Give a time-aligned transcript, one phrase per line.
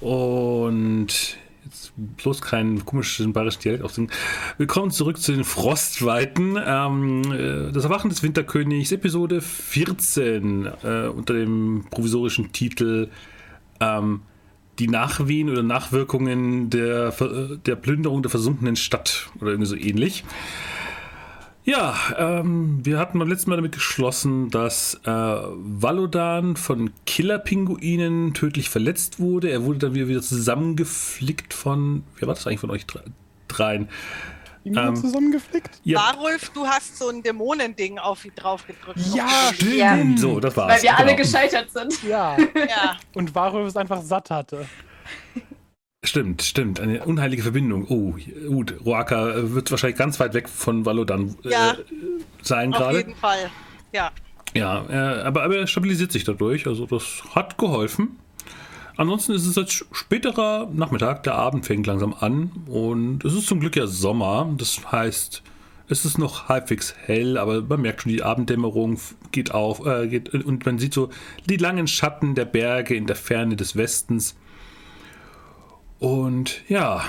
[0.00, 4.10] Und jetzt bloß keinen komischen bayerischen Dialekt aufsingen.
[4.58, 6.58] Willkommen zurück zu den Frostweiten.
[6.64, 13.08] Ähm, äh, das Erwachen des Winterkönigs, Episode 14, äh, unter dem provisorischen Titel
[13.80, 14.22] ähm,
[14.78, 17.14] Die Nachwehen oder Nachwirkungen der,
[17.64, 20.24] der Plünderung der versunkenen Stadt oder irgendwie so ähnlich.
[21.66, 28.68] Ja, ähm, wir hatten beim letzten Mal damit geschlossen, dass äh, Valodan von Killerpinguinen tödlich
[28.68, 29.50] verletzt wurde.
[29.50, 32.84] Er wurde dann wieder, wieder zusammengeflickt von, wer war das eigentlich von euch
[33.48, 33.88] dreien?
[34.66, 35.80] Ähm, zusammengeflickt?
[35.84, 36.00] Ja.
[36.00, 38.98] Warulf, du hast so ein Dämonending auf ihn drauf gedrückt.
[39.14, 39.74] Ja, stimmt.
[39.74, 39.98] Ja.
[40.16, 40.74] So, das war's.
[40.74, 41.02] Weil wir genau.
[41.02, 42.02] alle gescheitert sind.
[42.02, 42.36] Ja.
[42.54, 42.96] ja.
[43.14, 44.66] Und Warulf es einfach satt hatte.
[46.04, 46.80] Stimmt, stimmt.
[46.80, 47.86] Eine unheilige Verbindung.
[47.88, 48.14] Oh,
[48.48, 48.74] gut.
[48.84, 51.74] Roaka wird wahrscheinlich ganz weit weg von Valodan äh, ja,
[52.42, 52.98] sein gerade.
[52.98, 53.50] Auf jeden Fall,
[53.92, 54.10] ja.
[54.54, 56.66] Ja, äh, aber, aber er stabilisiert sich dadurch.
[56.66, 58.18] Also das hat geholfen.
[58.96, 61.22] Ansonsten ist es jetzt späterer Nachmittag.
[61.24, 62.52] Der Abend fängt langsam an.
[62.66, 64.52] Und es ist zum Glück ja Sommer.
[64.58, 65.42] Das heißt,
[65.88, 69.00] es ist noch halbwegs hell, aber man merkt schon, die Abenddämmerung
[69.32, 69.84] geht auf.
[69.86, 71.08] Äh, geht, und man sieht so
[71.48, 74.36] die langen Schatten der Berge in der Ferne des Westens.
[75.98, 77.04] Und ja,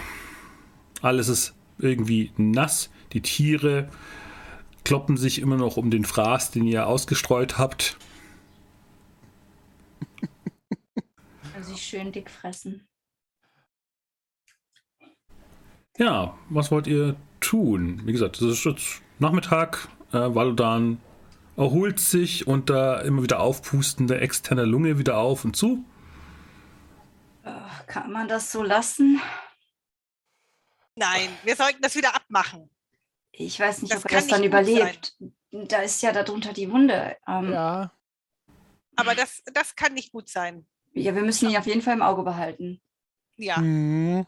[1.02, 2.90] alles ist irgendwie nass.
[3.14, 3.90] Die Tiere
[4.84, 7.98] kloppen sich immer noch um den Fraß, den ihr ausgestreut habt.
[11.56, 12.88] Also sie schön dick fressen.
[15.98, 18.02] Ja, was wollt ihr tun?
[18.06, 19.88] Wie gesagt, es ist jetzt Nachmittag.
[20.12, 21.00] Äh, Valodan
[21.56, 25.84] erholt sich unter immer wieder aufpustender externer Lunge wieder auf und zu.
[27.88, 29.22] Kann man das so lassen?
[30.96, 32.70] Nein, wir sollten das wieder abmachen.
[33.32, 35.16] Ich weiß nicht, das ob er das dann überlebt.
[35.20, 35.68] Sein.
[35.68, 37.18] Da ist ja darunter die Wunde.
[37.28, 37.92] Ähm, ja.
[38.96, 40.66] Aber das, das kann nicht gut sein.
[40.94, 42.82] Ja, wir müssen ihn auf jeden Fall im Auge behalten.
[43.36, 43.58] Ja.
[43.58, 44.26] Mhm.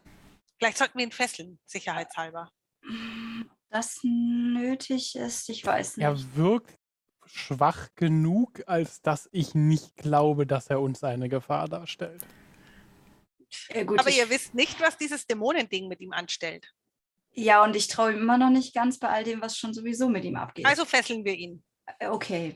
[0.57, 2.51] Vielleicht sollten wir ihn fesseln, sicherheitshalber.
[3.69, 6.03] Das nötig ist, ich weiß nicht.
[6.03, 6.77] Er wirkt
[7.25, 12.25] schwach genug, als dass ich nicht glaube, dass er uns eine Gefahr darstellt.
[13.73, 16.73] Ja, gut, Aber ihr wisst nicht, was dieses Dämonending mit ihm anstellt.
[17.33, 20.09] Ja, und ich traue ihm immer noch nicht ganz bei all dem, was schon sowieso
[20.09, 20.65] mit ihm abgeht.
[20.65, 21.63] Also fesseln wir ihn.
[21.99, 22.55] Äh, okay.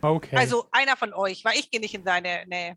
[0.00, 0.36] Okay.
[0.36, 2.76] Also einer von euch, weil ich gehe nicht in seine Nähe.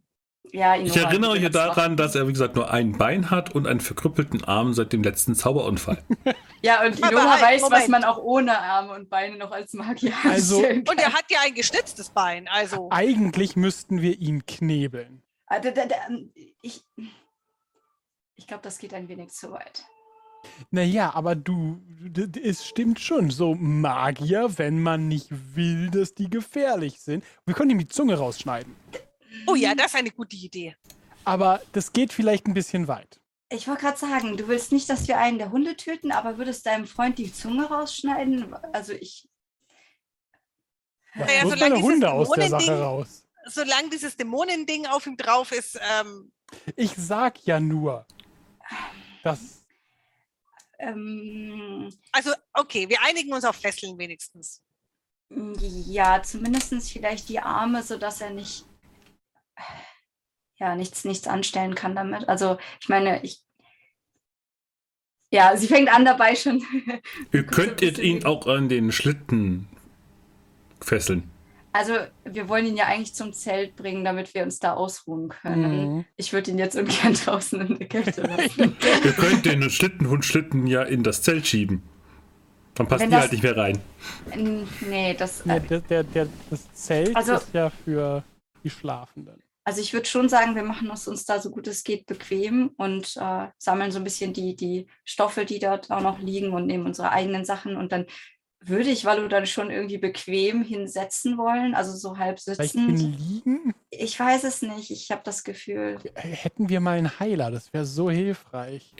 [0.51, 3.79] Ja, ich erinnere euch daran, dass er, wie gesagt, nur ein Bein hat und einen
[3.79, 6.03] verkrüppelten Arm seit dem letzten Zauberunfall.
[6.61, 7.81] ja, und Inora halt, weiß, Moment.
[7.81, 11.39] was man auch ohne Arme und Beine noch als Magier also, Und er hat ja
[11.43, 12.89] ein geschnitztes Bein, also.
[12.91, 15.23] Eigentlich müssten wir ihn knebeln.
[15.47, 15.59] Ah,
[16.61, 16.83] ich,
[18.35, 19.85] ich glaube, das geht ein wenig zu weit.
[20.69, 21.81] Naja, aber du,
[22.43, 27.23] es stimmt schon, so Magier, wenn man nicht will, dass die gefährlich sind.
[27.45, 28.75] Wir können ihm die Zunge rausschneiden.
[29.47, 30.75] Oh ja, das ist eine gute Idee.
[31.23, 33.19] Aber das geht vielleicht ein bisschen weit.
[33.49, 36.65] Ich wollte gerade sagen, du willst nicht, dass wir einen der Hunde töten, aber würdest
[36.65, 38.53] deinem Freund die Zunge rausschneiden?
[38.73, 39.27] Also ich.
[41.15, 43.27] Was naja, solange Hunde aus der Sache raus?
[43.47, 45.79] Solange dieses Dämonending auf ihm drauf ist.
[45.99, 46.31] Ähm,
[46.75, 48.05] ich sag ja nur,
[49.23, 49.65] das.
[50.79, 54.61] Ähm, also, okay, wir einigen uns auf Fesseln wenigstens.
[55.29, 58.65] Ja, zumindest vielleicht die Arme, sodass er nicht
[60.57, 62.27] ja, nichts, nichts anstellen kann damit.
[62.29, 63.41] Also, ich meine, ich.
[65.31, 66.63] Ja, sie fängt an dabei schon.
[67.31, 69.67] Ihr könntet ihn auch an den Schlitten
[70.81, 71.29] fesseln.
[71.75, 71.91] Also,
[72.23, 75.95] wir wollen ihn ja eigentlich zum Zelt bringen, damit wir uns da ausruhen können.
[75.95, 76.05] Mhm.
[76.15, 78.77] Ich würde ihn jetzt ungern draußen in der Kälte lassen.
[79.03, 81.83] Ihr könnt den Schlittenhund-Schlitten ja in das Zelt schieben.
[82.75, 83.77] Dann passt ihr halt nicht mehr rein.
[84.89, 85.45] Nee, das.
[85.45, 88.23] Nee, der, der, der, das Zelt also, ist ja für
[88.63, 89.43] die Schlafenden.
[89.65, 92.69] Also ich würde schon sagen, wir machen es uns da so gut es geht bequem
[92.77, 96.67] und äh, sammeln so ein bisschen die, die Stoffe, die dort auch noch liegen und
[96.67, 98.05] nehmen unsere eigenen Sachen und dann
[98.67, 102.99] würde ich Valo dann schon irgendwie bequem hinsetzen wollen, also so halb sitzend.
[102.99, 103.73] liegen?
[103.89, 105.99] Ich weiß es nicht, ich habe das Gefühl.
[106.15, 108.93] Hätten wir mal einen Heiler, das wäre so hilfreich.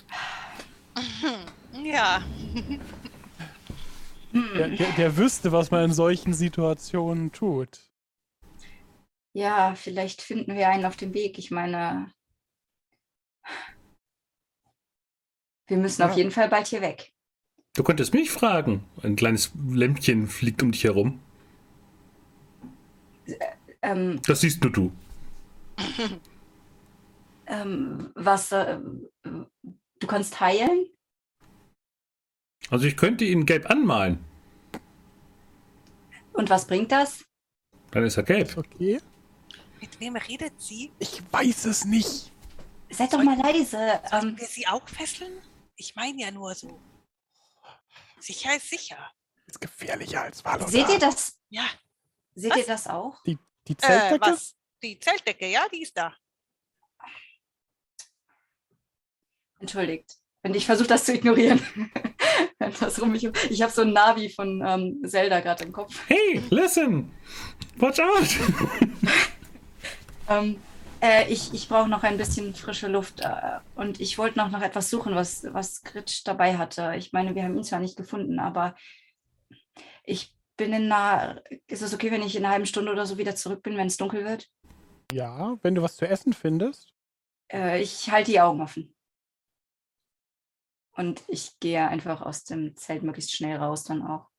[1.83, 2.23] Ja.
[4.33, 7.79] Der, der, der wüsste, was man in solchen Situationen tut.
[9.33, 11.37] Ja, vielleicht finden wir einen auf dem Weg.
[11.37, 12.11] Ich meine,
[15.67, 16.09] wir müssen ja.
[16.09, 17.14] auf jeden Fall bald hier weg.
[17.75, 18.85] Du könntest mich fragen.
[19.03, 21.19] Ein kleines Lämpchen fliegt um dich herum.
[23.27, 23.35] Äh,
[23.81, 24.91] ähm, das siehst nur du.
[27.47, 28.51] ähm, was?
[28.53, 28.79] Äh,
[29.23, 30.85] du kannst heilen?
[32.69, 34.23] Also ich könnte ihn gelb anmalen.
[36.31, 37.25] Und was bringt das?
[37.91, 38.57] Dann ist er gelb.
[38.57, 38.99] Okay.
[39.81, 40.91] Mit wem redet sie?
[40.99, 42.31] Ich weiß es nicht.
[42.89, 43.99] Seid doch mal leise.
[44.09, 45.33] Sollen ähm, wir sie auch fesseln?
[45.75, 46.79] Ich meine ja nur so.
[48.25, 48.97] Sicher ist sicher.
[49.45, 50.67] Ist gefährlicher als Valor.
[50.67, 51.37] Seht ihr das?
[51.49, 51.65] Ja.
[52.33, 52.57] Seht was?
[52.57, 53.21] ihr das auch?
[53.21, 53.37] Die,
[53.67, 54.31] die Zeltdecke?
[54.31, 54.37] Äh,
[54.81, 56.11] die Zeltdecke, ja, die ist da.
[59.59, 60.17] Entschuldigt.
[60.41, 61.61] Wenn ich versuche, das zu ignorieren.
[62.79, 65.95] das rum, ich ich habe so ein Navi von ähm, Zelda gerade im Kopf.
[66.07, 67.15] Hey, listen!
[67.77, 68.27] Watch out!
[70.29, 70.59] ähm,
[71.01, 74.61] äh, ich ich brauche noch ein bisschen frische Luft äh, und ich wollte noch, noch
[74.61, 76.93] etwas suchen, was, was Gritsch dabei hatte.
[76.97, 78.75] Ich meine, wir haben ihn zwar nicht gefunden, aber
[80.03, 81.41] ich bin in einer.
[81.67, 83.87] Ist es okay, wenn ich in einer halben Stunde oder so wieder zurück bin, wenn
[83.87, 84.49] es dunkel wird?
[85.11, 86.93] Ja, wenn du was zu essen findest.
[87.51, 88.95] Äh, ich halte die Augen offen.
[90.95, 94.29] Und ich gehe einfach aus dem Zelt möglichst schnell raus dann auch.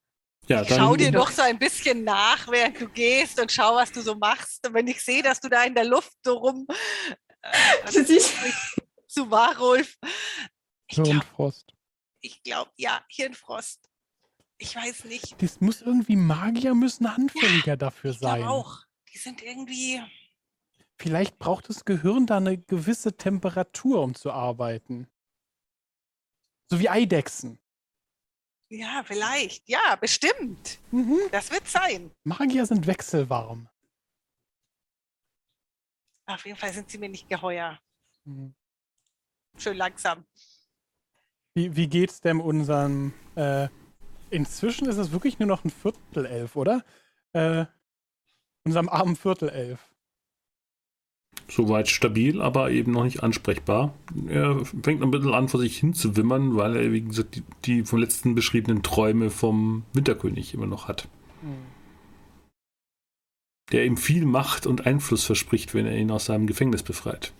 [0.49, 3.91] Ja, dann schau dir noch so ein bisschen nach, während du gehst und schau, was
[3.91, 4.67] du so machst.
[4.67, 6.67] Und wenn ich sehe, dass du da in der Luft so rum
[7.43, 8.05] äh,
[9.09, 9.99] zu Warulf.
[10.89, 11.73] Hirnfrost.
[12.21, 13.89] Ich glaube, ja, Hirnfrost.
[14.59, 15.41] Ich weiß nicht.
[15.43, 18.45] Das muss irgendwie Magier müssen anfälliger ja, dafür ich sein.
[18.45, 18.85] auch.
[19.13, 20.01] Die sind irgendwie.
[20.99, 25.09] Vielleicht braucht das Gehirn da eine gewisse Temperatur, um zu arbeiten.
[26.71, 27.59] So wie Eidechsen.
[28.69, 29.69] Ja, vielleicht.
[29.69, 30.79] Ja, bestimmt.
[30.91, 31.21] Mhm.
[31.31, 32.11] Das wird sein.
[32.25, 33.69] Magier sind wechselwarm.
[36.27, 37.79] Auf jeden Fall sind sie mir nicht geheuer.
[38.25, 38.55] Mhm.
[39.57, 40.25] Schön langsam.
[41.55, 43.15] Wie, wie geht's denn unserem.
[43.37, 43.69] Äh,
[44.31, 46.85] inzwischen ist es wirklich nur noch ein Viertelelf, oder?
[47.33, 47.67] Äh,
[48.65, 49.81] unserem armen Viertelelf.
[51.49, 53.95] Soweit stabil, aber eben noch nicht ansprechbar.
[54.27, 57.43] Er fängt ein bisschen an, vor sich hin zu wimmern, weil er, wie gesagt, die,
[57.65, 61.09] die vom letzten beschriebenen Träume vom Winterkönig immer noch hat.
[61.43, 61.77] Mhm.
[63.73, 67.33] Der ihm viel Macht und Einfluss verspricht, wenn er ihn aus seinem Gefängnis befreit.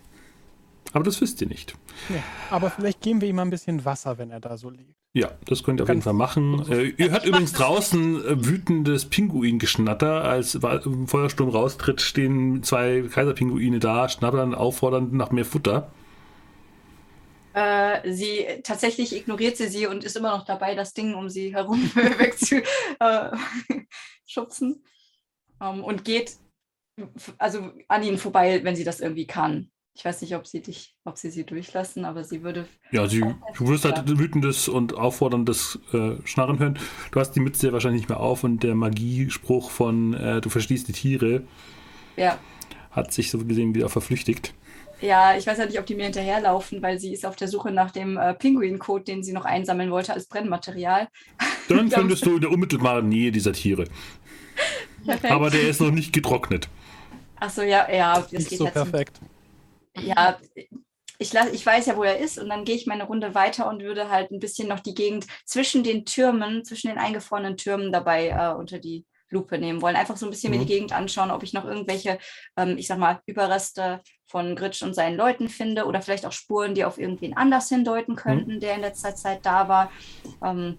[0.93, 1.75] Aber das wisst ihr nicht.
[2.09, 4.95] Ja, aber vielleicht geben wir ihm ein bisschen Wasser, wenn er da so liegt.
[5.13, 6.69] Ja, das könnt ihr auf jeden Fall machen.
[6.69, 10.23] Äh, ihr hört übrigens draußen äh, wütendes Pinguingeschnatter.
[10.23, 10.59] Als
[11.07, 15.91] Feuersturm raustritt, stehen zwei Kaiserpinguine da, schnattern auffordernd nach mehr Futter.
[17.53, 21.55] Äh, sie tatsächlich ignoriert sie sie und ist immer noch dabei, das Ding um sie
[21.55, 24.83] herum wegzuschubsen.
[25.59, 26.37] Äh, um, und geht
[27.39, 29.71] also an ihnen vorbei, wenn sie das irgendwie kann.
[29.97, 32.67] Ich weiß nicht, ob sie dich, ob sie sie durchlassen, aber sie würde.
[32.91, 36.77] Ja, sie, du wirst halt wütendes und aufforderndes äh, Schnarren hören.
[37.11, 40.49] Du hast die Mütze ja wahrscheinlich nicht mehr auf und der Magiespruch von äh, du
[40.49, 41.47] verstehst die Tiere
[42.15, 42.37] ja.
[42.91, 44.53] hat sich so gesehen wieder verflüchtigt.
[45.01, 47.71] Ja, ich weiß ja nicht, ob die mir hinterherlaufen, weil sie ist auf der Suche
[47.71, 51.07] nach dem äh, Pinguin-Code, den sie noch einsammeln wollte als Brennmaterial.
[51.69, 53.85] Dann findest du in der unmittelbaren Nähe dieser Tiere.
[55.03, 55.33] Perfekt.
[55.33, 56.69] Aber der ist noch nicht getrocknet.
[57.39, 59.21] Achso, ja, ja, das nicht geht so jetzt perfekt.
[59.21, 59.36] Nicht
[60.01, 60.37] ja,
[61.19, 63.67] ich, lass, ich weiß ja, wo er ist und dann gehe ich meine Runde weiter
[63.67, 67.91] und würde halt ein bisschen noch die Gegend zwischen den Türmen, zwischen den eingefrorenen Türmen
[67.91, 69.95] dabei äh, unter die Lupe nehmen wollen.
[69.95, 70.59] Einfach so ein bisschen mhm.
[70.59, 70.75] mir die mhm.
[70.75, 72.19] Gegend anschauen, ob ich noch irgendwelche,
[72.55, 76.75] ähm, ich sag mal, Überreste von Gritsch und seinen Leuten finde oder vielleicht auch Spuren,
[76.75, 78.17] die auf irgendwen anders hindeuten mhm.
[78.17, 78.59] könnten, mhm.
[78.59, 79.91] der in letzter Zeit da war.
[80.43, 80.77] Ähm,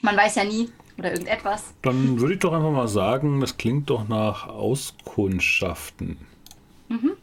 [0.00, 1.74] man weiß ja nie oder irgendetwas.
[1.82, 6.18] Dann würde ich doch einfach mal sagen, das klingt doch nach Auskundschaften.
[6.88, 7.16] Mhm.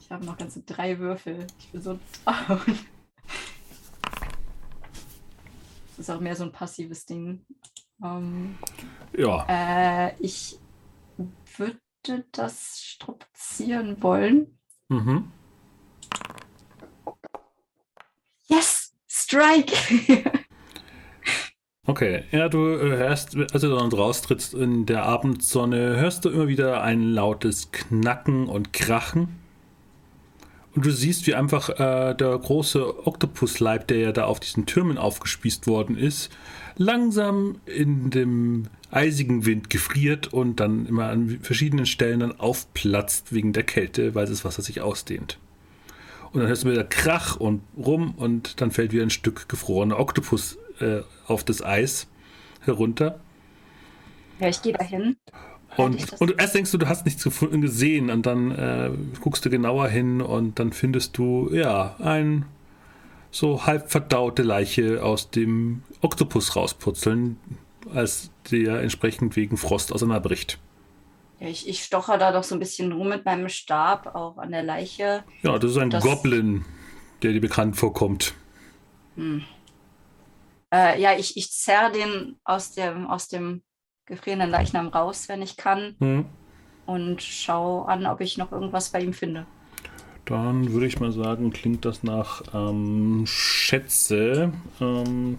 [0.00, 1.46] Ich habe noch ganze drei Würfel.
[1.58, 2.84] Ich bin so traurig.
[5.96, 7.44] Das ist auch mehr so ein passives Ding.
[8.02, 8.58] Ähm,
[9.16, 9.46] ja.
[9.48, 10.58] Äh, ich
[11.56, 11.78] würde
[12.32, 14.58] das strukturieren wollen.
[14.88, 15.30] Mhm.
[18.46, 18.94] Yes!
[19.06, 19.72] Strike!
[21.92, 26.48] Okay, ja, du äh, hörst, als du dann raustrittst in der Abendsonne, hörst du immer
[26.48, 29.28] wieder ein lautes Knacken und Krachen.
[30.74, 34.96] Und du siehst, wie einfach äh, der große Oktopusleib, der ja da auf diesen Türmen
[34.96, 36.30] aufgespießt worden ist,
[36.78, 43.52] langsam in dem eisigen Wind gefriert und dann immer an verschiedenen Stellen dann aufplatzt wegen
[43.52, 45.36] der Kälte, weil das Wasser sich ausdehnt.
[46.32, 49.98] Und dann hörst du wieder Krach und rum und dann fällt wieder ein Stück gefrorener
[49.98, 52.08] Oktopus äh, auf das Eis
[52.60, 53.20] herunter.
[54.40, 55.16] Ja, ich gehe dahin.
[55.76, 59.88] Und, und erst denkst du, du hast nichts gesehen und dann äh, guckst du genauer
[59.88, 62.44] hin und dann findest du, ja, ein
[63.30, 67.38] so halb verdaute Leiche aus dem Oktopus rausputzeln,
[67.94, 70.58] als der entsprechend wegen Frost auseinanderbricht.
[71.40, 74.50] Ja, ich, ich stocher da doch so ein bisschen rum mit meinem Stab, auch an
[74.50, 75.24] der Leiche.
[75.42, 76.04] Ja, das ist ein das...
[76.04, 76.66] Goblin,
[77.22, 78.34] der dir bekannt vorkommt.
[79.16, 79.42] Hm.
[80.72, 83.62] Äh, ja, ich, ich zerre den aus dem, aus dem
[84.06, 85.96] gefrierenden Leichnam raus, wenn ich kann.
[85.98, 86.26] Mhm.
[86.86, 89.46] Und schaue an, ob ich noch irgendwas bei ihm finde.
[90.24, 94.52] Dann würde ich mal sagen, klingt das nach ähm, Schätze.
[94.80, 95.38] Ähm,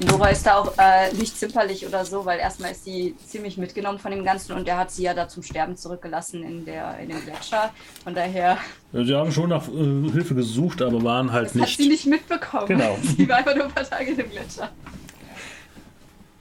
[0.00, 3.98] Nora ist da auch äh, nicht zimperlich oder so, weil erstmal ist sie ziemlich mitgenommen
[3.98, 7.10] von dem Ganzen und der hat sie ja da zum Sterben zurückgelassen in, der, in
[7.10, 7.72] dem Gletscher.
[8.02, 8.58] Von daher.
[8.92, 11.70] Sie haben schon nach äh, Hilfe gesucht, aber waren halt das nicht.
[11.70, 12.66] Hat sie nicht mitbekommen.
[12.66, 12.98] Genau.
[13.16, 14.70] sie war einfach nur ein paar Tage in dem Gletscher.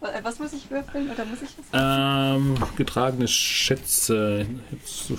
[0.02, 1.66] Äh, was muss ich würfeln oder muss ich was?
[1.74, 4.46] Ähm, getragene Schätze.
[4.72, 5.16] Jetzt so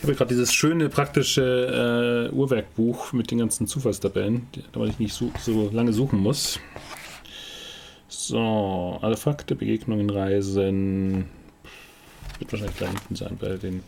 [0.00, 5.12] ich habe gerade dieses schöne praktische äh, Uhrwerkbuch mit den ganzen Zufallstabellen, damit ich nicht
[5.12, 6.58] so, so lange suchen muss.
[8.08, 11.26] So, Artefakte, Begegnungen, Reisen.
[12.38, 13.82] Wird wahrscheinlich gleich hinten sein bei den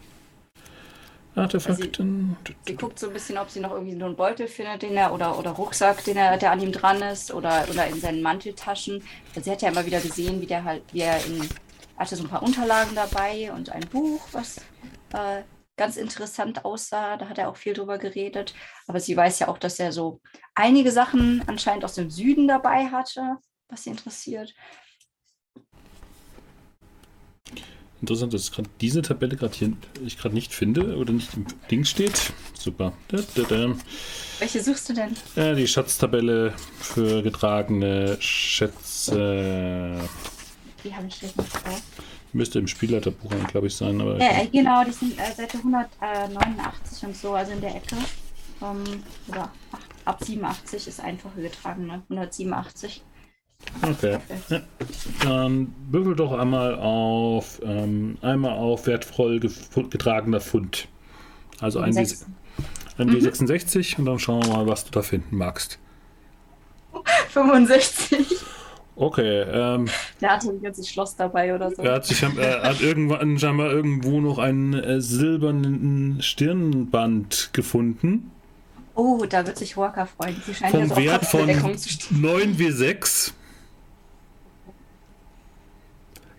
[1.35, 2.37] Artefakten.
[2.47, 4.95] Sie, sie, guckt so ein bisschen, ob sie noch irgendwie so einen Beutel findet, den
[4.95, 8.21] er oder, oder Rucksack, den er, der an ihm dran ist, oder, oder in seinen
[8.21, 9.03] Manteltaschen.
[9.41, 11.49] Sie hat ja immer wieder gesehen, wie der halt, wie er in,
[11.97, 14.59] hatte so ein paar Unterlagen dabei und ein Buch, was
[15.15, 15.41] äh,
[15.83, 17.17] ganz interessant aussah.
[17.17, 18.55] Da hat er auch viel drüber geredet.
[18.87, 20.21] Aber sie weiß ja auch, dass er so
[20.55, 24.55] einige Sachen anscheinend aus dem Süden dabei hatte, was sie interessiert.
[28.01, 29.73] Interessant, dass gerade diese Tabelle gerade hier
[30.07, 32.33] ich gerade nicht finde oder nicht im Ding steht.
[32.57, 32.93] Super.
[33.09, 33.75] Da, da, da.
[34.39, 35.17] Welche suchst du denn?
[35.35, 39.99] Ja, die Schatztabelle für getragene Schätze.
[40.85, 41.83] Die habe ich jetzt nicht drauf.
[42.33, 44.01] Müsste im Spielleiterbuch, glaube ich, sein.
[44.01, 47.97] Aber ja, genau, die sind äh, Seite 189 und so, also in der Ecke.
[48.61, 48.83] Um,
[49.29, 53.03] oder ach, ab 87 ist einfache getragene, 187.
[53.83, 54.19] Okay.
[54.49, 54.61] Ja.
[55.23, 60.89] Dann würfel doch einmal auf ähm, einmal auf wertvoll getragener Fund.
[61.61, 62.07] Also ein, D,
[62.99, 63.15] ein mhm.
[63.15, 65.79] D66 und dann schauen wir mal, was du da finden magst.
[67.31, 68.27] 65.
[68.95, 69.43] Okay.
[69.43, 69.89] Ähm,
[70.21, 71.83] Der hatte ein ganzes Schloss dabei oder so.
[71.83, 78.31] Er hat, sich, er hat irgendwann scheinbar irgendwo noch einen äh, silbernen Stirnband gefunden.
[78.95, 80.37] Oh, da wird sich Walker freuen.
[80.45, 83.33] Sie scheint Vom ja so Wert von 9 W6.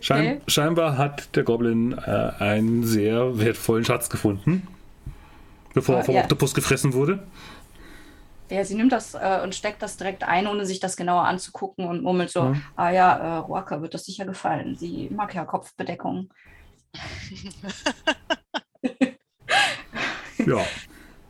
[0.02, 0.42] Schein, okay.
[0.48, 4.68] Scheinbar hat der Goblin äh, einen sehr wertvollen Schatz gefunden,
[5.74, 6.22] bevor ah, er vom ja.
[6.22, 7.24] Oktopus gefressen wurde.
[8.54, 11.88] Ja, sie nimmt das äh, und steckt das direkt ein, ohne sich das genauer anzugucken
[11.88, 12.62] und murmelt so, mhm.
[12.76, 14.76] ah ja, äh, Ruaka wird das sicher gefallen.
[14.76, 16.30] Sie mag ja Kopfbedeckung.
[20.46, 20.64] ja.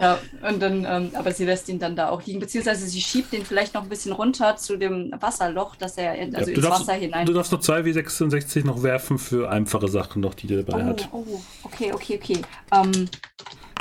[0.02, 3.32] Ja, und dann, ähm, aber sie lässt ihn dann da auch liegen, beziehungsweise sie schiebt
[3.32, 6.66] ihn vielleicht noch ein bisschen runter zu dem Wasserloch, dass er in, also ja, ins
[6.66, 7.26] darfst, Wasser hinein.
[7.26, 11.10] Du darfst noch 2W66 noch werfen für einfache Sachen noch, die der dabei oh, hat.
[11.14, 12.42] Oh, okay, okay, okay.
[12.74, 13.08] Ähm,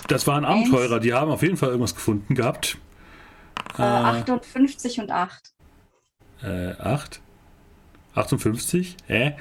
[0.06, 2.78] das waren Abenteurer, die haben auf jeden Fall irgendwas gefunden gehabt.
[3.78, 5.52] Äh, 58 und 8.
[6.42, 7.20] Äh, 8?
[8.14, 8.96] 58?
[9.06, 9.36] Hä?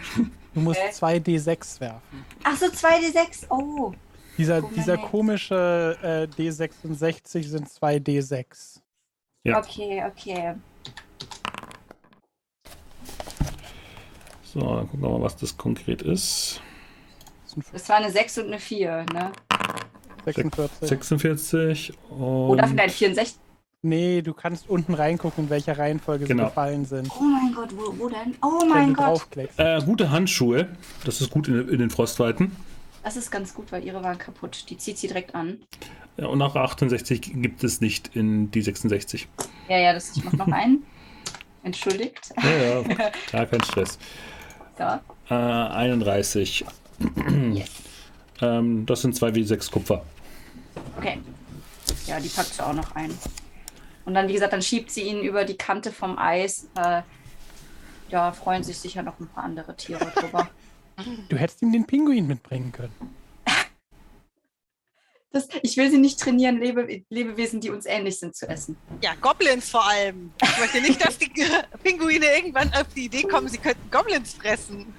[0.53, 2.25] Du musst 2D6 werfen.
[2.43, 3.45] Ach so, 2D6.
[3.49, 3.93] Oh.
[4.37, 8.79] Dieser, dieser komische äh, D66 sind 2D6.
[9.43, 9.59] Ja.
[9.59, 10.55] Okay, okay.
[14.43, 16.61] So, dann gucken wir mal, was das konkret ist.
[17.71, 19.31] Das war eine 6 und eine 4, ne?
[20.25, 20.89] 46.
[20.89, 22.21] 46 und...
[22.21, 23.39] Oder vielleicht 64.
[23.83, 26.43] Nee, du kannst unten reingucken, in welcher Reihenfolge genau.
[26.43, 27.09] sie gefallen sind.
[27.19, 28.35] Oh mein Gott, wo, wo denn?
[28.43, 29.25] Oh mein Gott.
[29.57, 30.67] Äh, gute Handschuhe.
[31.03, 32.55] Das ist gut in, in, den Frostweiten.
[33.03, 34.69] Das ist ganz gut, weil ihre waren kaputt.
[34.69, 35.57] Die zieht sie direkt an.
[36.17, 39.27] Ja, und nach 68 gibt es nicht in die 66.
[39.67, 40.83] Ja, ja, das, ich mach noch einen.
[41.63, 42.33] Entschuldigt.
[42.43, 43.97] Ja, ja, gar kein Stress.
[44.77, 45.01] Ja.
[45.29, 46.65] Äh, 31.
[47.53, 47.69] Yes.
[48.41, 50.03] ähm, das sind 2 wie 6 Kupfer.
[50.97, 51.17] Okay.
[52.05, 53.11] Ja, die packt sie auch noch ein.
[54.05, 56.67] Und dann, wie gesagt, dann schiebt sie ihn über die Kante vom Eis.
[56.75, 57.01] Äh,
[58.09, 60.49] ja, freuen sich sicher noch ein paar andere Tiere drüber.
[61.29, 62.93] Du hättest ihm den Pinguin mitbringen können.
[65.33, 68.75] Das, ich will sie nicht trainieren, Lebe, Lebewesen, die uns ähnlich sind, zu essen.
[69.01, 70.33] Ja, Goblins vor allem.
[70.43, 71.31] Ich möchte nicht, dass die
[71.83, 74.93] Pinguine irgendwann auf die Idee kommen, sie könnten Goblins fressen.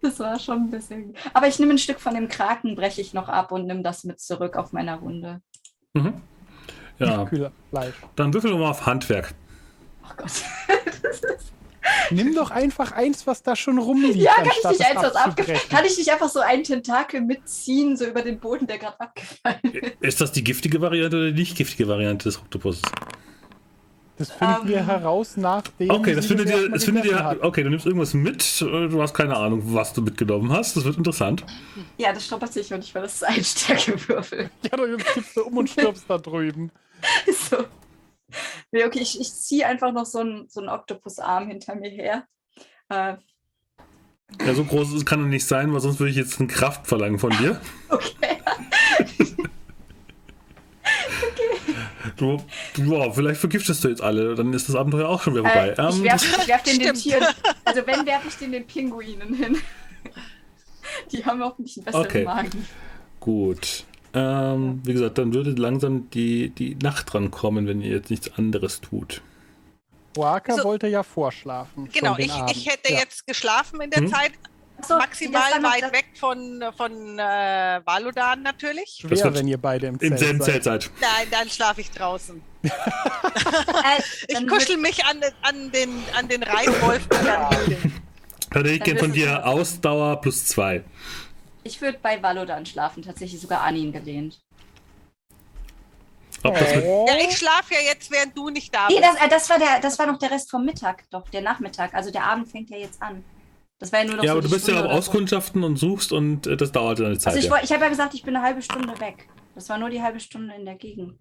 [0.00, 1.14] Das war schon ein bisschen.
[1.34, 4.04] Aber ich nehme ein Stück von dem Kraken, breche ich noch ab und nehme das
[4.04, 5.42] mit zurück auf meiner Runde.
[5.92, 6.22] Mhm.
[7.00, 7.28] Ja.
[8.16, 9.34] Dann würfel mal auf Handwerk.
[10.04, 10.32] Oh Gott.
[12.10, 14.16] Nimm doch einfach eins, was da schon rumliegt.
[14.16, 17.96] Ja, kann ich nicht eins, was abgefallen Kann ich nicht einfach so einen Tentakel mitziehen,
[17.96, 19.96] so über den Boden, der gerade abgefallen ist?
[20.00, 22.82] Ist das die giftige Variante oder die nicht giftige Variante des Oktopusses?
[24.18, 24.86] Das finden um, wir ähm.
[24.86, 25.90] heraus, nachdem.
[25.90, 27.38] Okay, das findet ihr, das findet ihr.
[27.40, 28.60] Okay, du nimmst irgendwas mit.
[28.60, 30.76] Du hast keine Ahnung, was du mitgenommen hast.
[30.76, 31.42] Das wird interessant.
[31.96, 34.50] Ja, das stoppert sich nicht, weil das ist ein Stärkewürfel.
[34.62, 36.70] Ja, dann kippst du um und stirbst da drüben.
[37.50, 37.64] so.
[38.72, 42.26] Nee, okay, ich, ich ziehe einfach noch so einen, so Oktopusarm hinter mir her.
[42.88, 43.16] Äh,
[44.44, 47.18] ja, so groß kann er nicht sein, weil sonst würde ich jetzt eine Kraft verlangen
[47.18, 47.60] von dir.
[47.88, 48.38] okay.
[52.16, 52.42] Du,
[52.76, 55.68] wow, vielleicht vergiftest du jetzt alle, dann ist das Abenteuer auch schon wieder vorbei.
[55.68, 57.26] Äh, ich ähm, werfe werf den den Tieren.
[57.64, 59.58] Also wenn werfe ich den den Pinguinen hin.
[61.12, 62.24] Die haben hoffentlich einen besseren okay.
[62.24, 62.66] Magen.
[63.20, 63.84] Gut.
[64.12, 68.36] Ähm, wie gesagt, dann würde langsam die, die Nacht dran kommen, wenn ihr jetzt nichts
[68.36, 69.22] anderes tut.
[70.16, 71.88] Waka also, wollte ja vorschlafen.
[71.92, 72.98] Genau, ich, ich hätte ja.
[72.98, 74.08] jetzt geschlafen in der hm?
[74.08, 74.32] Zeit.
[74.86, 78.98] So, maximal weit weg von, von äh, Valodan natürlich.
[79.00, 80.90] Schwer, wenn ihr beide im Zelt, im selben Zelt seid.
[81.00, 82.40] Nein, dann schlafe ich draußen.
[82.62, 82.68] äh,
[84.26, 87.50] ich kuschel mich an, an, den, an den Reitwolf und dann
[88.50, 90.82] Dann hätte ich gerne von dir Ausdauer plus zwei.
[91.62, 94.40] Ich würde bei Valodan schlafen, tatsächlich sogar an ihn gelehnt.
[96.42, 96.54] Oh.
[96.54, 98.98] Ja, ich schlafe ja jetzt, während du nicht da bist.
[98.98, 101.42] Nee, das, äh, das, war der, das war noch der Rest vom Mittag, doch, der
[101.42, 101.92] Nachmittag.
[101.92, 103.22] Also der Abend fängt ja jetzt an.
[103.78, 105.66] Das war ja nur noch Ja, so aber du bist Stunde ja auf Auskundschaften so.
[105.66, 107.34] und suchst und äh, das dauert eine Zeit.
[107.34, 107.62] Also ich, ja.
[107.62, 109.28] ich habe ja gesagt, ich bin eine halbe Stunde weg.
[109.54, 111.18] Das war nur die halbe Stunde in der Gegend.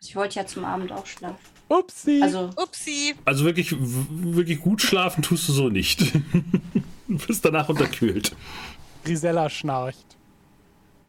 [0.00, 1.38] Also ich wollte ja zum Abend auch schlafen.
[1.68, 2.20] Upsi.
[2.22, 3.14] Also, Upsi.
[3.24, 6.00] Also wirklich, wirklich gut schlafen tust du so nicht.
[7.08, 8.34] du bist danach unterkühlt.
[9.08, 10.16] Grisella schnarcht.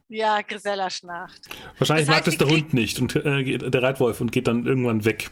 [0.08, 1.42] Ja, Grisella schnarcht.
[1.78, 4.66] Wahrscheinlich das heißt, mag das der Hund nicht und äh, der Reitwolf und geht dann
[4.66, 5.30] irgendwann weg.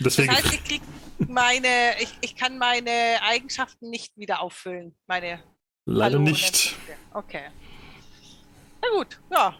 [0.00, 0.82] Deswegen das heißt, ich, krieg
[1.28, 1.68] meine,
[2.00, 2.90] ich, ich kann meine
[3.22, 4.94] Eigenschaften nicht wieder auffüllen.
[5.06, 5.42] Meine
[5.90, 6.76] Leider nicht.
[7.14, 7.44] Okay.
[8.82, 9.56] Na gut, ja.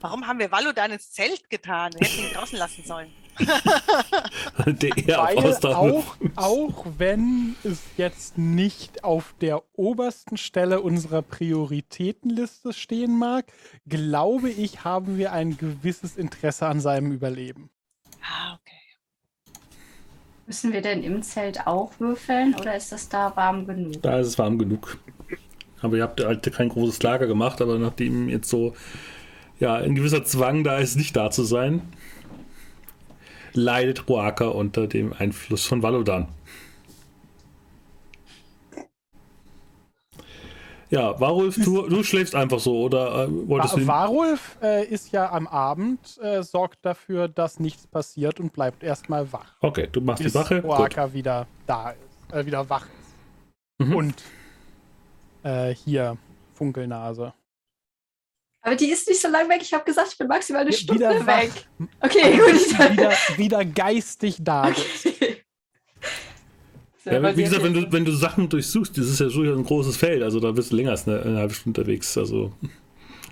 [0.00, 1.92] Warum haben wir Wallo dann ins Zelt getan?
[1.98, 3.10] Wir hätten ihn draußen lassen sollen.
[4.66, 13.18] der Weil auch, auch wenn es jetzt nicht auf der obersten Stelle unserer Prioritätenliste stehen
[13.18, 13.46] mag,
[13.86, 17.70] glaube ich, haben wir ein gewisses Interesse an seinem Überleben.
[18.22, 18.76] Ah, okay.
[20.46, 24.02] Müssen wir denn im Zelt auch würfeln oder ist das da warm genug?
[24.02, 24.98] Da ist es warm genug.
[25.80, 28.74] Aber ihr habt halt kein großes Lager gemacht, aber nachdem jetzt so
[29.60, 31.82] ja, ein gewisser Zwang da ist, nicht da zu sein,
[33.54, 36.28] leidet Roaka unter dem Einfluss von Valodan.
[40.90, 43.86] Ja, Warulf, du, du schläfst einfach so, oder äh, wolltest du...
[43.86, 49.32] Warulf äh, ist ja am Abend, äh, sorgt dafür, dass nichts passiert und bleibt erstmal
[49.32, 49.54] wach.
[49.60, 50.60] Okay, du machst die Wache.
[50.60, 53.86] Roaka wieder da ist, äh, wieder wach ist.
[53.86, 53.94] Mhm.
[53.94, 54.22] Und
[55.44, 56.16] äh, hier,
[56.54, 57.34] Funkelnase.
[58.62, 59.60] Aber die ist nicht so lang weg.
[59.62, 61.50] Ich habe gesagt, ich bin maximal eine Stunde wieder weg.
[62.00, 62.90] Okay, gut.
[62.92, 65.08] Wieder, wieder geistig da bist.
[67.04, 69.96] Ja, wie gesagt, wenn du, wenn du Sachen durchsuchst, das ist ja durchaus ein großes
[69.96, 72.16] Feld, also da bist du länger als eine, eine halbe Stunde unterwegs.
[72.18, 72.52] Also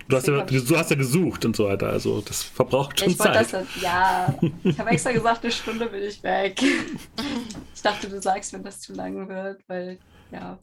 [0.07, 3.17] du hast, ja, du hast ja gesucht und so weiter, also das verbraucht schon ich
[3.19, 3.53] Zeit.
[3.53, 6.59] Das, ja, ich habe extra gesagt, eine Stunde bin ich weg.
[7.75, 9.99] Ich dachte, du sagst, wenn das zu lang wird, weil,
[10.31, 10.57] ja.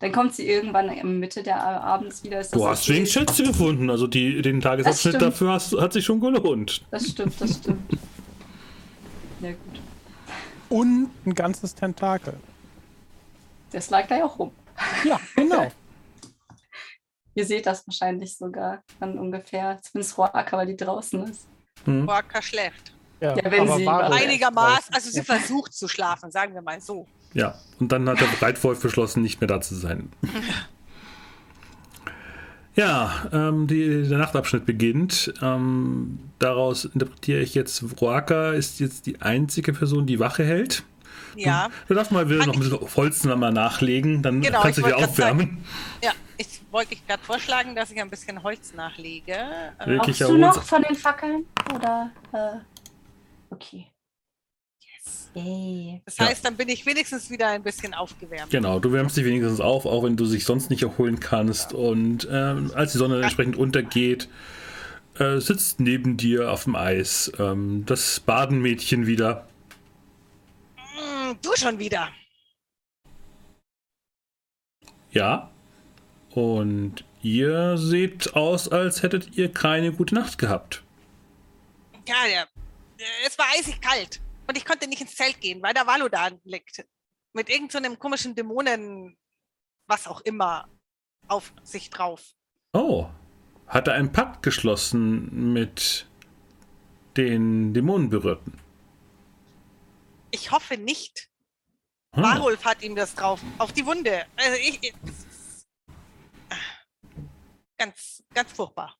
[0.00, 2.42] Dann kommt sie irgendwann in der Mitte der Abends wieder.
[2.42, 3.04] du hast okay.
[3.04, 3.90] Schätze gefunden.
[3.90, 6.84] Also die, den Tagesabschnitt dafür hast, hat sich schon gelohnt.
[6.90, 7.98] Das stimmt, das stimmt.
[9.40, 9.80] Ja, gut.
[10.68, 12.34] Und ein ganzes Tentakel.
[13.72, 14.52] Das lag da ja auch rum.
[15.04, 15.70] Ja, genau.
[17.34, 21.46] Ihr seht das wahrscheinlich sogar dann ungefähr, zumindest Roaka, weil die draußen ist.
[21.84, 22.08] Hm.
[22.08, 22.92] Roaka schläft.
[23.20, 27.06] Ja, ja wenn sie einigermaßen, also sie versucht zu schlafen, sagen wir mal so.
[27.34, 30.10] Ja, und dann hat der Breitwolf beschlossen, nicht mehr da zu sein.
[32.74, 35.34] Ja, ähm, die, der Nachtabschnitt beginnt.
[35.42, 40.84] Ähm, daraus interpretiere ich jetzt, Roaka ist jetzt die einzige Person, die Wache hält.
[41.34, 41.70] Ja.
[41.88, 44.96] Du, darfst mal wieder noch ein bisschen Holz mal nachlegen, dann genau, kannst du wieder
[44.96, 45.40] aufwärmen.
[45.46, 45.64] Sagen,
[46.04, 49.34] ja, ich wollte dich gerade vorschlagen, dass ich ein bisschen Holz nachlege.
[49.78, 51.46] Brauchst du noch von den Fackeln?
[51.74, 52.58] Oder, äh,
[53.50, 53.86] okay.
[55.34, 56.00] Yay.
[56.04, 56.50] Das heißt, ja.
[56.50, 58.50] dann bin ich wenigstens wieder ein bisschen aufgewärmt.
[58.50, 61.72] Genau, du wärmst dich wenigstens auf, auch wenn du dich sonst nicht erholen kannst.
[61.72, 63.22] Und ähm, als die Sonne ja.
[63.22, 64.28] entsprechend untergeht,
[65.18, 69.46] äh, sitzt neben dir auf dem Eis ähm, das Badenmädchen wieder.
[70.76, 72.08] Mm, du schon wieder.
[75.10, 75.50] Ja.
[76.30, 80.82] Und ihr seht aus, als hättet ihr keine gute Nacht gehabt.
[82.06, 82.44] Ja, ja.
[83.26, 84.20] Es war eisig kalt.
[84.48, 86.84] Und ich konnte nicht ins Zelt gehen, weil da Valodan liegt.
[87.34, 89.18] Mit irgendeinem so Komischen Dämonen,
[89.86, 90.68] was auch immer,
[91.28, 92.34] auf sich drauf.
[92.72, 93.08] Oh,
[93.66, 96.08] hat er einen Pakt geschlossen mit
[97.18, 98.58] den Dämonenberührten?
[100.30, 101.28] Ich hoffe nicht.
[102.14, 102.22] Hm.
[102.22, 104.24] Warulf hat ihm das drauf, auf die Wunde.
[104.36, 104.94] Also ich,
[107.76, 108.98] ganz, ganz furchtbar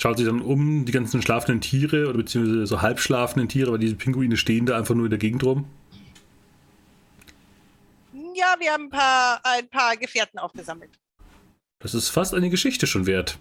[0.00, 3.96] schaut sich dann um, die ganzen schlafenden Tiere oder beziehungsweise so halbschlafenden Tiere, weil diese
[3.96, 5.66] Pinguine stehen da einfach nur in der Gegend rum.
[8.34, 10.98] Ja, wir haben ein paar, ein paar Gefährten aufgesammelt.
[11.80, 13.38] Das ist fast eine Geschichte schon wert.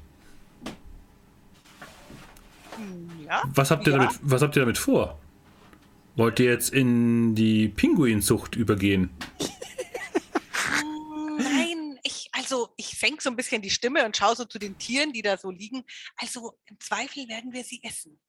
[3.26, 3.44] Ja?
[3.54, 4.00] Was, habt ihr ja.
[4.00, 5.18] damit, was habt ihr damit vor?
[6.16, 9.10] Wollt ihr jetzt in die Pinguinzucht übergehen?
[11.38, 11.98] Nein,
[12.80, 15.38] ich, senke so ein bisschen die Stimme und schaue so zu den Tieren, die da
[15.38, 15.84] so liegen.
[16.16, 18.20] Also im Zweifel werden wir sie essen.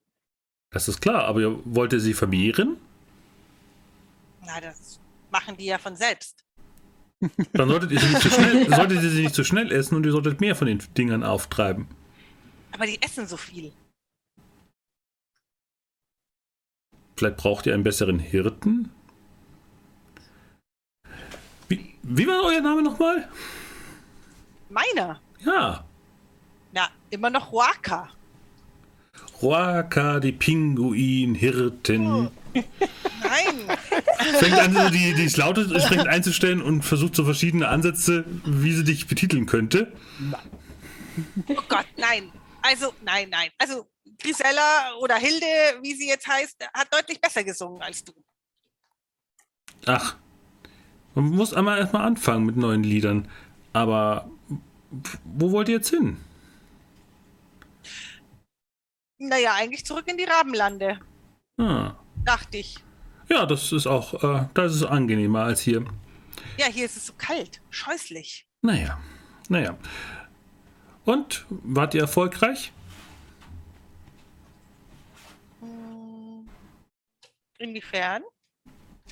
[0.71, 2.77] Das ist klar, aber wollt ihr sie vermehren?
[4.45, 6.45] Na, das machen die ja von selbst.
[7.53, 10.07] Dann solltet ihr sie nicht zu schnell, solltet ihr sie nicht zu schnell essen und
[10.07, 11.87] ihr solltet mehr von den Dingern auftreiben.
[12.73, 13.73] Aber die essen so viel.
[17.17, 18.91] Vielleicht braucht ihr einen besseren Hirten?
[21.69, 23.29] Wie, wie war euer Name nochmal?
[24.71, 25.21] Meiner?
[25.45, 25.85] Ja.
[26.73, 28.09] Na, immer noch Waka.
[29.41, 32.07] Waka, die Pinguin-Hirten.
[32.07, 32.31] Oh.
[33.23, 33.79] Nein.
[34.39, 38.85] Fängt an, so die, die Laute entsprechend einzustellen und versucht so verschiedene Ansätze, wie sie
[38.85, 39.93] dich betiteln könnte.
[41.49, 42.33] Oh Gott, nein.
[42.63, 43.51] Also, nein, nein.
[43.59, 43.87] Also,
[44.19, 45.47] Grisella oder Hilde,
[45.83, 48.13] wie sie jetzt heißt, hat deutlich besser gesungen als du.
[49.87, 50.17] Ach.
[51.15, 53.29] Man muss einmal erstmal anfangen mit neuen Liedern.
[53.73, 54.31] Aber
[55.25, 56.17] wo wollt ihr jetzt hin?
[59.19, 60.99] Naja, eigentlich zurück in die Rabenlande.
[61.59, 61.95] Ah.
[62.25, 62.77] Dachte ich.
[63.29, 65.85] Ja, das ist auch, äh, das ist angenehmer als hier.
[66.59, 68.47] Ja, hier ist es so kalt, scheußlich.
[68.63, 68.99] Naja,
[69.49, 69.77] naja.
[71.05, 72.73] Und, wart ihr erfolgreich?
[75.61, 76.49] Hm,
[77.59, 78.23] inwiefern?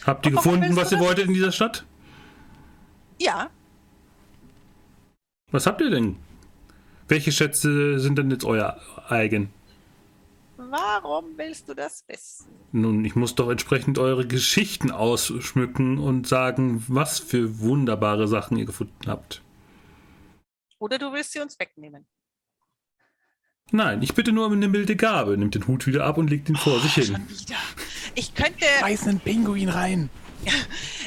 [0.05, 1.85] Habt ihr gefunden, was ihr wolltet in dieser Stadt?
[3.21, 3.51] Ja.
[5.51, 6.17] Was habt ihr denn?
[7.09, 9.51] Welche Schätze sind denn jetzt euer eigen?
[10.57, 12.47] Warum willst du das wissen?
[12.73, 18.67] Nun, ich muss doch entsprechend eure Geschichten ausschmücken und sagen, was für wunderbare Sachen ihr
[18.67, 19.41] gefunden habt.
[20.79, 22.07] Oder du willst sie uns wegnehmen.
[23.71, 25.37] Nein, ich bitte nur um eine milde Gabe.
[25.37, 27.05] Nimmt den Hut wieder ab und legt ihn vor oh, sich hin.
[27.05, 27.57] Schon wieder.
[28.15, 28.65] Ich könnte.
[28.81, 30.11] Schmeiß einen Pinguin rein.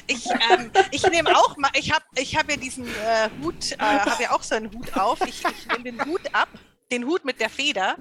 [0.08, 3.78] Ich, ähm, ich nehme auch mal, ich habe ich hab ja diesen äh, Hut, äh,
[3.78, 5.22] habe ja auch so einen Hut auf.
[5.22, 6.50] Ich, ich nehme den Hut ab,
[6.91, 7.96] den Hut mit der Feder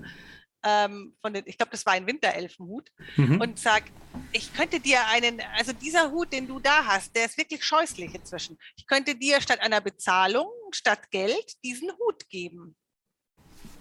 [0.63, 3.41] ähm, von den, ich glaube, das war ein Winterelfenhut, mhm.
[3.41, 3.85] und sag,
[4.33, 8.15] ich könnte dir einen, also dieser Hut, den du da hast, der ist wirklich scheußlich
[8.15, 8.59] inzwischen.
[8.77, 12.77] Ich könnte dir statt einer Bezahlung, statt Geld, diesen Hut geben.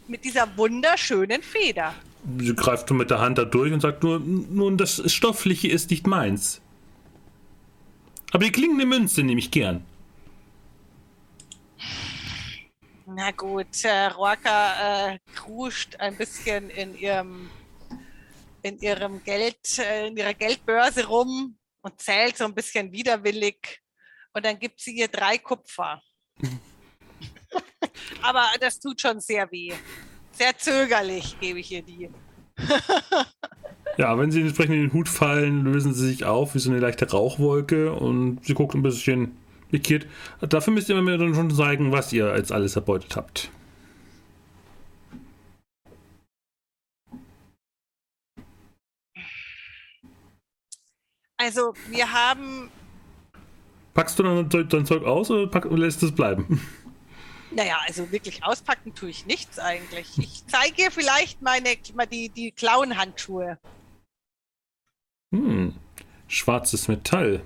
[0.08, 1.94] Mit dieser wunderschönen Feder.
[2.40, 6.08] Sie greift mit der Hand da durch und sagt nur, nun, das Stoffliche ist nicht
[6.08, 6.62] meins.
[8.32, 9.86] Aber die klingende Münze nehme ich gern.
[13.08, 17.50] Na gut, äh, Roaka äh, kruscht ein bisschen in ihrem,
[18.62, 23.80] in ihrem Geld, äh, in ihrer Geldbörse rum und zählt so ein bisschen widerwillig.
[24.34, 26.02] Und dann gibt sie ihr drei Kupfer.
[28.22, 29.74] Aber das tut schon sehr weh.
[30.32, 32.10] Sehr zögerlich gebe ich ihr die.
[33.98, 36.80] Ja, wenn sie entsprechend in den Hut fallen, lösen sie sich auf wie so eine
[36.80, 39.38] leichte Rauchwolke und sie guckt ein bisschen
[39.72, 40.06] pikiert.
[40.42, 43.50] Dafür müsst ihr mir dann schon zeigen, was ihr als alles erbeutet habt.
[51.38, 52.70] Also, wir haben.
[53.94, 56.62] Packst du dann dein Zeug aus oder pack, lässt es bleiben?
[57.52, 60.18] Naja, also wirklich auspacken tue ich nichts eigentlich.
[60.18, 61.78] Ich zeige vielleicht meine
[62.12, 63.58] die, die Clown-Handschuhe.
[65.34, 65.74] Hm,
[66.28, 67.44] schwarzes Metall.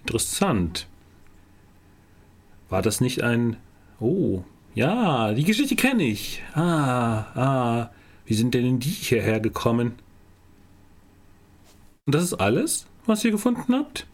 [0.00, 0.86] Interessant.
[2.68, 3.56] War das nicht ein...
[4.00, 4.42] Oh,
[4.74, 6.42] ja, die Geschichte kenne ich.
[6.54, 7.90] Ah, ah,
[8.26, 9.98] wie sind denn die hierher gekommen?
[12.06, 14.06] Und das ist alles, was ihr gefunden habt?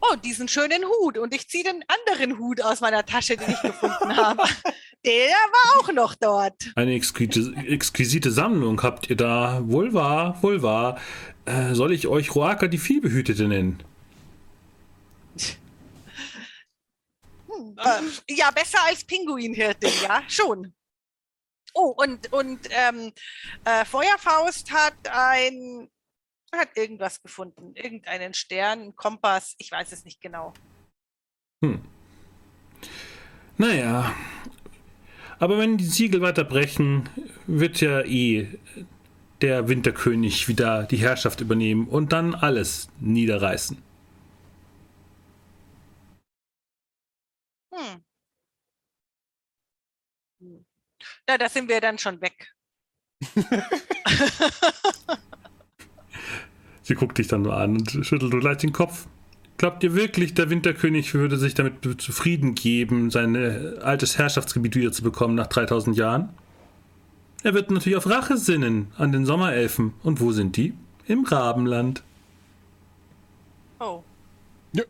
[0.00, 1.18] Oh, diesen schönen Hut.
[1.18, 4.42] Und ich ziehe den anderen Hut aus meiner Tasche, den ich gefunden habe.
[5.04, 6.70] Der war auch noch dort.
[6.76, 9.60] Eine exquisite, exquisite Sammlung habt ihr da.
[9.64, 11.00] Wohl wahr, wohl wahr.
[11.44, 13.82] Äh, soll ich euch Roaka die Vielbehütete nennen?
[17.48, 20.72] Hm, äh, ja, besser als Pinguinhirtin, ja, schon.
[21.74, 23.12] Oh, und, und ähm,
[23.64, 25.88] äh, Feuerfaust hat ein
[26.58, 27.74] hat irgendwas gefunden.
[27.74, 30.52] Irgendeinen Stern, einen Kompass, ich weiß es nicht genau.
[31.64, 31.82] Hm.
[33.56, 34.14] Naja.
[35.38, 37.08] Aber wenn die Siegel weiter brechen,
[37.46, 38.58] wird ja eh
[39.40, 43.82] der Winterkönig wieder die Herrschaft übernehmen und dann alles niederreißen.
[47.72, 48.04] Hm.
[51.26, 52.54] Na, da sind wir dann schon weg.
[56.82, 59.06] Sie guckt dich dann nur an und schüttelt leicht den Kopf.
[59.58, 63.36] Glaubt ihr wirklich, der Winterkönig würde sich damit zufrieden geben, sein
[63.80, 66.30] altes Herrschaftsgebiet wieder zu bekommen nach 3000 Jahren?
[67.44, 69.94] Er wird natürlich auf Rache sinnen an den Sommerelfen.
[70.02, 70.74] Und wo sind die?
[71.06, 72.02] Im Rabenland.
[73.80, 74.02] Oh.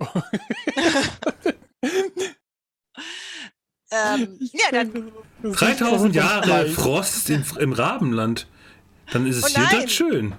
[3.91, 5.13] ähm, ja, dann.
[5.43, 8.47] 3000 Jahre Frost in, im Rabenland.
[9.13, 10.35] Dann ist es oh hier dort schön.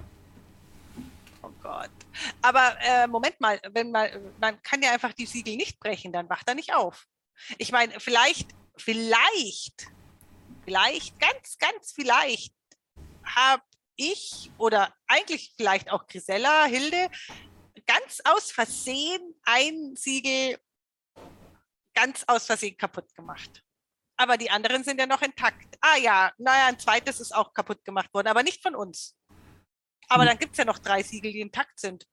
[2.42, 4.08] Aber äh, Moment mal, wenn man,
[4.40, 7.06] man kann ja einfach die Siegel nicht brechen, dann wacht er nicht auf.
[7.58, 9.86] Ich meine, vielleicht, vielleicht,
[10.64, 12.54] vielleicht, ganz, ganz vielleicht
[13.24, 13.62] habe
[13.96, 17.10] ich oder eigentlich vielleicht auch Grisella, Hilde,
[17.86, 20.58] ganz aus Versehen ein Siegel
[21.94, 23.62] ganz aus Versehen kaputt gemacht.
[24.16, 25.76] Aber die anderen sind ja noch intakt.
[25.80, 29.16] Ah ja, naja, ein zweites ist auch kaputt gemacht worden, aber nicht von uns.
[30.08, 30.28] Aber hm.
[30.28, 32.06] dann gibt es ja noch drei Siegel, die intakt sind.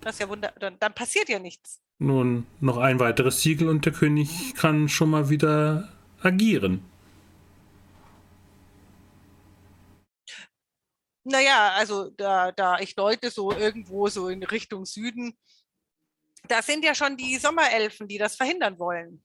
[0.00, 1.80] Das ist ja wunder dann, dann passiert ja nichts.
[1.98, 6.82] Nun, noch ein weiteres Siegel und der König kann schon mal wieder agieren.
[11.24, 15.36] Naja, also da, da ich Leute so irgendwo so in Richtung Süden,
[16.48, 19.22] da sind ja schon die Sommerelfen, die das verhindern wollen.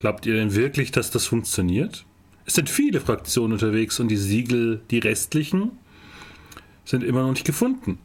[0.00, 2.06] Glaubt ihr denn wirklich, dass das funktioniert?
[2.46, 5.78] Es sind viele Fraktionen unterwegs und die Siegel, die restlichen,
[6.86, 7.98] sind immer noch nicht gefunden.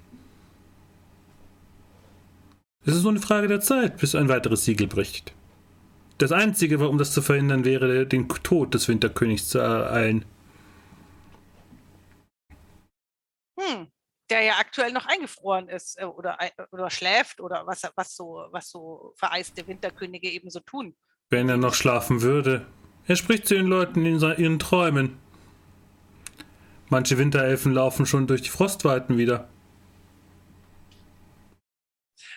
[2.85, 5.33] Es ist nur eine Frage der Zeit, bis ein weiteres Siegel bricht.
[6.17, 10.25] Das Einzige, um das zu verhindern, wäre, den Tod des Winterkönigs zu ereilen.
[13.59, 13.87] Hm,
[14.29, 16.37] der ja aktuell noch eingefroren ist äh, oder,
[16.71, 20.93] oder schläft oder was, was, so, was so vereiste Winterkönige eben so tun.
[21.29, 22.65] Wenn er noch schlafen würde.
[23.05, 25.17] Er spricht zu den Leuten in ihren Träumen.
[26.89, 29.49] Manche Winterelfen laufen schon durch die Frostweiten wieder.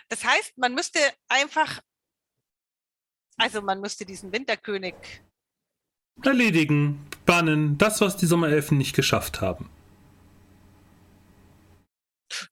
[0.08, 1.80] Das heißt, man müsste einfach,
[3.36, 4.94] also man müsste diesen Winterkönig
[6.24, 9.68] erledigen, bannen, das, was die Sommerelfen nicht geschafft haben.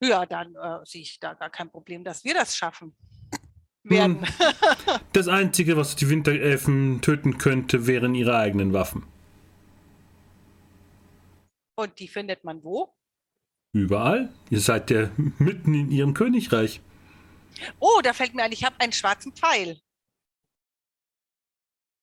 [0.01, 2.95] Ja, dann äh, sehe ich da gar kein Problem, dass wir das schaffen
[3.83, 4.27] werden.
[5.13, 9.07] das Einzige, was die Winterelfen töten könnte, wären ihre eigenen Waffen.
[11.77, 12.95] Und die findet man wo?
[13.73, 14.33] Überall.
[14.51, 16.81] Ihr seid ja mitten in ihrem Königreich.
[17.79, 19.81] Oh, da fällt mir ein, ich habe einen schwarzen Pfeil.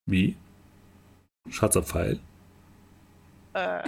[0.06, 0.36] Wie?
[1.50, 2.20] Schwarzer Pfeil?
[3.54, 3.82] Äh,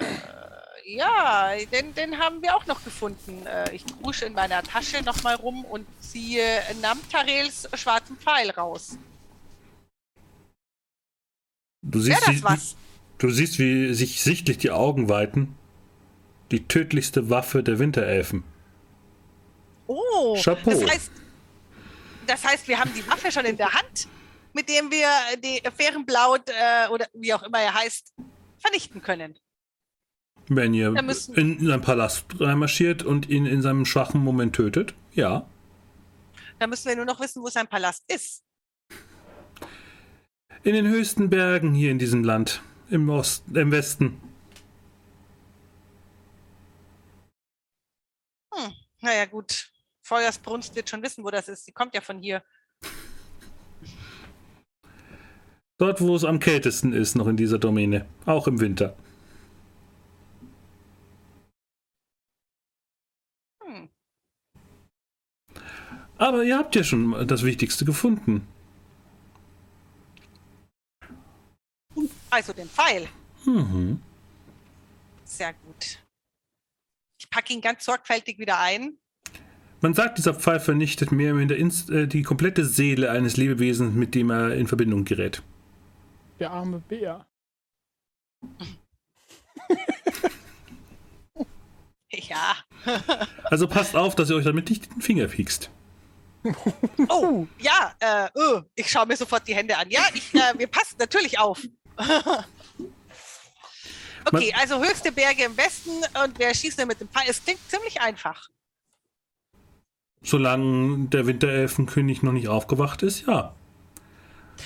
[0.86, 3.46] ja, den, den haben wir auch noch gefunden.
[3.46, 8.98] Äh, ich krusche in meiner Tasche nochmal rum und ziehe Namtarels schwarzen Pfeil raus.
[11.82, 12.76] Du siehst, was?
[13.18, 15.56] du siehst, wie sich sichtlich die Augen weiten.
[16.52, 18.44] Die tödlichste Waffe der Winterelfen.
[19.88, 20.72] Oh, Chapeau.
[20.72, 21.12] das heißt,
[22.28, 24.08] das heißt, wir haben die Waffe schon in der Hand,
[24.54, 25.08] mit dem wir
[25.44, 28.14] die Fährenblaut äh, oder wie auch immer er heißt,
[28.60, 29.38] vernichten können.
[30.48, 30.94] Wenn ihr
[31.36, 35.48] in sein Palast reinmarschiert und ihn in seinem schwachen Moment tötet, ja.
[36.60, 38.44] Dann müssen wir nur noch wissen, wo sein Palast ist.
[40.64, 44.22] In den höchsten Bergen hier in diesem Land, im Osten, im Westen.
[48.54, 49.73] Hm, naja, gut.
[50.14, 51.66] Feuersbrunst wird schon wissen, wo das ist.
[51.66, 52.44] Sie kommt ja von hier.
[55.80, 58.06] Dort, wo es am kältesten ist, noch in dieser Domäne.
[58.28, 58.96] Auch im Winter.
[66.20, 68.48] Aber ihr habt ja schon das Wichtigste gefunden.
[72.30, 73.10] Also den Pfeil.
[73.46, 74.00] Mhm.
[75.26, 76.00] Sehr gut.
[77.20, 79.00] Ich packe ihn ganz sorgfältig wieder ein.
[79.84, 84.56] Man sagt, dieser Pfeil vernichtet mehr äh, die komplette Seele eines Lebewesens, mit dem er
[84.56, 85.44] in Verbindung gerät.
[86.40, 87.28] Der arme Bär.
[92.12, 92.56] ja.
[93.44, 95.70] also passt auf, dass ihr euch damit nicht den Finger piekst.
[97.10, 99.90] Oh, ja, äh, uh, ich schaue mir sofort die Hände an.
[99.90, 101.62] Ja, ich, äh, wir passen natürlich auf.
[104.32, 105.92] okay, also höchste Berge im Westen
[106.24, 107.26] und wir schießen mit dem Pfeil.
[107.28, 108.48] Es klingt ziemlich einfach.
[110.24, 113.54] Solange der Winterelfenkönig noch nicht aufgewacht ist, ja.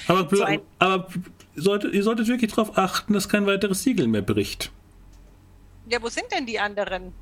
[0.07, 0.45] Aber, so
[0.79, 1.07] aber
[1.55, 4.71] solltet, ihr solltet wirklich darauf achten, dass kein weiteres Siegel mehr bricht.
[5.89, 7.13] Ja, wo sind denn die anderen?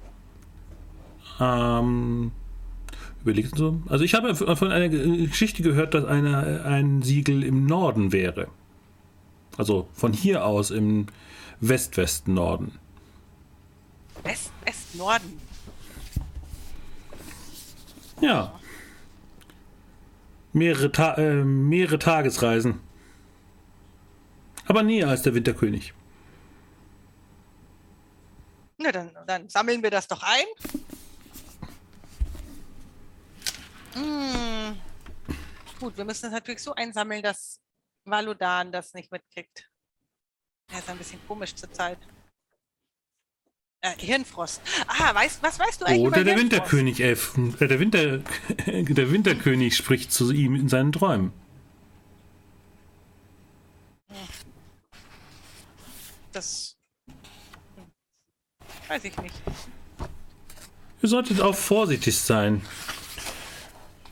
[1.39, 2.31] Ähm,
[3.25, 3.81] Überlegt so.
[3.87, 8.49] Also ich habe von einer Geschichte gehört, dass eine, ein Siegel im Norden wäre.
[9.57, 11.07] Also von hier aus im
[11.59, 12.73] West-West-Norden.
[14.21, 15.39] West-West-Norden?
[18.21, 18.59] Ja.
[20.53, 22.79] Mehrere, Ta äh, mehrere Tagesreisen.
[24.67, 25.93] Aber näher als der Winterkönig.
[28.77, 30.45] Na, dann, dann sammeln wir das doch ein.
[33.93, 34.79] Hm.
[35.79, 37.59] Gut, wir müssen es natürlich so einsammeln, dass
[38.05, 39.69] Valudan das nicht mitkriegt.
[40.71, 41.99] Er ist ein bisschen komisch zurzeit.
[43.85, 44.61] Äh, Hirnfrost.
[44.87, 48.17] Ah, weißt, was weißt du eigentlich Oder der Winterkönig, Elf, äh, der, Winter,
[48.65, 51.31] der Winterkönig spricht zu ihm in seinen Träumen.
[56.31, 56.75] Das
[58.87, 59.35] weiß ich nicht.
[61.03, 62.61] Ihr solltet auch vorsichtig sein.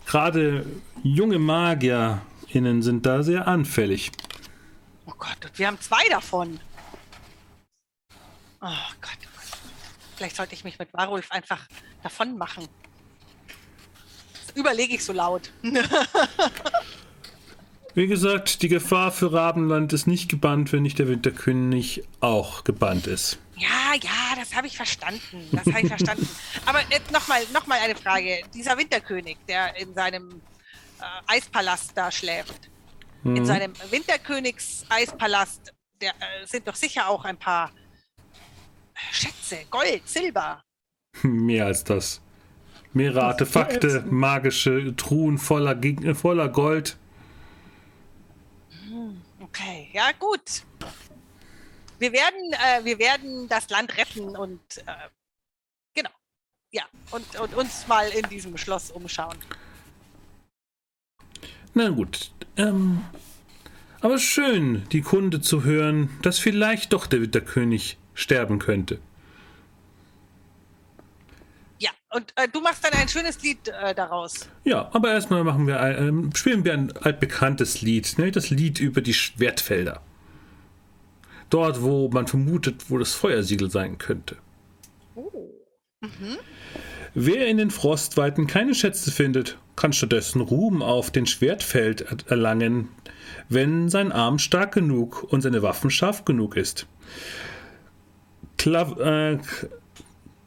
[0.06, 0.68] Gerade
[1.02, 4.12] junge MagierInnen sind da sehr anfällig.
[5.08, 6.60] Oh Gott, wir haben zwei davon.
[8.62, 8.68] Oh
[9.02, 9.33] Gott.
[10.24, 11.68] Vielleicht sollte ich mich mit Warulf einfach
[12.02, 12.66] davon machen.
[14.34, 15.52] Das überlege ich so laut.
[17.94, 23.06] Wie gesagt, die Gefahr für Rabenland ist nicht gebannt, wenn nicht der Winterkönig auch gebannt
[23.06, 23.38] ist.
[23.58, 25.50] Ja, ja, das habe ich verstanden.
[25.52, 26.30] Das habe ich verstanden.
[26.66, 28.44] Aber äh, nochmal noch mal eine Frage.
[28.54, 30.42] Dieser Winterkönig, der in seinem
[31.02, 32.70] äh, Eispalast da schläft,
[33.24, 33.36] mhm.
[33.36, 37.74] in seinem Winterkönigs-Eispalast, der äh, sind doch sicher auch ein paar
[39.12, 40.64] Schätze, Gold, Silber.
[41.24, 42.22] Mehr als das.
[42.94, 45.80] Mehrere Artefakte, magische Truhen voller,
[46.14, 46.98] voller Gold.
[48.88, 50.64] Hm, okay, ja gut.
[51.98, 55.10] Wir werden, äh, wir werden das Land retten und äh,
[55.96, 56.10] genau.
[56.72, 59.38] Ja, und, und uns mal in diesem Schloss umschauen.
[61.74, 62.32] Na gut.
[62.58, 63.04] Ähm,
[64.02, 69.00] aber schön, die Kunde zu hören, dass vielleicht doch der Winterkönig sterben könnte.
[71.80, 74.50] Ja, und äh, du machst dann ein schönes Lied äh, daraus.
[74.64, 78.32] Ja, aber erstmal machen wir ein, äh, spielen wir ein altbekanntes Lied, ne?
[78.32, 80.02] das Lied über die Schwertfelder.
[81.50, 84.38] Dort, wo man vermutet, wo das Feuersiegel sein könnte.
[85.16, 85.52] Oh.
[86.02, 86.38] Mhm.
[87.16, 92.90] Wer in den Frostweiten keine Schätze findet, kann stattdessen Ruhm auf den Schwertfeld erlangen,
[93.50, 96.88] wenn sein Arm stark genug und seine Waffen scharf genug ist.
[98.64, 99.40] Klav äh,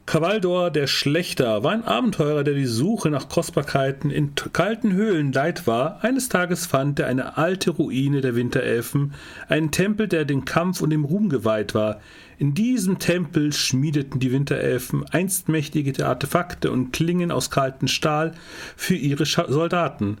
[0.07, 5.67] Kavaldor der Schlechter war ein Abenteurer, der die Suche nach Kostbarkeiten in kalten Höhlen leid
[5.67, 6.03] war.
[6.03, 9.13] Eines Tages fand er eine alte Ruine der Winterelfen,
[9.49, 12.01] einen Tempel, der dem Kampf und dem Ruhm geweiht war.
[12.39, 18.31] In diesem Tempel schmiedeten die Winterelfen einst mächtige Artefakte und Klingen aus kaltem Stahl
[18.75, 20.17] für ihre Soldaten.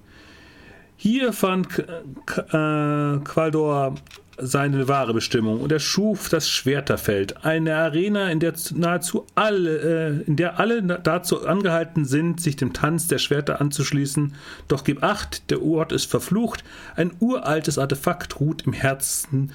[0.97, 1.69] Hier fand
[3.23, 3.95] Qualdor
[4.37, 10.27] seine wahre Bestimmung und er schuf das Schwerterfeld, eine Arena, in der nahezu alle, äh,
[10.27, 14.35] in der alle dazu angehalten sind, sich dem Tanz der Schwerter anzuschließen.
[14.67, 16.63] Doch gib acht, der Ort ist verflucht,
[16.95, 19.51] ein uraltes Artefakt ruht im Herzen,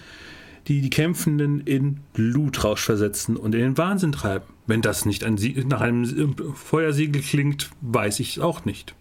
[0.67, 4.47] die die Kämpfenden in Blutrausch versetzen und in den Wahnsinn treiben.
[4.67, 5.25] Wenn das nicht
[5.69, 8.95] nach einem Feuersiegel klingt, weiß ich es auch nicht.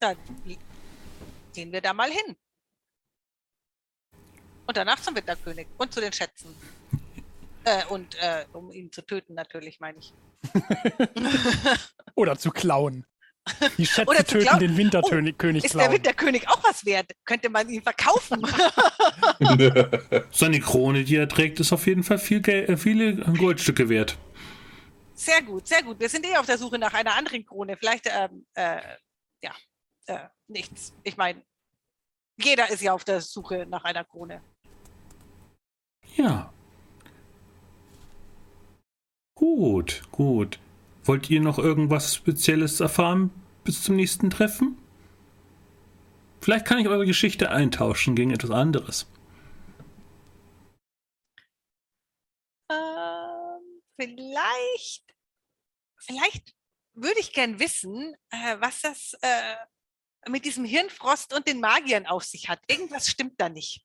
[0.00, 0.16] Dann
[1.54, 2.36] gehen wir da mal hin.
[4.66, 6.54] Und danach zum Winterkönig und zu den Schätzen.
[7.64, 10.12] äh, und äh, um ihn zu töten, natürlich, meine ich.
[12.14, 13.06] Oder zu klauen.
[13.78, 14.58] Die Schätze Oder töten klauen.
[14.58, 15.84] den Winterkönig oh, Ist klauen.
[15.84, 17.12] der Winterkönig auch was wert?
[17.24, 18.42] Könnte man ihn verkaufen?
[20.32, 24.18] Seine Krone, die er trägt, ist auf jeden Fall viel Geld, äh, viele Goldstücke wert.
[25.14, 26.00] Sehr gut, sehr gut.
[26.00, 27.76] Wir sind eh auf der Suche nach einer anderen Krone.
[27.76, 28.80] Vielleicht, ähm, äh,
[30.06, 30.94] äh, nichts.
[31.02, 31.42] Ich meine,
[32.38, 34.42] jeder ist ja auf der Suche nach einer Krone.
[36.16, 36.52] Ja.
[39.34, 40.58] Gut, gut.
[41.04, 43.30] Wollt ihr noch irgendwas Spezielles erfahren
[43.64, 44.78] bis zum nächsten Treffen?
[46.40, 49.06] Vielleicht kann ich eure Geschichte eintauschen gegen etwas anderes.
[52.70, 55.04] Ähm, vielleicht,
[55.98, 56.54] vielleicht
[56.94, 59.56] würde ich gern wissen, äh, was das äh,
[60.28, 62.60] mit diesem Hirnfrost und den Magiern auf sich hat.
[62.68, 63.84] Irgendwas stimmt da nicht.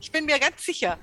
[0.00, 0.98] Ich bin mir ganz sicher.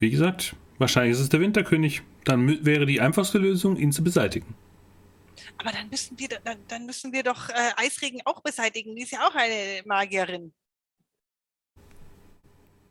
[0.00, 2.02] Wie gesagt, wahrscheinlich ist es der Winterkönig.
[2.24, 4.54] Dann wäre die einfachste Lösung, ihn zu beseitigen.
[5.58, 8.94] Aber dann müssen wir, dann, dann müssen wir doch äh, Eisregen auch beseitigen.
[8.96, 10.52] Die ist ja auch eine Magierin.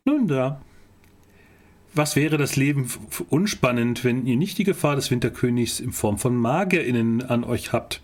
[0.04, 0.62] Nun da.
[1.94, 2.90] Was wäre das Leben
[3.30, 8.02] unspannend, wenn ihr nicht die Gefahr des Winterkönigs in Form von MagierInnen an euch habt?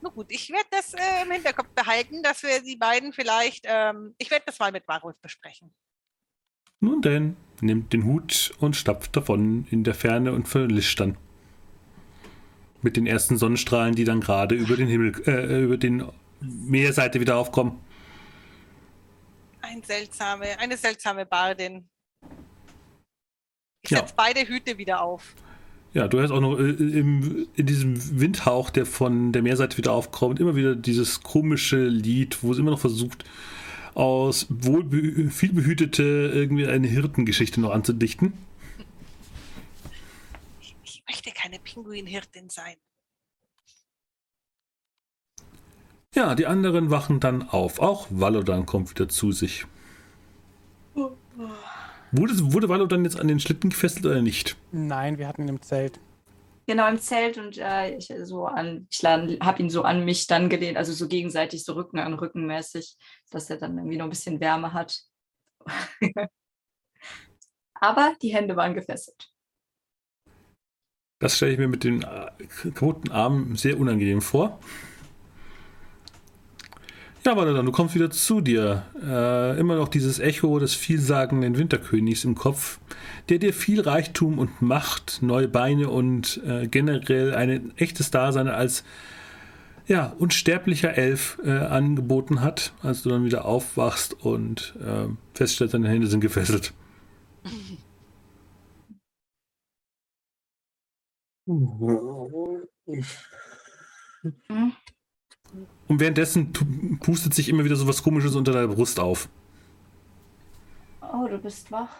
[0.00, 4.14] Na gut, ich werde das äh, im Hinterkopf behalten, dass wir die beiden vielleicht, ähm,
[4.16, 5.70] ich werde das mal mit Varus besprechen.
[6.80, 11.18] Nun denn, nimmt den Hut und stapft davon in der Ferne und verlischt dann.
[12.80, 16.02] Mit den ersten Sonnenstrahlen, die dann gerade über den Himmel, äh, über den
[16.40, 17.78] Meerseite wieder aufkommen.
[19.70, 21.88] Ein seltsame, eine seltsame Bardin.
[23.82, 23.98] Ich ja.
[23.98, 25.36] setze beide Hüte wieder auf.
[25.92, 29.92] Ja, du hast auch noch äh, im, in diesem Windhauch, der von der Meerseite wieder
[29.92, 33.24] aufkommt, immer wieder dieses komische Lied, wo es immer noch versucht,
[33.94, 38.32] aus wohl viel behütete irgendwie eine Hirtengeschichte noch anzudichten.
[40.82, 42.76] Ich möchte keine Pinguinhirtin sein.
[46.14, 47.78] Ja, die anderen wachen dann auf.
[47.78, 49.66] Auch Valodan kommt wieder zu sich.
[50.94, 51.12] Oh.
[52.12, 54.56] Wurde, wurde Wallo dann jetzt an den Schlitten gefesselt oder nicht?
[54.72, 56.00] Nein, wir hatten ihn im Zelt.
[56.66, 60.48] Genau, im Zelt und äh, ich so an, ich habe ihn so an mich dann
[60.48, 62.96] gelehnt, also so gegenseitig so Rücken an Rücken mäßig,
[63.30, 65.00] dass er dann irgendwie noch ein bisschen Wärme hat.
[67.74, 69.30] Aber die Hände waren gefesselt.
[71.20, 72.30] Das stelle ich mir mit den äh,
[72.74, 74.58] kaputten Armen sehr unangenehm vor.
[77.22, 78.84] Ja, Valadan, du kommst wieder zu dir.
[79.02, 82.78] Äh, immer noch dieses Echo des vielsagenden Winterkönigs im Kopf,
[83.28, 88.84] der dir viel Reichtum und Macht, neue Beine und äh, generell ein echtes Dasein als
[89.86, 95.88] ja, unsterblicher Elf äh, angeboten hat, als du dann wieder aufwachst und äh, feststellst, deine
[95.88, 96.72] Hände sind gefesselt.
[101.44, 102.16] Mhm.
[105.90, 106.52] Und währenddessen
[107.00, 109.28] pustet sich immer wieder so was Komisches unter der Brust auf.
[111.02, 111.90] Oh, du bist wach.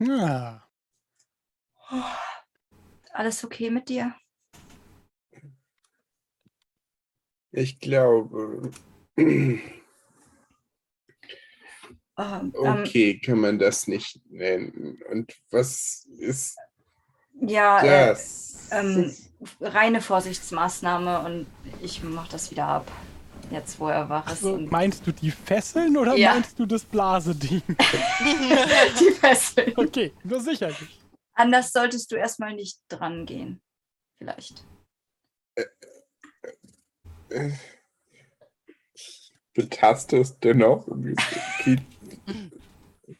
[0.00, 0.66] Ja.
[3.12, 4.12] Alles okay mit dir?
[7.52, 8.72] Ich glaube.
[9.16, 9.62] Ähm,
[12.54, 15.00] okay, kann man das nicht nennen.
[15.10, 16.56] Und was ist
[17.40, 18.68] ja, äh, das?
[18.72, 19.14] Äh, ähm,
[19.60, 21.46] reine Vorsichtsmaßnahme und
[21.80, 22.90] ich mache das wieder ab
[23.52, 24.44] jetzt wo er wach ist.
[24.44, 26.34] Also, meinst du die Fesseln oder ja.
[26.34, 27.62] meinst du das Blaseding?
[27.68, 29.72] die Fesseln.
[29.76, 30.70] Okay, nur sicher.
[31.34, 33.60] Anders solltest du erstmal nicht dran gehen.
[34.18, 34.64] Vielleicht.
[35.54, 35.64] Äh,
[37.30, 37.52] äh,
[39.54, 40.86] Betastest dennoch?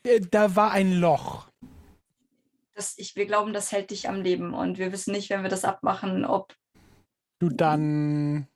[0.04, 1.48] Äh, da war ein Loch.
[2.74, 5.50] Das, ich, wir glauben, das hält dich am Leben und wir wissen nicht, wenn wir
[5.50, 6.54] das abmachen, ob
[7.38, 8.48] du dann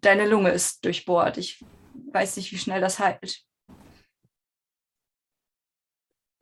[0.00, 1.38] deine Lunge ist durchbohrt.
[1.38, 1.64] Ich
[2.12, 3.44] weiß nicht, wie schnell das heilt.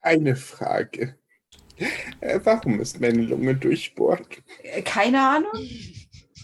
[0.01, 1.19] Eine Frage.
[2.21, 4.43] Äh, warum ist meine Lunge durchbohrt?
[4.63, 5.53] Äh, keine Ahnung.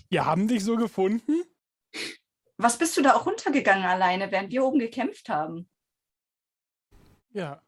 [0.09, 1.43] Wir haben dich so gefunden?
[2.57, 5.68] Was bist du da auch runtergegangen alleine, während wir oben gekämpft haben?
[7.31, 7.61] Ja.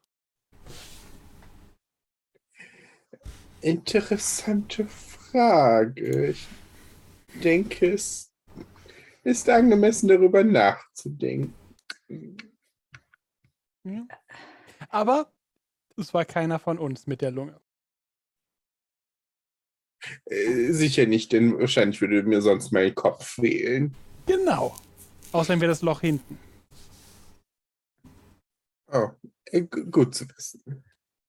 [3.61, 6.31] Interessante Frage.
[6.31, 6.47] Ich
[7.43, 8.33] denke, es
[9.27, 11.55] ist angemessen, darüber nachzudenken.
[14.89, 15.33] Aber
[15.97, 17.61] es war keiner von uns mit der Lunge.
[20.27, 23.95] Äh, sicher nicht, denn wahrscheinlich würde mir sonst mein Kopf wählen.
[24.27, 24.77] Genau.
[25.33, 26.39] Außerdem wäre das Loch hinten.
[28.93, 29.11] Oh,
[29.47, 30.85] äh, gut zu wissen.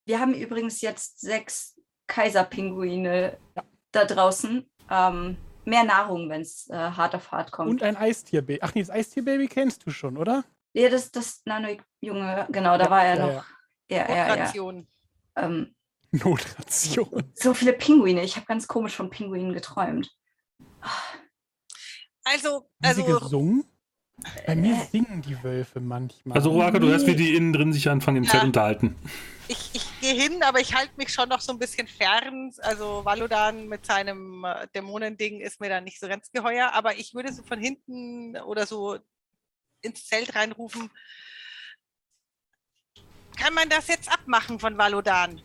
[0.05, 3.63] Wir haben übrigens jetzt sechs Kaiserpinguine ja.
[3.91, 4.69] da draußen.
[4.91, 5.37] Ähm,
[5.67, 7.69] mehr Nahrung, wenn es äh, hart auf hart kommt.
[7.69, 8.59] Und ein Eistierbaby.
[8.61, 10.43] Ach nee, das Eistierbaby kennst du schon, oder?
[10.73, 13.43] Ja, das, das Nano-Junge, genau, da ja, war er noch.
[13.89, 14.87] Ja, ja, Notration.
[15.35, 15.75] Ja, ähm,
[16.11, 17.31] Notration.
[17.35, 18.23] So viele Pinguine.
[18.23, 20.09] Ich habe ganz komisch von Pinguinen geträumt.
[22.23, 23.01] Also, also.
[23.01, 23.63] Haben sie gesungen?
[24.47, 26.37] Bei mir äh, singen die Wölfe manchmal.
[26.37, 28.31] Also, Ruaka, du hörst, wie die innen drin sich anfangen, im ja.
[28.31, 28.95] Zelt unterhalten
[29.47, 32.51] ich, ich gehe hin, aber ich halte mich schon noch so ein bisschen fern.
[32.59, 37.13] Also Valodan mit seinem äh, Dämonending ist mir da nicht so ganz geheuer, aber ich
[37.13, 38.97] würde so von hinten oder so
[39.81, 40.89] ins Zelt reinrufen.
[43.37, 45.41] Kann man das jetzt abmachen von Valodan?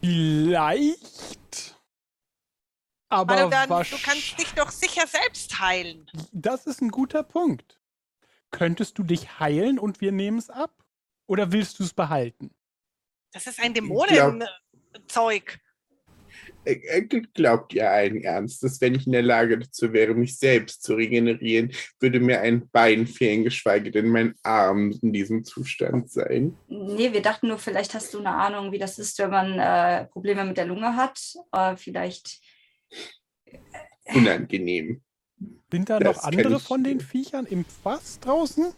[0.00, 1.74] Vielleicht.
[3.08, 6.10] Aber Valodan, du kannst dich doch sicher selbst heilen.
[6.32, 7.80] Das ist ein guter Punkt.
[8.50, 10.83] Könntest du dich heilen und wir nehmen es ab?
[11.26, 12.50] Oder willst du es behalten?
[13.32, 15.58] Das ist ein Dämonenzeug.
[17.34, 21.72] Glaubt ihr allen Ernstes, wenn ich in der Lage dazu wäre, mich selbst zu regenerieren,
[22.00, 26.56] würde mir ein Bein fehlen, geschweige denn mein Arm in diesem Zustand sein?
[26.68, 30.06] Nee, wir dachten nur, vielleicht hast du eine Ahnung, wie das ist, wenn man äh,
[30.06, 31.20] Probleme mit der Lunge hat.
[31.52, 32.40] Äh, vielleicht.
[34.06, 35.02] Unangenehm.
[35.70, 38.72] Sind da das noch andere von den Viechern im Fass draußen?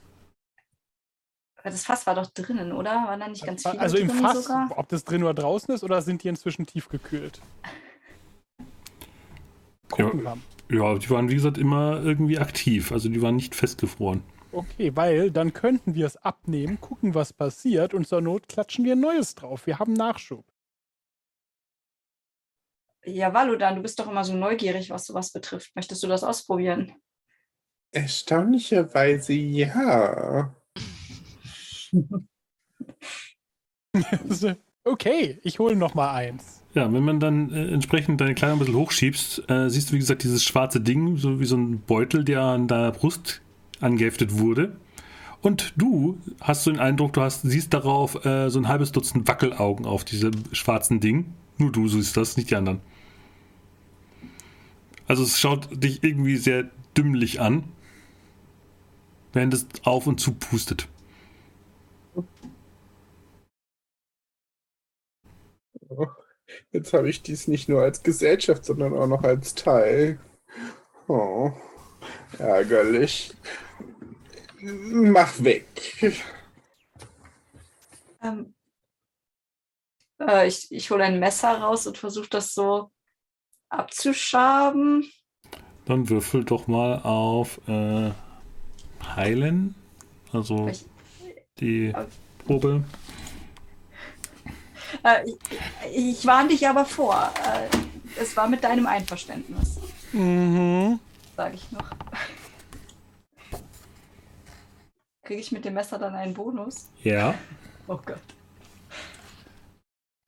[1.66, 2.92] Das Fass war doch drinnen, oder?
[2.92, 4.70] Waren da nicht ganz viele Also im Fass, sogar?
[4.76, 7.40] ob das drin oder draußen ist, oder sind die inzwischen tiefgekühlt?
[9.90, 10.36] Gucken ja.
[10.70, 14.22] Ja, die waren wie gesagt immer irgendwie aktiv, also die waren nicht festgefroren.
[14.52, 18.94] Okay, weil dann könnten wir es abnehmen, gucken, was passiert und zur Not klatschen wir
[18.94, 19.66] Neues drauf.
[19.66, 20.44] Wir haben Nachschub.
[23.04, 25.74] Ja, Valudan, du bist doch immer so neugierig, was sowas betrifft.
[25.74, 26.94] Möchtest du das ausprobieren?
[27.90, 30.54] Erstaunlicherweise ja.
[34.84, 36.62] okay, ich hole noch mal eins.
[36.74, 39.98] Ja, wenn man dann äh, entsprechend deine Kleider ein bisschen hochschiebst, äh, siehst du, wie
[39.98, 43.40] gesagt, dieses schwarze Ding, so wie so ein Beutel, der an deiner Brust
[43.80, 44.76] angeheftet wurde.
[45.40, 49.26] Und du hast so den Eindruck, du hast, siehst darauf äh, so ein halbes Dutzend
[49.28, 51.32] Wackelaugen auf diesem schwarzen Ding.
[51.58, 52.80] Nur du siehst das, nicht die anderen.
[55.06, 57.64] Also es schaut dich irgendwie sehr dümmlich an,
[59.32, 60.88] während es auf und zu pustet.
[66.72, 70.20] Jetzt habe ich dies nicht nur als Gesellschaft, sondern auch noch als Teil.
[71.08, 71.50] Oh,
[72.38, 73.34] ärgerlich.
[74.60, 75.66] Mach weg.
[78.22, 78.54] Ähm,
[80.20, 82.90] äh, ich ich hole ein Messer raus und versuche das so
[83.68, 85.10] abzuschaben.
[85.84, 88.10] Dann würfel doch mal auf äh,
[89.04, 89.74] Heilen.
[90.32, 90.86] Also Ich-
[91.58, 91.92] die
[92.44, 92.84] Probe.
[95.02, 95.24] Äh,
[95.92, 97.32] ich, ich warne dich aber vor.
[97.44, 97.68] Äh,
[98.20, 99.76] es war mit deinem Einverständnis,
[100.12, 100.98] Mhm.
[101.36, 101.90] sage ich noch.
[105.22, 106.88] Kriege ich mit dem Messer dann einen Bonus?
[107.02, 107.34] Ja.
[107.88, 108.18] Oh Gott.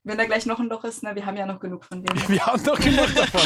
[0.04, 2.16] Wenn da gleich noch ein Loch ist, na, wir haben ja noch genug von dem.
[2.28, 3.40] Wir haben doch genug davon.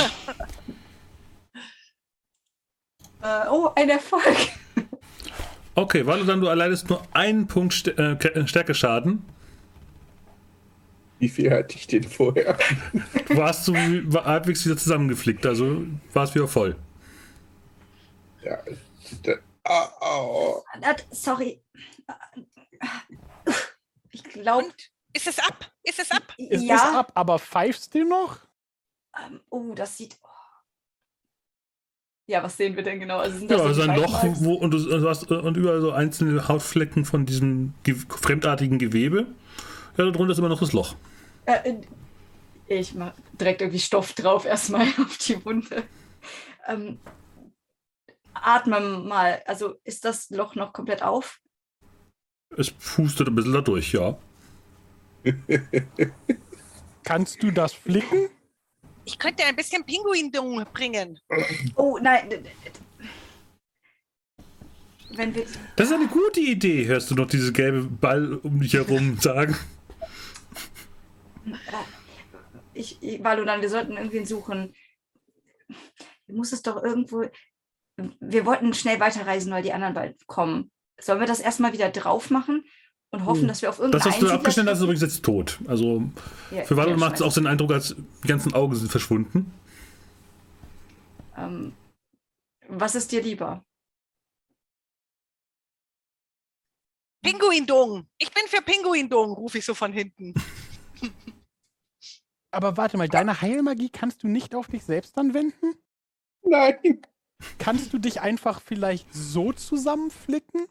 [3.23, 4.37] Äh, oh, ein Erfolg.
[5.75, 9.25] Okay, weil du dann du erleidest nur einen Punkt St äh, Ke- Stärkeschaden.
[11.23, 12.59] Wie viel hatte ich denn vorher?
[13.29, 16.75] Du warst so wie- war halbwegs wieder zusammengeflickt, also war es wieder voll.
[18.43, 18.59] Ja,
[19.23, 19.35] da,
[19.69, 20.65] oh, oh.
[20.83, 21.63] Ah, Sorry.
[24.11, 24.75] Ich glaube, Und
[25.13, 25.71] ist es ab?
[25.85, 26.35] Ist es ab?
[26.37, 26.99] Es ist ja.
[26.99, 28.39] ab, aber pfeifst du noch?
[29.17, 30.19] Ähm, oh, das sieht.
[30.25, 30.29] Oh.
[32.27, 33.19] Ja, was sehen wir denn genau?
[33.19, 35.81] Also sind Ja, das so also ein Loch, wo und du, du hast und überall
[35.81, 39.29] so einzelne Hautflecken von diesem ge fremdartigen Gewebe.
[39.97, 40.97] Ja, darunter ist immer noch das Loch.
[41.45, 41.81] Äh, äh,
[42.67, 45.85] ich mach direkt irgendwie Stoff drauf erstmal auf die Wunde.
[46.67, 46.99] Ähm,
[48.35, 49.43] atme mal.
[49.47, 51.41] Also ist das Loch noch komplett auf?
[52.57, 54.19] Es pustet ein bisschen dadurch, ja.
[57.05, 58.29] Kannst du das flicken?
[59.05, 61.19] Ich könnte ein bisschen Pinguindung bringen.
[61.77, 62.29] Oh nein.
[65.15, 65.45] Wenn wir.
[65.77, 69.57] Das ist eine gute Idee, hörst du noch diese gelbe Ball um dich herum sagen.
[72.75, 74.75] Ich, ich Valudan, wir sollten irgendwen suchen.
[76.27, 77.25] Muss es doch irgendwo.
[78.21, 80.71] Wir wollten schnell weiterreisen, weil die anderen bald kommen.
[80.99, 82.65] Sollen wir das erstmal wieder drauf machen
[83.11, 83.49] und hoffen, Hm.
[83.49, 85.59] dass wir auf Das, irgendeinen was du abgeschnitten hast, ist übrigens jetzt tot.
[85.67, 86.03] Also
[86.51, 89.53] Ja, für ja, macht es auch den Eindruck, als die ganzen Augen sind verschwunden.
[91.37, 91.75] Ähm,
[92.69, 93.65] was ist dir lieber?
[97.23, 98.09] Pinguindung.
[98.19, 100.35] Ich bin für Pinguindung, rufe ich so von hinten.
[102.53, 105.75] Aber warte mal, deine Heilmagie kannst du nicht auf dich selbst anwenden?
[106.43, 107.03] Nein.
[107.59, 110.67] Kannst du dich einfach vielleicht so zusammenflicken,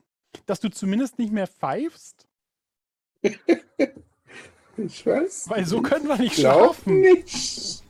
[0.45, 2.27] dass du zumindest nicht mehr pfeifst?
[4.77, 5.49] Ich weiß.
[5.49, 7.01] Weil so können wir nicht schlafen.
[7.01, 7.83] nicht.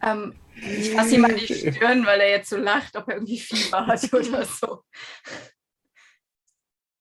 [0.00, 3.38] Ähm, ich fasse ihm an die Stirn, weil er jetzt so lacht, ob er irgendwie
[3.38, 4.82] Fieber hat oder so.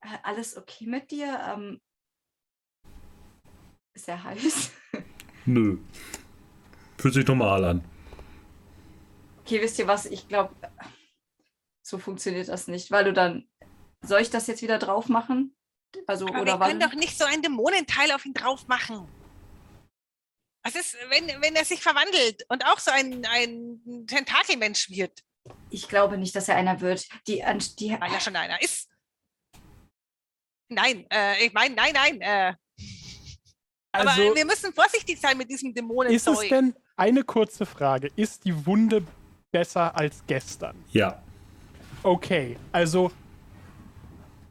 [0.02, 1.40] Äh, alles okay mit dir?
[1.56, 1.80] Ähm,
[3.94, 4.72] ist er heiß?
[5.50, 5.80] Nö.
[7.00, 7.84] Fühlt sich normal an.
[9.40, 10.06] Okay, wisst ihr was?
[10.06, 10.54] Ich glaube,
[11.82, 13.50] so funktioniert das nicht, weil du dann.
[14.06, 15.56] Soll ich das jetzt wieder drauf machen?
[16.06, 19.08] Also, Aber oder wir können doch nicht so ein Dämonenteil auf ihn drauf machen.
[20.64, 25.24] Was ist, wenn, wenn er sich verwandelt und auch so ein, ein Tentakelmensch wird,
[25.72, 27.08] Ich glaube nicht, dass er einer wird.
[27.28, 27.44] Die,
[27.80, 28.88] die, weil er schon einer ist?
[30.70, 32.22] Nein, äh, ich meine, nein, nein.
[32.22, 32.54] Äh,
[34.00, 35.74] aber Also wir müssen vorsichtig sein mit diesem
[36.08, 38.10] ist es denn eine kurze Frage?
[38.16, 39.04] Ist die Wunde
[39.52, 40.76] besser als gestern?
[40.92, 41.22] Ja.
[42.04, 43.12] Okay, also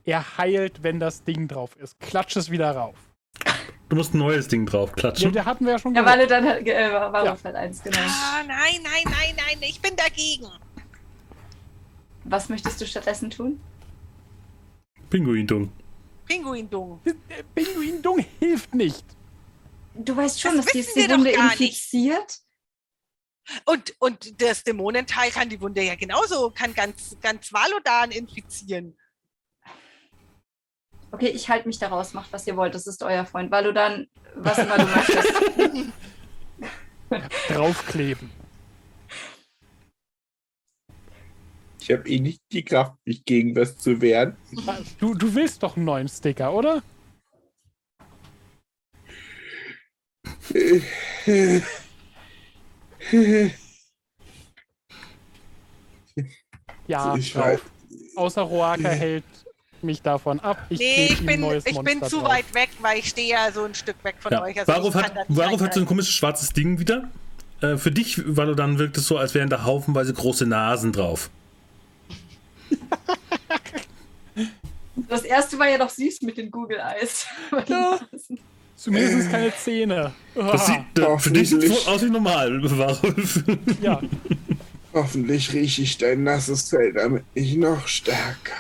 [0.05, 1.99] er heilt, wenn das Ding drauf ist.
[2.01, 2.97] Klatsch es wieder rauf.
[3.89, 5.33] Du musst ein neues Ding drauf Ja, klatschen.
[5.33, 7.33] der hatten wir ja schon ja, weil dann hat- äh, war Ja.
[7.33, 7.99] auf halt eins, genau.
[8.01, 10.47] Ah, nein, nein, nein, nein, ich bin dagegen.
[12.25, 13.59] Was möchtest du stattdessen tun?
[15.09, 15.73] Pinguindung.
[16.27, 17.01] Pinguindung.
[17.07, 19.05] Der Pinguindung hilft nicht.
[20.01, 21.61] Du weißt schon, Das dass wir doch Wunde gar nicht.
[21.61, 22.39] infiziert.
[23.65, 28.97] Und, und das Dämonenteil kann die Wunde ja genauso, kann ganz, ganz Valodan infizieren.
[31.11, 33.51] Okay, ich halte mich daraus, macht was ihr wollt, das ist euer Freund.
[33.51, 35.33] Valodan, was immer du möchtest.
[37.49, 38.31] Draufkleben.
[41.81, 44.37] Ich habe eh nicht die Kraft, mich gegen was zu wehren.
[45.01, 46.83] Du, du willst doch einen neuen Sticker, oder?
[56.87, 57.61] Ja, ich weiß.
[58.17, 59.25] Außer Roaka hält
[59.83, 60.59] mich davon ab.
[60.71, 62.31] Ich nee, ich bin, ich bin zu drauf.
[62.31, 64.43] weit weg, weil ich stehe ja so ein Stück weg von Ja.
[64.43, 64.59] euch.
[64.59, 67.09] Also Varuf ich hat, Varuf hat so ein komisches schwarzes Ding wieder.
[67.61, 71.31] Äh, für dich, Valodan, wirkt es so, als wären da haufenweise große Nasen drauf.
[75.09, 77.27] Das erste war ja doch süß mit den Google Eyes.
[77.69, 77.99] Ja.
[78.79, 80.15] Zumindest keine Zähne.
[80.35, 83.43] Das sieht, äh, für dich sieht aus wie normal, Varuf.
[83.83, 84.01] ja,
[84.93, 88.55] Hoffentlich rieche ich dein nasses Fell damit nicht noch stärker.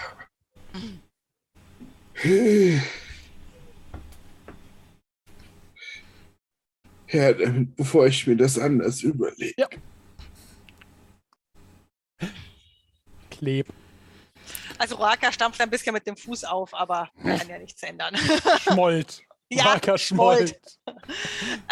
[7.10, 9.68] Ja, damit, bevor ich mir das anders überlege.
[13.30, 13.68] kleb.
[14.78, 18.16] Also Roaka stampft ein bisschen mit dem Fuß auf, aber kann ja nichts ändern.
[18.62, 19.22] Schmollt.
[19.50, 20.60] Ja, Roaka schmollt.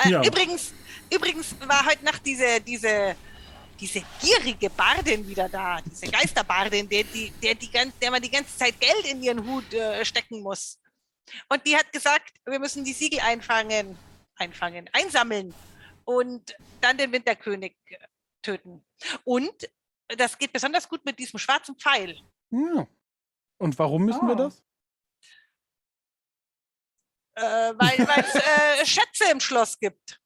[0.04, 0.24] Äh, Ja.
[0.24, 0.72] übrigens,
[1.12, 3.14] übrigens war heute Nacht diese, diese,
[3.78, 8.30] diese gierige Bardin wieder da, diese Geisterbardin, der, die, der, die, gan- der man die
[8.30, 10.78] ganze Zeit Geld in ihren Hut äh, stecken muss.
[11.48, 13.98] Und die hat gesagt, wir müssen die Siegel einfangen,
[14.36, 15.52] einfangen, einsammeln
[16.04, 17.96] und dann den Winterkönig äh,
[18.42, 18.84] töten.
[19.24, 19.52] Und
[20.08, 22.16] das geht besonders gut mit diesem schwarzen Pfeil.
[22.50, 22.86] Ja.
[23.58, 24.44] Und warum müssen wir Ah.
[24.44, 24.62] das?
[27.37, 30.20] Äh, weil es äh, Schätze im Schloss gibt.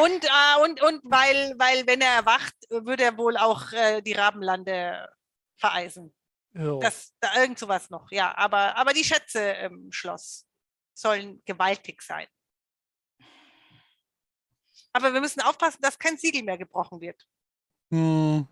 [0.00, 4.12] Und, äh, und, und weil, weil, wenn er erwacht, würde er wohl auch äh, die
[4.12, 5.08] Rabenlande
[5.56, 6.14] vereisen.
[6.54, 6.78] Ja.
[6.78, 8.36] Das, da irgend sowas noch, ja.
[8.36, 10.46] Aber, aber die Schätze im Schloss
[10.94, 12.26] sollen gewaltig sein.
[14.92, 17.24] Aber wir müssen aufpassen, dass kein Siegel mehr gebrochen wird.
[17.92, 18.48] Hm,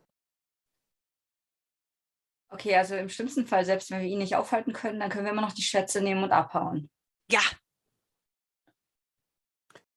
[2.49, 5.33] Okay, also im schlimmsten Fall, selbst wenn wir ihn nicht aufhalten können, dann können wir
[5.33, 6.89] immer noch die Schätze nehmen und abhauen.
[7.31, 7.41] Ja,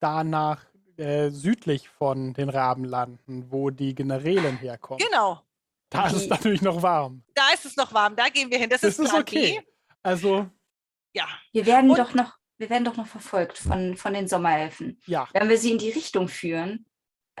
[0.00, 0.64] danach
[0.96, 4.98] äh, südlich von den Rabenlanden, wo die Generälen herkommen.
[5.06, 5.42] genau.
[5.92, 7.24] Da ist es natürlich noch warm.
[7.34, 8.70] Da ist es noch warm, da gehen wir hin.
[8.70, 9.58] Das, Das ist ist okay.
[9.60, 9.66] B.
[10.04, 10.48] Also,
[11.12, 11.26] Ja.
[11.52, 15.00] Wir werden Und- doch noch, wir werden doch noch verfolgt von, von den Sommerelfen.
[15.06, 15.28] ja.
[15.32, 16.86] Wenn wir sie in die Richtung führen,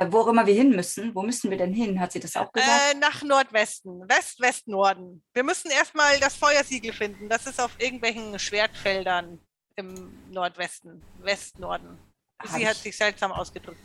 [0.08, 2.00] wo auch immer wir hin müssen, wo müssen wir denn hin?
[2.00, 2.94] Hat sie das auch gesagt?
[2.94, 5.22] Äh, nach Nordwesten, West, West, Norden.
[5.34, 7.28] Wir müssen erstmal das Feuersiegel finden.
[7.28, 9.38] Das ist auf irgendwelchen Schwertfeldern
[9.76, 11.98] im Nordwesten, West-Norden.
[12.38, 13.80] Hab Sie hat ich- sich seltsam ausgedrückt.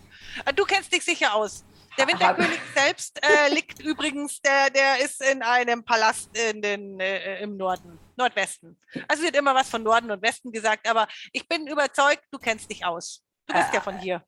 [0.46, 1.66] Äh, Du kennst dich sicher aus.
[1.98, 7.40] Der Winterkönig selbst äh, liegt übrigens, der, der ist in einem Palast in den, äh,
[7.42, 8.78] im Norden, Nordwesten.
[9.08, 12.70] Also wird immer was von Norden und Westen gesagt, aber ich bin überzeugt, du kennst
[12.70, 13.22] dich aus.
[13.48, 14.24] Du bist Äh, ja von hier.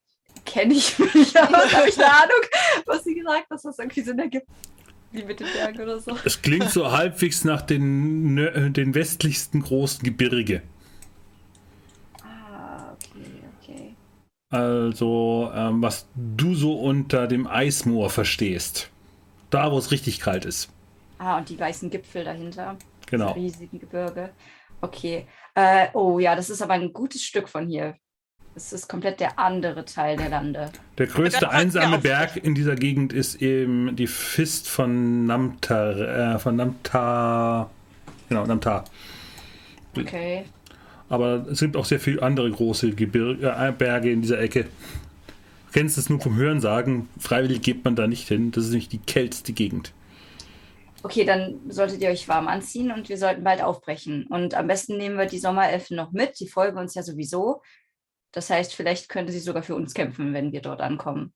[0.48, 1.74] Kenne ich mich aus?
[1.74, 2.42] Habe ich eine Ahnung,
[2.86, 4.48] was sie gesagt hat, dass das irgendwie Sinn ergibt?
[5.12, 6.18] Wie mit den Bergen oder so.
[6.24, 10.62] Es klingt so halbwegs nach den, äh, den westlichsten großen Gebirge.
[12.24, 13.96] Ah, okay, okay.
[14.50, 18.90] Also, ähm, was du so unter dem Eismoor verstehst.
[19.50, 20.70] Da, wo es richtig kalt ist.
[21.20, 22.78] Ah, und die weißen Gipfel dahinter.
[23.10, 23.34] Genau.
[23.34, 24.32] Die riesigen Gebirge.
[24.82, 25.28] Okay.
[25.56, 27.96] Äh, oh ja, das ist aber ein gutes Stück von hier.
[28.58, 30.72] Das ist komplett der andere Teil der Lande.
[30.98, 32.00] Der größte einsame.
[32.00, 36.00] Berg in dieser Gegend ist eben die Fist von Namtar.
[36.00, 37.70] Äh, von Namtar.
[38.28, 38.86] Genau, Namtar.
[39.96, 40.46] Okay.
[41.08, 44.64] Aber es gibt auch sehr viele andere große Gebir äh, Berge in dieser Ecke.
[44.64, 47.10] Du kennst es nur vom Hörensagen.
[47.20, 48.50] Freiwillig geht man da nicht hin.
[48.50, 49.94] Das ist nämlich die kälteste Gegend.
[51.04, 54.26] Okay, dann solltet ihr euch warm anziehen und wir sollten bald aufbrechen.
[54.32, 56.40] Und am besten nehmen wir die Sommerelfen noch mit.
[56.40, 57.62] Die folgen uns ja sowieso.
[58.32, 61.34] Das heißt, vielleicht könnte sie sogar für uns kämpfen, wenn wir dort ankommen.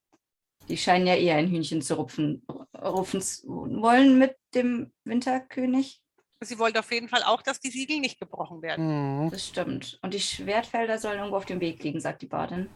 [0.68, 2.46] Die scheinen ja eher ein Hühnchen zu rupfen,
[2.78, 6.02] rupfen zu wollen mit dem Winterkönig.
[6.44, 9.26] Sie wollte auf jeden Fall auch, dass die Siegel nicht gebrochen werden.
[9.26, 9.32] Mhm.
[9.32, 10.00] Das stimmt.
[10.02, 12.70] Und die Schwertfelder sollen irgendwo auf dem Weg liegen, sagt die Badin.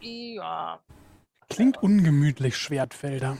[0.00, 0.80] Ja.
[1.48, 3.38] Klingt ungemütlich, Schwertfelder.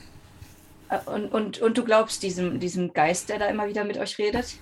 [0.89, 4.17] Äh, Und, und, und du glaubst diesem, diesem Geist, der da immer wieder mit euch
[4.17, 4.57] redet?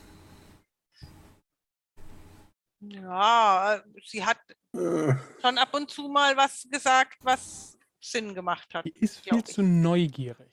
[2.81, 4.37] Ja, äh, sie hat
[4.75, 8.85] Äh, schon ab und zu mal was gesagt, was Sinn gemacht hat.
[8.85, 10.51] Die ist viel zu neugierig.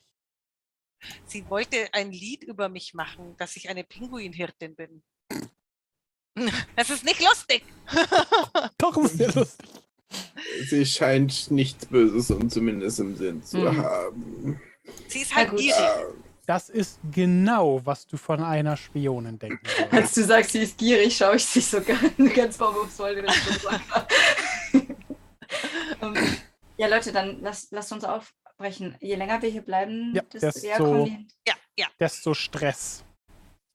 [1.25, 5.03] Sie wollte ein Lied über mich machen, dass ich eine Pinguinhirtin bin.
[6.75, 7.63] Das ist nicht lustig.
[8.77, 9.67] Doch, ist sehr lustig.
[10.69, 13.77] Sie scheint nichts Böses und zumindest im Sinn zu Mhm.
[13.77, 14.61] haben.
[15.07, 15.73] Sie ist halt gierig.
[16.47, 19.93] Das ist genau, was du von einer Spionin denken würdest.
[19.93, 21.81] Als du sagst, sie ist gierig, schaue ich sie so
[22.17, 24.07] ganz, ganz vorwurfsvoll in Richtung Sandra.
[26.01, 26.13] Ähm,
[26.77, 28.95] ja, Leute, dann lasst, lasst uns aufbrechen.
[28.99, 33.03] Je länger wir hier bleiben, Ja, desto desto- eher kommen die, Ja, ja, Desto Stress.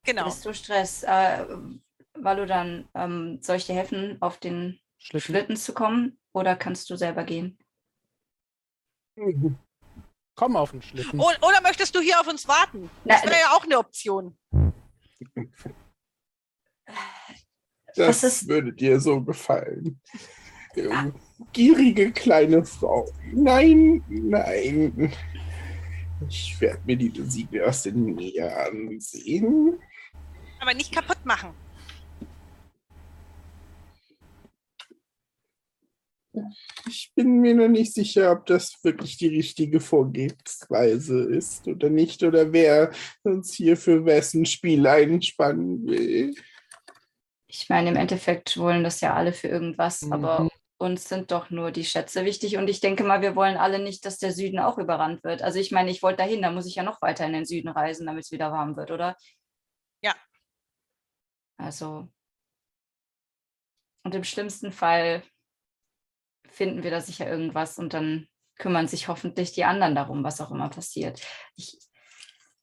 [0.05, 0.25] genau.
[0.27, 1.03] desto Stress.
[1.03, 1.47] Äh,
[2.15, 5.21] Valo, dann ähm, soll ich dir helfen, auf den Schlitten.
[5.27, 7.59] Schlitten zu kommen oder kannst du selber gehen?
[10.35, 11.21] Komm auf den Schlitten.
[11.21, 12.89] O oder möchtest du hier auf uns warten?
[13.05, 14.37] Das wäre ja auch eine Option.
[17.95, 20.01] Das Was ist- würde dir so gefallen.
[20.75, 21.15] Ähm,
[21.53, 23.07] Gierige kleine Frau.
[23.33, 25.13] Nein, nein.
[26.27, 29.79] Ich werde mir die Siegel aus der Nähe ansehen.
[30.61, 31.51] Aber nicht kaputt machen.
[36.89, 42.23] Ich bin mir noch nicht sicher, ob das wirklich die richtige Vorgehensweise ist oder nicht,
[42.23, 42.91] oder wer
[43.23, 46.35] uns hier für wessen Spiel einspannen will.
[47.47, 50.13] Ich meine, im Endeffekt wollen das ja alle für irgendwas, Mhm.
[50.15, 52.57] aber uns sind doch nur die Schätze wichtig.
[52.57, 55.43] Und ich denke mal, wir wollen alle nicht, dass der Süden auch überrannt wird.
[55.43, 57.69] Also ich meine, ich wollte dahin, da muss ich ja noch weiter in den Süden
[57.69, 59.17] reisen, damit es wieder warm wird, oder?
[60.03, 60.15] Ja.
[61.59, 62.09] Also.
[64.05, 65.23] Und im schlimmsten Fall
[66.53, 68.29] finden wir da sicher irgendwas und dann
[68.59, 71.21] kümmern sich hoffentlich die anderen darum, was auch immer passiert.
[71.57, 71.79] Ich,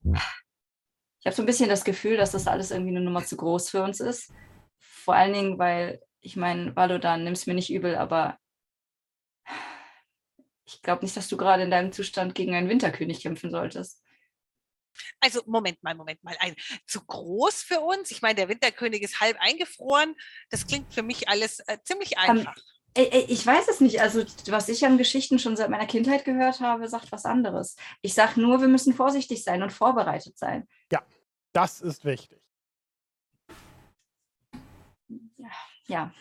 [0.03, 3.69] ich habe so ein bisschen das Gefühl, dass das alles irgendwie eine Nummer zu groß
[3.69, 4.31] für uns ist.
[4.79, 8.37] Vor allen Dingen, weil, ich meine, Valodan, nimm's mir nicht übel, aber
[10.65, 14.03] ich glaube nicht, dass du gerade in deinem Zustand gegen einen Winterkönig kämpfen solltest.
[15.19, 16.35] Also, Moment mal, Moment mal.
[16.39, 18.11] Ein, zu groß für uns?
[18.11, 20.15] Ich meine, der Winterkönig ist halb eingefroren.
[20.49, 22.55] Das klingt für mich alles äh, ziemlich einfach.
[22.55, 22.63] Ey,
[22.95, 24.01] ich weiß es nicht.
[24.01, 27.75] Also, was ich an Geschichten schon seit meiner Kindheit gehört habe, sagt was anderes.
[28.01, 30.67] Ich sage nur, wir müssen vorsichtig sein und vorbereitet sein.
[31.51, 32.39] Das ist wichtig.
[35.87, 36.13] Ja,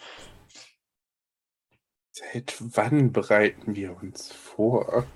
[2.19, 5.07] Seit wann bereiten wir uns vor?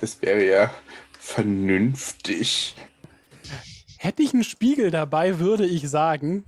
[0.00, 0.74] Das wäre ja
[1.18, 2.76] vernünftig.
[3.96, 6.44] Hätte ich einen Spiegel dabei, würde ich sagen,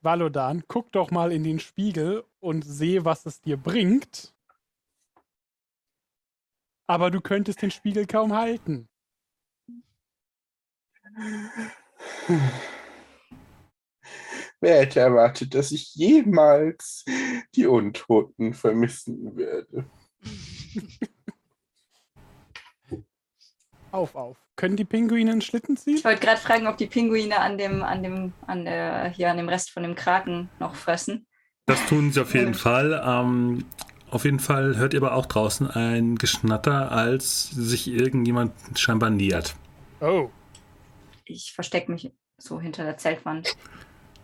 [0.00, 4.34] Valodan, guck doch mal in den Spiegel und seh, was es dir bringt.
[6.86, 8.86] Aber du könntest den Spiegel kaum halten.
[14.60, 17.06] Wer hätte erwartet, dass ich jemals
[17.54, 19.88] die Untoten vermissen werde?
[23.90, 24.36] Auf, auf.
[24.56, 25.94] Können die Pinguine einen Schlitten ziehen?
[25.94, 29.36] ich wollte gerade fragen, ob die Pinguine an dem, an dem, an der, hier an
[29.36, 31.28] dem Rest von dem Kraken noch fressen.
[31.66, 33.02] Das tun sie auf jeden Fall.
[33.04, 33.64] Ähm,
[34.10, 39.56] auf jeden Fall hört ihr aber auch draußen ein Geschnatter, als sich irgendjemand scheinbar nähert.
[40.00, 40.30] Oh.
[41.24, 43.56] Ich verstecke mich so hinter der Zeltwand.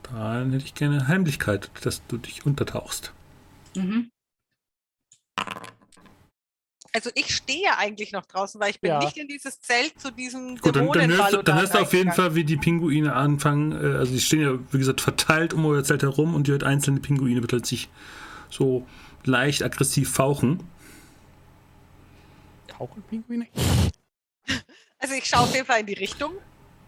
[0.03, 3.13] Dann hätte ich gerne Heimlichkeit, dass du dich untertauchst.
[3.75, 4.11] Mhm.
[6.93, 8.99] Also ich stehe eigentlich noch draußen, weil ich bin Ja.
[8.99, 11.93] nicht in dieses Zelt zu diesem Gut, dann, dann, hörst, du- dann hörst du auf
[11.93, 12.11] jeden.
[12.13, 13.73] Fall, wie die Pinguine anfangen.
[13.73, 16.65] Äh, also, die stehen ja, wie gesagt, verteilt um euer Zelt herum und ihr hört
[16.65, 17.89] einzelne Pinguine plötzlich
[18.51, 18.85] so
[19.25, 20.65] leicht aggressiv fauchen.
[22.67, 23.47] Tauchen Pinguine?
[24.99, 26.33] Also ich schaue auf jeden Fall in die Richtung.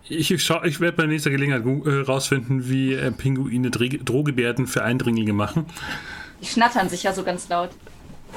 [0.09, 4.82] Ich, schau, ich werde bei nächster Gelegenheit äh, rausfinden, wie äh, Pinguine Dreh- Drohgebärden für
[4.82, 5.66] Eindringlinge machen.
[6.40, 7.70] Die schnattern sich ja so ganz laut.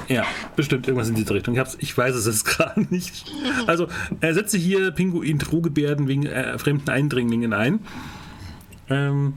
[0.08, 0.24] Ja,
[0.54, 1.54] bestimmt irgendwas in diese Richtung.
[1.54, 3.32] Ich, hab's, ich weiß es jetzt gerade nicht.
[3.66, 3.88] Also,
[4.20, 7.80] er setze hier Pinguin Drohgebärden wegen äh, fremden Eindringlingen ein.
[8.88, 9.34] Ähm,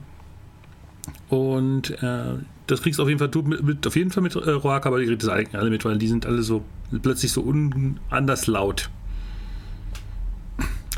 [1.28, 2.34] und äh,
[2.66, 4.86] das kriegst du auf jeden Fall, du mit, mit, auf jeden Fall mit äh, Roak,
[4.86, 6.64] aber die kriegt das eigentlich alle mit, weil die sind alle so
[7.02, 8.90] plötzlich so un, anders laut.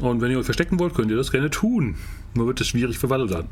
[0.01, 1.97] Und wenn ihr euch verstecken wollt, könnt ihr das gerne tun.
[2.35, 3.49] Nur wird es schwierig für Valodan.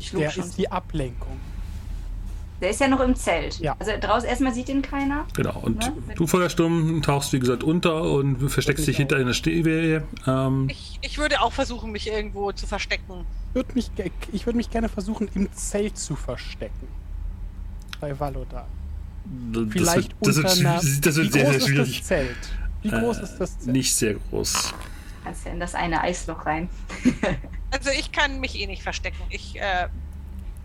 [0.00, 1.38] Schlug Der ist die Ablenkung.
[2.60, 3.58] Der ist ja noch im Zelt.
[3.58, 3.76] Ja.
[3.78, 5.26] Also draußen erstmal sieht ihn keiner.
[5.34, 5.58] Genau.
[5.60, 5.92] Und Ne?
[6.14, 10.04] du, Feuersturm, tauchst wie gesagt unter und versteckst dich Ich hinter einer Stehwehe.
[10.26, 13.26] Ähm, Ich, ich würde auch versuchen, mich irgendwo zu verstecken.
[13.52, 13.90] Würd mich,
[14.32, 16.88] ich würde mich gerne versuchen, im Zelt zu verstecken.
[18.00, 18.64] Bei Valodan.
[19.52, 20.80] das Vielleicht wird, das unter wird, einer...
[20.80, 21.98] schwi- das Wie wird sehr, groß sehr ist schwierig.
[21.98, 22.36] das Zelt?
[22.82, 23.72] Wie groß Äh, ist das Zelt?
[23.76, 24.74] Nicht sehr groß.
[25.24, 26.68] Kannst ja in das eine Eisloch rein.
[27.70, 29.18] Also ich kann mich eh nicht verstecken.
[29.28, 29.88] Ich, äh,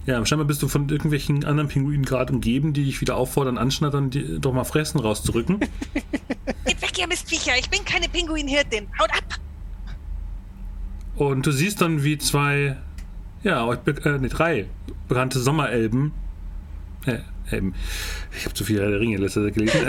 [0.06, 4.10] Ja, scheinbar bist du von irgendwelchen anderen Pinguinen gerade umgeben, die dich wieder auffordern, anschnattern,
[4.10, 5.60] die doch mal fressen rauszurücken.
[6.66, 7.54] geht weg, ihr Mistviecher.
[7.60, 8.88] Ich bin keine Pinguinhirtin.
[9.00, 9.40] Haut ab.
[11.16, 12.78] Und du siehst dann, wie zwei,
[13.44, 14.66] ja, euch äh, nee, drei
[15.08, 16.14] bekannte Sommerelben,
[17.06, 17.20] äh,
[17.52, 17.74] Ähm,
[18.36, 19.82] ich habe zu viel der Ringe letzte Zeit gelesen.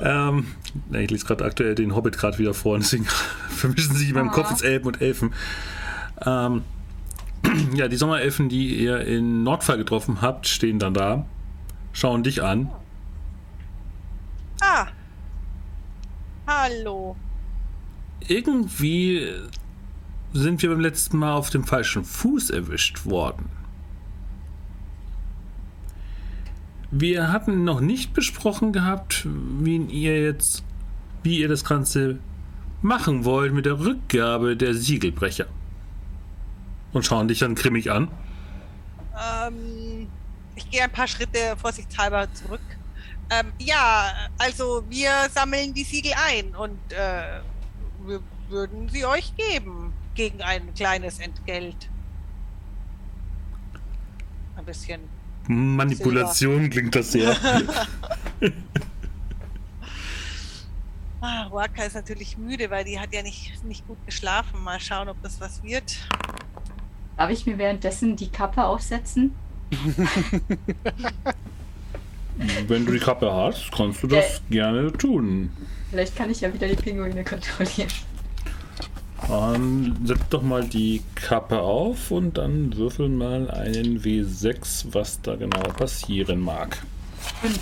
[0.00, 0.46] ähm,
[0.90, 3.06] ähm, ich lese gerade aktuell den Hobbit gerade wieder vor, deswegen
[3.48, 5.32] vermischen sich in meinem Kopf jetzt Elben und Elfen.
[6.24, 6.62] Ähm,
[7.74, 11.26] ja, die Sommerelfen, die ihr in Nordfall getroffen habt, stehen dann da,
[11.92, 12.70] schauen dich an.
[14.60, 14.86] Ah.
[16.46, 17.16] Hallo.
[18.28, 19.28] Irgendwie
[20.32, 23.48] sind wir beim letzten Mal auf dem falschen Fuß erwischt worden.
[26.90, 29.26] Wir hatten noch nicht besprochen gehabt,
[29.60, 30.64] wie ihr jetzt,
[31.22, 32.18] wie ihr das Ganze
[32.80, 35.46] machen wollt mit der Rückgabe der Siegelbrecher.
[36.96, 38.08] Und schauen dich dann grimmig an.
[39.46, 40.08] Ähm,
[40.54, 42.62] ich gehe ein paar Schritte vorsichtshalber zurück.
[43.28, 47.40] Ähm, ja, also wir sammeln die Siegel ein und äh,
[48.06, 51.90] wir würden sie euch geben gegen ein kleines Entgelt.
[54.56, 55.02] Ein bisschen.
[55.48, 56.70] Manipulation Silber.
[56.70, 57.36] klingt das sehr.
[61.20, 64.64] ah, Waka ist natürlich müde, weil die hat ja nicht, nicht gut geschlafen.
[64.64, 65.98] Mal schauen, ob das was wird.
[67.16, 69.34] Darf ich mir währenddessen die Kappe aufsetzen?
[72.68, 75.50] Wenn du die Kappe hast, kannst du das äh, gerne tun.
[75.90, 77.88] Vielleicht kann ich ja wieder die Pinguine kontrollieren.
[79.28, 85.36] Dann setz doch mal die Kappe auf und dann würfel mal einen W6, was da
[85.36, 86.82] genau passieren mag.
[87.40, 87.58] Fünf.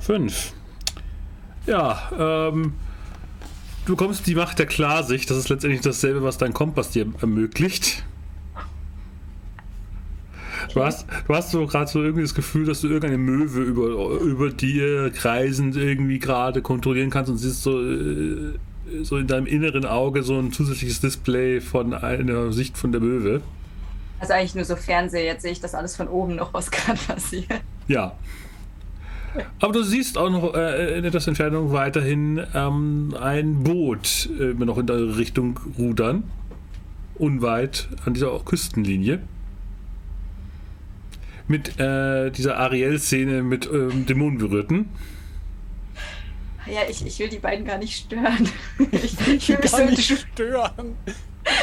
[0.00, 0.52] Fünf.
[1.66, 2.74] Ja, ähm,
[3.86, 5.30] du bekommst die Macht der Klarsicht.
[5.30, 8.04] Das ist letztendlich dasselbe, was dein Kompass dir ermöglicht.
[10.74, 14.20] Du hast, du hast so gerade so irgendwie das Gefühl, dass du irgendeine Möwe über,
[14.20, 18.58] über dir kreisend irgendwie gerade kontrollieren kannst und siehst so, äh,
[19.02, 23.40] so in deinem inneren Auge so ein zusätzliches Display von einer Sicht von der Möwe.
[24.18, 26.98] Also eigentlich nur so Fernseher, jetzt sehe ich das alles von oben noch, was gerade
[27.06, 27.60] passiert.
[27.88, 28.12] Ja.
[29.60, 34.76] Aber du siehst auch noch äh, in etwas Entfernung weiterhin ähm, ein Boot äh, noch
[34.78, 36.24] in der Richtung rudern.
[37.14, 39.20] Unweit an dieser Küstenlinie
[41.50, 44.88] mit äh, dieser Ariel-Szene mit ähm, Dämonenberührten.
[46.66, 48.48] Ja, ich, ich will die beiden gar nicht stören.
[48.92, 50.96] Ich, ich will mich gar so nicht stören.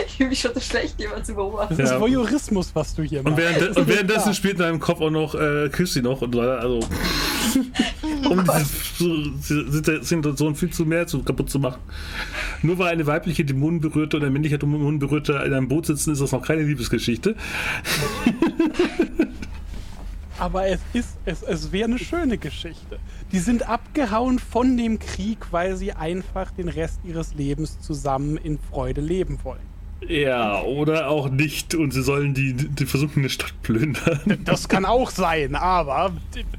[0.06, 1.78] Ich fühle mich schon so schlecht, jemand zu beobachten.
[1.78, 3.38] Das ist Voyeurismus, was du hier machst.
[3.38, 6.80] Und, während, und währenddessen spielt in deinem Kopf auch noch äh, Chrissy noch und also
[8.30, 8.44] um
[9.38, 11.80] diese Situation viel zu mehr zu kaputt zu machen.
[12.62, 16.34] Nur weil eine weibliche Dämonenberührte und ein männlicher Dämonenberührter in einem Boot sitzen, ist das
[16.34, 17.36] noch keine Liebesgeschichte.
[20.40, 23.00] Aber es ist, es, es wäre eine schöne Geschichte.
[23.32, 28.60] Die sind abgehauen von dem Krieg, weil sie einfach den Rest ihres Lebens zusammen in
[28.60, 29.66] Freude leben wollen.
[30.08, 34.20] Ja, oder auch nicht und sie sollen die, die versunkene Stadt plündern.
[34.46, 36.14] Das kann auch sein, aber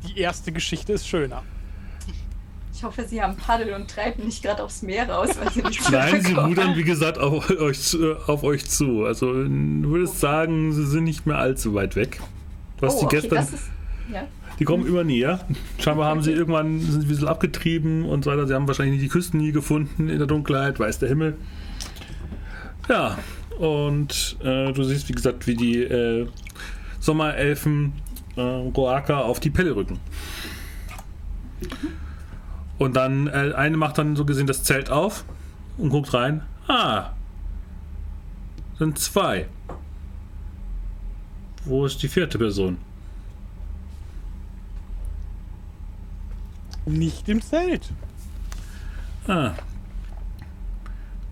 [0.09, 1.45] die erste Geschichte ist schöner.
[2.75, 5.91] Ich hoffe, sie haben Paddel und treiben nicht gerade aufs Meer raus, weil sie nicht
[5.91, 9.05] Nein, sie rudern, wie gesagt, auf euch, auf euch zu.
[9.05, 12.21] Also, du würdest sagen, sie sind nicht mehr allzu weit weg.
[12.79, 13.45] Du hast oh, die okay, gestern.
[13.45, 13.71] Ist,
[14.13, 14.27] ja.
[14.59, 15.41] Die kommen immer näher.
[15.79, 18.47] Scheinbar haben sie irgendwann sind sie ein bisschen abgetrieben und so weiter.
[18.47, 21.37] Sie haben wahrscheinlich die Küsten nie gefunden in der Dunkelheit, weiß der Himmel.
[22.89, 23.19] Ja,
[23.59, 26.27] und äh, du siehst, wie gesagt, wie die äh,
[27.01, 27.93] Sommerelfen
[28.37, 29.99] äh, Roaka auf die Pelle rücken.
[32.79, 35.25] Und dann, äh, eine macht dann so gesehen das Zelt auf
[35.77, 36.43] und guckt rein.
[36.69, 37.11] Ah,
[38.79, 39.47] sind zwei.
[41.69, 42.79] Wo ist die vierte Person?
[46.87, 47.93] Nicht im Zelt.
[49.27, 49.53] Ah.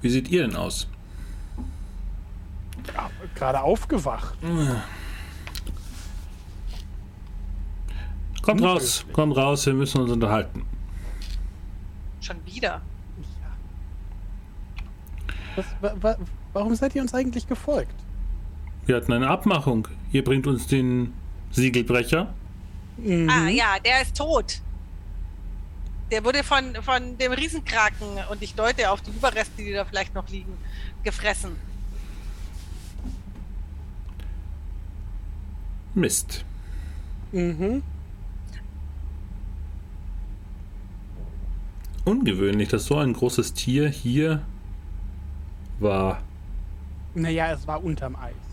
[0.02, 0.88] Wie seht ihr denn aus?
[2.94, 4.36] Ja, gerade aufgewacht.
[8.42, 10.66] Kommt raus, kommt raus, wir müssen uns unterhalten.
[12.20, 12.82] Schon wieder.
[15.56, 16.16] Was, wa, wa,
[16.52, 18.05] warum seid ihr uns eigentlich gefolgt?
[18.86, 19.88] Wir hatten eine Abmachung.
[20.12, 21.12] Ihr bringt uns den
[21.50, 22.32] Siegelbrecher.
[22.96, 23.28] Mhm.
[23.28, 24.62] Ah ja, der ist tot.
[26.12, 30.14] Der wurde von, von dem Riesenkraken, und ich deute auf die Überreste, die da vielleicht
[30.14, 30.52] noch liegen,
[31.02, 31.56] gefressen.
[35.94, 36.44] Mist.
[37.32, 37.82] Mhm.
[42.04, 44.42] Ungewöhnlich, dass so ein großes Tier hier
[45.80, 46.22] war.
[47.16, 48.45] Naja, es war unterm Eis.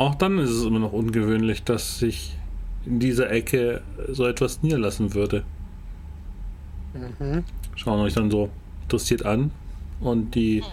[0.00, 2.34] Auch dann ist es immer noch ungewöhnlich, dass sich
[2.86, 5.44] in dieser Ecke so etwas niederlassen würde.
[6.94, 7.44] Mhm.
[7.76, 8.48] Schauen euch dann so
[8.84, 9.50] interessiert an.
[10.00, 10.64] Und die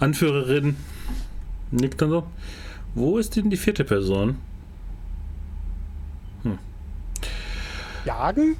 [0.00, 0.74] Anführerin
[1.70, 2.26] nickt dann so.
[2.96, 4.38] Wo ist denn die vierte Person?
[6.42, 6.58] Hm.
[8.04, 8.56] jagen?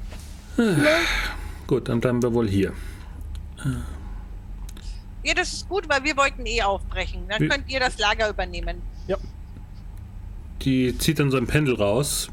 [1.67, 2.71] Gut, dann bleiben wir wohl hier.
[5.25, 7.23] Ja, das ist gut, weil wir wollten eh aufbrechen.
[7.27, 8.81] Dann Wir- könnt ihr das Lager übernehmen.
[10.61, 12.29] Die zieht dann so ein Pendel raus,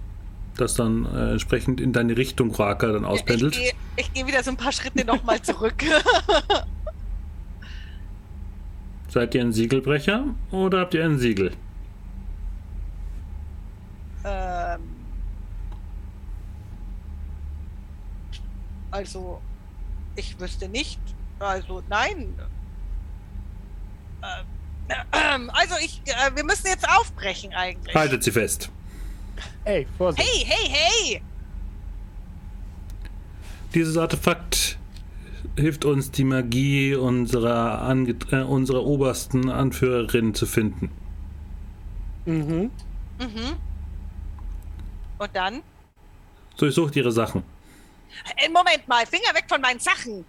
[0.56, 3.56] das dann äh, entsprechend in deine Richtung, Raka, dann auspendelt.
[3.56, 5.82] Ich gehe geh wieder so ein paar Schritte nochmal zurück.
[9.08, 11.52] Seid ihr ein Siegelbrecher oder habt ihr ein Siegel?
[14.24, 14.80] ähm,
[18.90, 19.40] also,
[20.16, 21.00] ich wüsste nicht.
[21.38, 22.34] Also, nein.
[24.22, 24.46] Ähm,
[25.10, 27.94] also, ich, äh, wir müssen jetzt aufbrechen eigentlich.
[27.94, 28.70] Haltet sie fest.
[29.64, 30.28] Ey, Vorsicht.
[30.28, 31.22] Hey, hey, hey!
[33.74, 34.78] Dieses Artefakt
[35.56, 40.90] hilft uns, die Magie unserer, Ange äh, unserer obersten Anführerin zu finden.
[42.26, 42.70] Mhm.
[43.18, 43.56] Mhm.
[45.18, 45.62] Und dann?
[46.56, 47.42] Durchsucht ihre Sachen.
[48.36, 50.24] Äh, Moment mal, Finger weg von meinen Sachen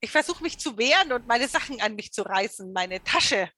[0.00, 3.48] ich versuche mich zu wehren und meine Sachen an mich zu reißen, meine Tasche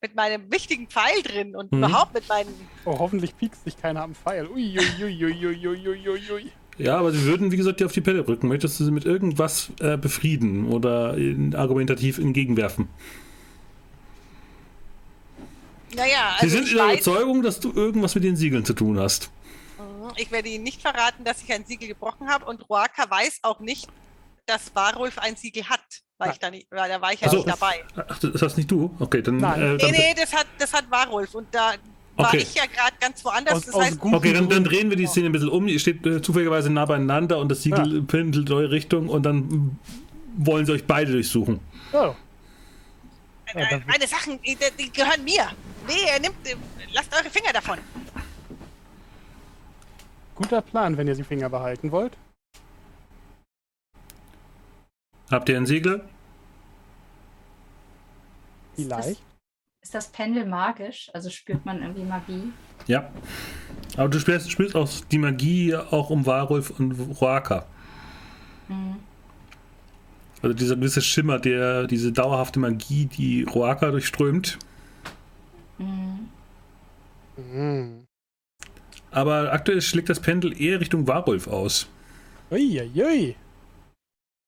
[0.00, 1.78] mit meinem wichtigen Pfeil drin und mhm.
[1.78, 2.52] überhaupt mit meinen.
[2.84, 4.48] Oh, hoffentlich piekst sich keiner am Pfeil.
[4.48, 8.48] Ui, ui, ui, ja, aber sie würden, wie gesagt, dir auf die Pelle rücken.
[8.48, 12.88] Möchtest du sie mit irgendwas äh, befrieden oder in, argumentativ entgegenwerfen?
[15.94, 18.98] Naja, also sie sind in der Überzeugung, dass du irgendwas mit den Siegeln zu tun
[18.98, 19.30] hast.
[19.78, 23.40] Mhm, ich werde Ihnen nicht verraten, dass ich ein Siegel gebrochen habe und Roaka weiß
[23.42, 23.88] auch nicht,
[24.46, 25.80] dass Warulf ein Siegel hat,
[26.18, 27.36] weil ich da nicht, weil da war ich ja Ach so.
[27.38, 27.84] nicht dabei.
[28.08, 28.94] Ach, das hast nicht du?
[28.98, 29.36] Okay, dann.
[29.38, 29.60] Nein.
[29.60, 31.74] Äh, Nee, dann nee, das hat, das hat Warulf und da
[32.16, 32.38] war Okay.
[32.38, 33.54] ich ja gerade ganz woanders.
[33.54, 35.66] Aus- das aus heißt, Okay, dann, dann drehen wir die Szene ein bisschen um.
[35.68, 39.78] Ihr steht äh, zufälligerweise nah beieinander und das Siegel pendelt in eure Richtung und dann
[40.36, 41.60] wollen sie euch beide durchsuchen.
[41.92, 42.14] Oh,
[43.54, 45.46] äh, Ja, dann- meine Sachen, die, die gehören mir.
[45.86, 46.54] Nee, er nimmt, äh,
[46.92, 47.78] lasst eure Finger davon.
[50.34, 52.12] guter Plan, wenn ihr die Finger behalten wollt.
[55.32, 56.04] Habt ihr ein Siegel?
[58.76, 59.22] Ist das, Vielleicht.
[59.80, 61.10] ist das Pendel magisch?
[61.14, 62.52] Also spürt man irgendwie Magie?
[62.86, 63.10] Ja.
[63.96, 67.64] Aber du spürst, spürst auch die Magie auch um Warulf und Roaka.
[68.68, 68.96] Mhm.
[70.42, 74.58] Also dieser gewisse Schimmer, der, diese dauerhafte Magie, die Roaka durchströmt.
[75.78, 76.28] Mhm.
[77.38, 78.04] Mhm.
[79.10, 81.88] Aber aktuell schlägt das Pendel eher Richtung Warulf aus.
[82.50, 83.36] Ui, ui, ui.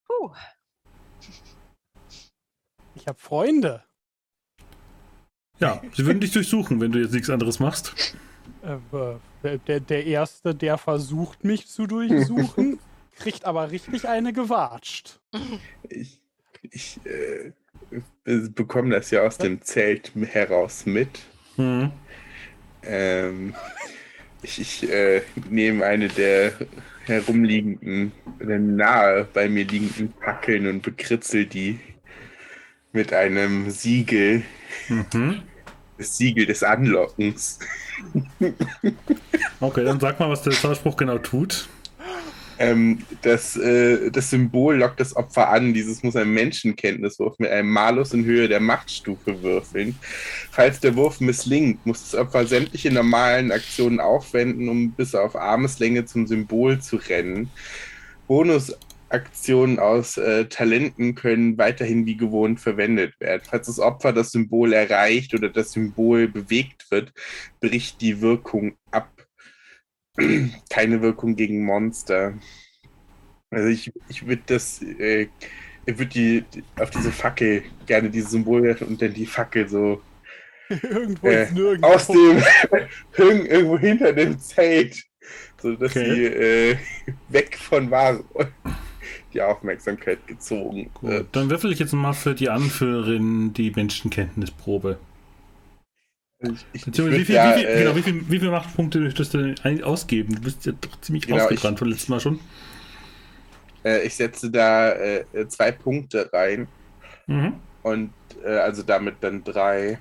[0.06, 0.30] Puh.
[3.04, 3.84] Ich habe Freunde.
[5.60, 8.16] Ja, sie würden dich durchsuchen, wenn du jetzt nichts anderes machst.
[8.62, 8.78] Äh,
[9.42, 12.78] der, der, der Erste, der versucht, mich zu durchsuchen,
[13.16, 15.20] kriegt aber richtig eine gewatscht.
[15.90, 16.18] Ich,
[16.70, 17.52] ich äh,
[18.24, 21.20] be- bekomme das ja aus dem Zelt heraus mit.
[21.56, 21.90] Hm.
[22.84, 23.54] Ähm,
[24.42, 26.54] ich ich äh, nehme eine der
[27.04, 31.78] herumliegenden, nahe bei mir liegenden Fackeln und bekritzel die
[32.94, 34.42] mit einem Siegel,
[34.88, 35.42] Mhm.
[35.98, 37.58] das Siegel des Anlockens.
[39.60, 41.68] Okay, dann sag mal, was der Zauberspruch genau tut.
[42.58, 45.74] Ähm, das, äh, das Symbol lockt das Opfer an.
[45.74, 49.96] Dieses muss ein Menschenkenntniswurf mit einem Malus in Höhe der Machtstufe würfeln.
[50.50, 56.04] Falls der Wurf misslingt, muss das Opfer sämtliche normalen Aktionen aufwenden, um bis auf Armeslänge
[56.04, 57.50] zum Symbol zu rennen.
[59.08, 63.42] Bonusaktionen aus äh, Talenten können weiterhin wie gewohnt verwendet werden.
[63.44, 67.12] Falls das Opfer das Symbol erreicht oder das Symbol bewegt wird,
[67.60, 69.10] bricht die Wirkung ab.
[70.70, 72.34] keine Wirkung gegen Monster.
[73.50, 75.28] Also ich, ich würde das, äh,
[75.86, 76.44] ich würde die
[76.80, 80.02] auf diese Fackel gerne dieses Symbol werfen und dann die Fackel so
[80.82, 81.86] Irgendwo Äh, nirgendwo.
[81.88, 82.38] aus dem
[83.16, 85.02] irg- irgendwo hinter dem Zelt,
[85.60, 86.14] so dass Okay.
[86.14, 86.76] sie äh,
[87.28, 88.24] weg von Ware
[89.34, 91.28] die Aufmerksamkeit gezogen Gut, wird.
[91.32, 94.98] dann würfel ich jetzt mal für die Anführerin die Menschenkenntnisprobe.
[96.40, 98.30] Also Ich, ich, ich Beziehungsweise wie würd viel, ja, wie, viel, äh, genau, wie, viel,
[98.30, 100.34] wie viel Machtpunkte möchtest du denn eigentlich ausgeben?
[100.36, 102.40] Du bist ja doch ziemlich Genau, ausgebrannt vom letzten Mal schon.
[103.84, 106.68] äh, ich setze da äh, zwei Punkte rein
[107.26, 107.62] Mhm.
[107.82, 108.14] und
[108.44, 110.00] äh, also damit dann drei.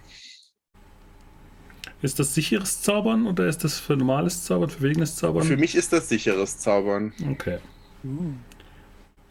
[2.03, 5.43] Ist das sicheres Zaubern oder ist das für normales Zaubern, für wegenes Zaubern?
[5.43, 7.13] Für mich ist das sicheres Zaubern.
[7.31, 7.59] Okay.
[8.03, 8.43] Uh,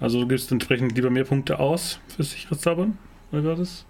[0.02, 2.98] Also du gibst entsprechend lieber mehr Punkte aus für sicheres Zaubern?
[3.30, 3.84] Oder war das?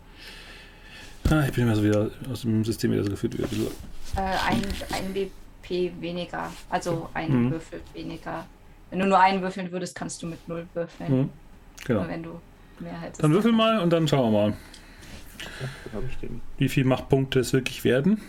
[1.31, 3.39] Ah, ich bin immer so wieder aus dem System wieder so gefühlt.
[3.39, 3.71] Wieder.
[4.17, 7.51] Äh, ein, ein BP weniger, also ein Mhm.
[7.53, 8.45] Würfel weniger.
[8.91, 11.21] Wenn du nur einen würfeln würdest, kannst du mit null würfeln.
[11.21, 11.31] Mhm.
[11.87, 12.07] Genau.
[12.07, 12.41] Wenn du
[12.79, 13.23] mehr hättest.
[13.23, 14.57] Dann würfel mal und dann schauen wir mal,
[16.59, 18.21] wie viel Machtpunkte es wirklich werden.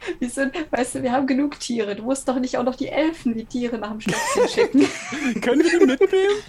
[0.18, 1.96] Wir sind, weißt du, wir haben genug Tiere.
[1.96, 5.40] Du musst doch nicht auch noch die Elfen wie Tiere nach dem Stöckchen schicken.
[5.40, 6.42] Können wir die mitnehmen?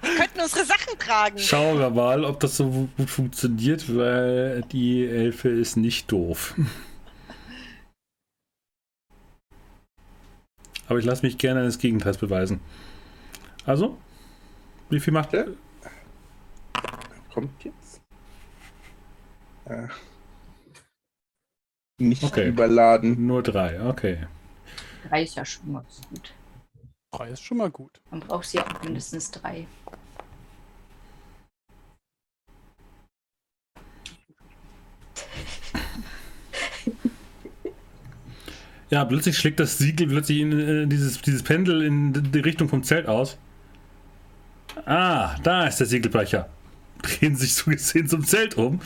[0.00, 1.38] Wir könnten unsere Sachen tragen.
[1.38, 6.54] Schauen wir mal, ob das so gut funktioniert, weil die Elfe ist nicht doof.
[10.88, 12.60] Aber ich lasse mich gerne eines Gegenteils beweisen.
[13.64, 13.96] Also,
[14.90, 15.48] wie viel macht er?
[17.32, 18.00] Kommt jetzt.
[19.64, 19.86] Äh,
[22.08, 22.48] nicht Okay.
[22.48, 23.26] überladen.
[23.26, 24.26] Nur drei, okay.
[25.08, 26.32] Drei ist ja schon mal gut.
[27.12, 28.00] Drei ist schon mal gut.
[28.10, 29.66] Man braucht sie auch mindestens drei.
[38.90, 42.82] Ja, plötzlich schlägt das Siegel plötzlich in äh, dieses, dieses Pendel in die Richtung vom
[42.82, 43.38] Zelt aus.
[44.84, 46.48] Ah, da ist der Siegelbrecher.
[47.02, 48.80] Drehen sich so gesehen zum Zelt um.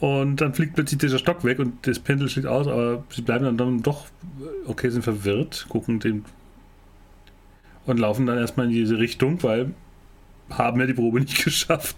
[0.00, 3.44] Und dann fliegt plötzlich dieser Stock weg und das Pendel schlägt aus, aber sie bleiben
[3.44, 4.06] dann, dann doch,
[4.66, 6.24] okay, sind verwirrt, gucken den
[7.86, 9.74] und laufen dann erstmal in diese Richtung, weil
[10.50, 11.96] haben ja die Probe nicht geschafft.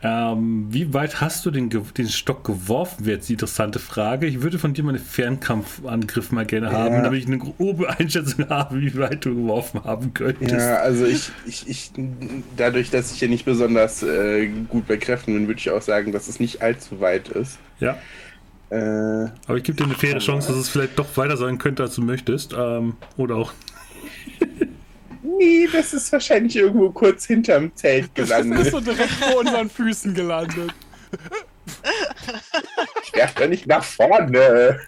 [0.00, 4.26] Ähm, wie weit hast du den, den Stock geworfen, wäre jetzt die interessante Frage.
[4.28, 7.02] Ich würde von dir mal einen Fernkampfangriff mal gerne haben, Ja.
[7.02, 10.52] damit ich eine grobe Einschätzung habe, wie weit du geworfen haben könntest.
[10.52, 11.90] Ja, also ich, ich, ich,
[12.56, 16.12] dadurch, dass ich hier nicht besonders äh, gut bei Kräften bin, würde ich auch sagen,
[16.12, 17.58] dass es nicht allzu weit ist.
[17.80, 17.96] Ja,
[18.70, 18.76] Äh,
[19.46, 21.94] aber ich gebe dir eine faire Chance, dass es vielleicht doch weiter sein könnte, als
[21.94, 22.54] du möchtest.
[22.56, 23.52] Ähm, oder auch.
[25.38, 28.70] Nee, das ist wahrscheinlich irgendwo kurz hinterm Zelt Das ist gelandet.
[28.72, 30.72] so direkt vor unseren Füßen gelandet.
[33.04, 34.80] Ich werf da nicht nach vorne.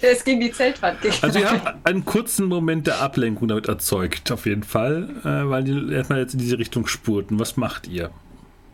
[0.00, 1.22] Der ist gegen die Zeltwand gegangen.
[1.22, 5.64] Also, ihr habt einen kurzen Moment der Ablenkung damit erzeugt, auf jeden Fall, äh, weil
[5.64, 7.38] die erstmal jetzt in diese Richtung spurten.
[7.38, 8.10] Was macht ihr?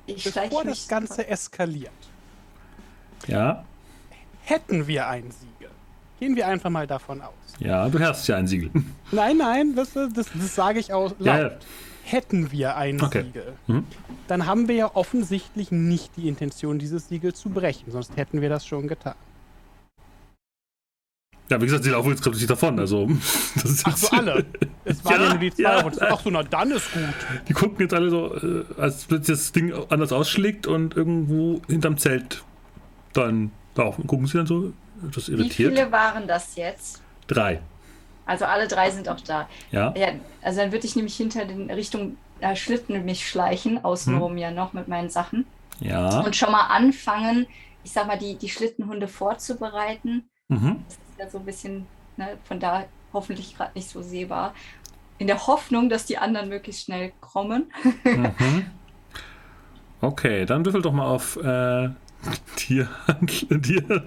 [0.06, 0.88] ich Bevor das.
[0.88, 1.90] Ganze eskaliert,
[3.26, 3.64] Ja,
[4.44, 5.70] hätten wir ein Siegel.
[6.20, 7.34] Gehen wir einfach mal davon aus.
[7.58, 8.70] Ja, du hast ja ein Siegel.
[9.12, 11.26] Nein, nein, das, das, das sage ich auch laut.
[11.26, 11.50] ja.
[12.04, 13.24] Hätten wir ein Okay.
[13.24, 13.84] Siegel, Mhm.
[14.28, 18.48] dann haben wir ja offensichtlich nicht die Intention, dieses Siegel zu brechen, sonst hätten wir
[18.48, 19.14] das schon getan.
[21.50, 22.78] Ja, wie gesagt, sie laufen jetzt gerade nicht davon.
[22.78, 23.06] Also,
[23.54, 24.44] das ist Ach so, alle.
[24.84, 25.62] Es waren ja, Ja, nur die zwei.
[25.62, 25.84] ja.
[25.84, 27.02] und Ach so, na dann ist gut.
[27.48, 31.96] Die gucken jetzt alle so, äh, als plötzlich das Ding anders ausschlägt und irgendwo hinterm
[31.96, 32.42] Zelt
[33.14, 34.06] dann laufen.
[34.06, 35.72] Gucken sie dann so, Wie irritiert.
[35.74, 37.02] viele waren das jetzt?
[37.28, 37.60] Drei.
[38.26, 39.48] Also alle drei sind auch da.
[39.70, 39.94] Ja.
[39.96, 40.08] Ja,
[40.42, 44.72] also dann würde ich nämlich hinter den Richtung äh, Schlitten mich schleichen, außenrum ja noch
[44.72, 45.46] mit meinen Sachen.
[45.80, 46.20] Ja.
[46.20, 47.46] Und schon mal anfangen,
[47.84, 50.28] ich sag mal, die, die Schlittenhunde vorzubereiten.
[50.48, 50.84] Mhm.
[50.86, 54.54] Das ist ja so ein bisschen ne, von da hoffentlich gerade nicht so sehbar.
[55.16, 57.72] In der Hoffnung, dass die anderen möglichst schnell kommen.
[58.04, 58.66] Mhm.
[60.00, 61.88] Okay, dann würfel doch mal auf äh,
[62.56, 64.06] Tierhandel.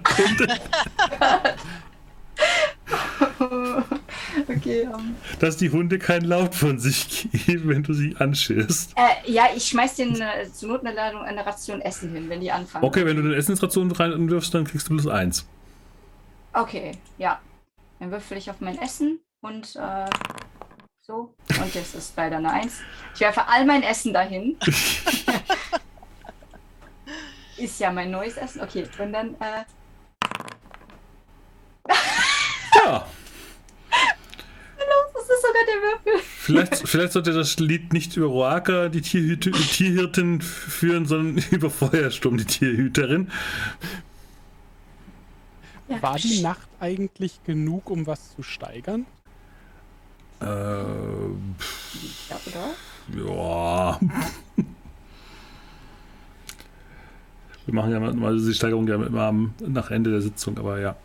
[4.48, 4.82] okay.
[4.82, 5.16] ähm.
[5.40, 8.94] dass die Hunde keinen Laut von sich geben, wenn du sie anschirrst.
[8.96, 12.40] Äh, ja, ich schmeiß den äh, zur Not eine, Ladung, eine Ration Essen hin, wenn
[12.40, 12.84] die anfangen.
[12.84, 15.46] Okay, wenn du eine Essensration reinwirfst, dann kriegst du plus eins.
[16.52, 17.40] Okay, ja.
[17.98, 20.06] Dann würfel ich auf mein Essen und äh,
[21.00, 21.34] so.
[21.48, 22.80] Und das ist leider eine Eins.
[23.14, 24.56] Ich werfe all mein Essen dahin.
[27.56, 28.60] ist ja mein neues Essen.
[28.60, 29.64] Okay, und dann, äh,
[32.74, 33.06] Ja,
[35.14, 36.22] das ist sogar der Würfel.
[36.38, 42.36] vielleicht, vielleicht sollte das Lied nicht über Roaka, die, Tierhüte, Tierhirtin, führen, sondern über Feuersturm,
[42.36, 43.30] die Tierhüterin.
[45.88, 46.02] Ja.
[46.02, 49.06] War die Nacht eigentlich genug, um was zu steigern?
[50.40, 52.70] Äh, Ja, oder?
[53.26, 54.00] ja.
[57.64, 60.80] Wir machen ja mal mal die Steigerung ja immer am, nach Ende der Sitzung, aber
[60.80, 60.96] ja.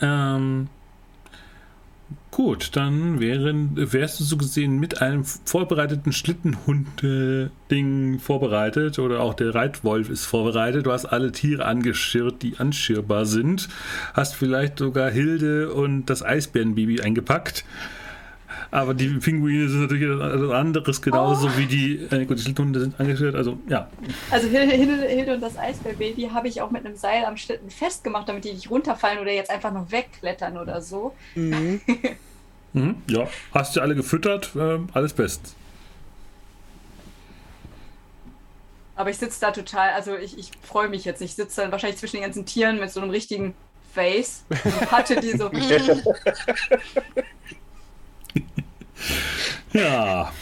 [0.00, 0.68] Ähm,
[2.30, 9.54] gut, dann wären, wärst du so gesehen mit einem vorbereiteten Schlittenhund-Ding vorbereitet oder auch der
[9.54, 10.86] Reitwolf ist vorbereitet.
[10.86, 13.68] Du hast alle Tiere angeschirrt, die anschirrbar sind.
[14.14, 17.64] Hast vielleicht sogar Hilde und das Eisbärenbaby eingepackt.
[18.70, 22.98] Aber die Pinguine sind natürlich etwas anderes, genauso wie die, äh, gut, die Schlittenhunde sind
[23.00, 23.34] angeschirrt.
[23.34, 23.88] Also ja,
[24.30, 28.44] Also Hilde und das Eisbärbaby habe ich auch mit einem Seil am Schlitten festgemacht, damit
[28.44, 31.14] die nicht runterfallen oder jetzt einfach noch wegklettern oder so.
[31.34, 31.80] Mhm.
[32.72, 35.54] Mhm, ja, hast du alle gefüttert, äh, alles best.
[38.96, 41.22] Aber ich sitze da total, also ich, ich freue mich jetzt.
[41.22, 43.54] Ich sitze dann wahrscheinlich zwischen den ganzen Tieren mit so einem richtigen
[43.94, 45.50] Face und hatte die so.
[49.72, 50.32] Ja.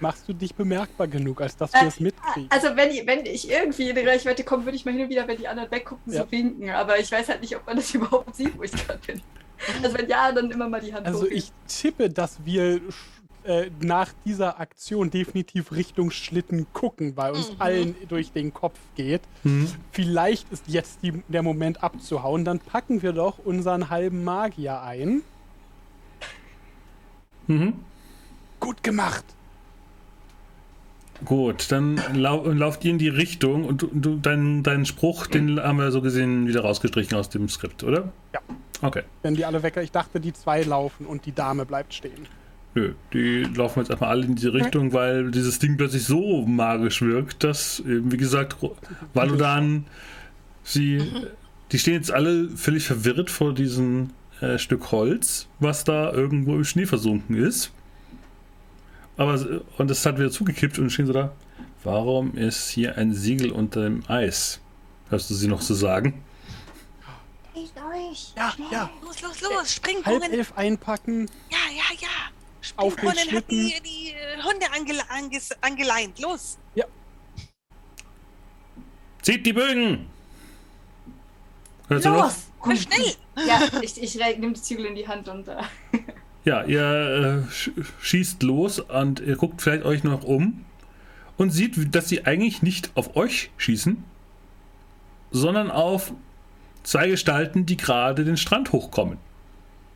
[0.00, 2.48] machst du dich bemerkbar genug, als dass wir es mitkriegen.
[2.50, 5.10] Also wenn ich, wenn ich irgendwie in die Reichweite komme, würde ich mal hin und
[5.10, 6.22] wieder, wenn die anderen weggucken, Ja.
[6.22, 6.70] so winken.
[6.70, 9.20] Aber ich weiß halt nicht, ob man das überhaupt sieht, wo ich gerade bin.
[9.82, 11.30] Also wenn ja, dann immer mal die Hand Also hoch.
[11.30, 12.80] ich tippe, dass wir
[13.44, 17.56] äh, nach dieser Aktion definitiv Richtung Schlitten gucken, weil uns Mhm.
[17.58, 19.20] allen durch den Kopf geht.
[19.44, 19.70] Mhm.
[19.92, 22.46] Vielleicht ist jetzt die, der Moment abzuhauen.
[22.46, 25.20] Dann packen wir doch unseren halben Magier ein.
[27.50, 27.74] Mhm.
[28.60, 29.24] Gut gemacht.
[31.24, 35.60] Gut, dann lau lauft ihr in die Richtung und du, du, dein, deinen Spruch, den
[35.60, 38.12] haben wir so gesehen wieder rausgestrichen aus dem Skript, oder?
[38.32, 38.40] Ja.
[38.80, 39.02] Okay.
[39.22, 39.76] Wenn die alle weg.
[39.76, 42.26] Ich dachte, die zwei laufen und die Dame bleibt stehen.
[42.74, 47.02] Nö, die laufen jetzt erstmal alle in diese Richtung, weil dieses Ding plötzlich so magisch
[47.02, 48.56] wirkt, dass, eben, wie gesagt,
[49.12, 49.86] Valodan,
[50.62, 51.02] sie,
[51.72, 54.10] die stehen jetzt alle völlig verwirrt vor diesem
[54.40, 57.70] äh, Stück Holz, was da irgendwo im Schnee versunken ist.
[59.16, 59.46] Aber, s-
[59.78, 61.32] und es hat wieder zugekippt und stehen so da,
[61.84, 64.60] warum ist hier ein Siegel unter dem Eis?
[65.10, 66.22] Hörst du sie noch so sagen?
[67.54, 68.32] Ich euch.
[68.36, 68.90] Ja, ja.
[69.04, 70.32] Los, los, los, spring, Halb Brunnen.
[70.32, 71.28] elf einpacken.
[71.50, 72.08] Ja, ja, ja.
[72.62, 76.18] Springbrunnen hat die, die äh, Hunde angele anges angeleint.
[76.20, 76.58] Los.
[79.22, 80.06] Zieht die Bögen!
[81.88, 82.24] Hörst du noch?
[82.24, 82.49] Los!
[82.60, 83.14] Komm schnell.
[83.46, 85.56] Ja, ich, ich nehme die Zügel in die Hand und äh,
[86.44, 87.70] Ja, ihr äh, sch
[88.00, 90.64] schießt los und ihr guckt vielleicht euch noch um
[91.36, 94.02] und sieht, dass sie eigentlich nicht auf euch schießen,
[95.30, 96.12] sondern auf
[96.82, 99.18] zwei Gestalten, die gerade den Strand hochkommen.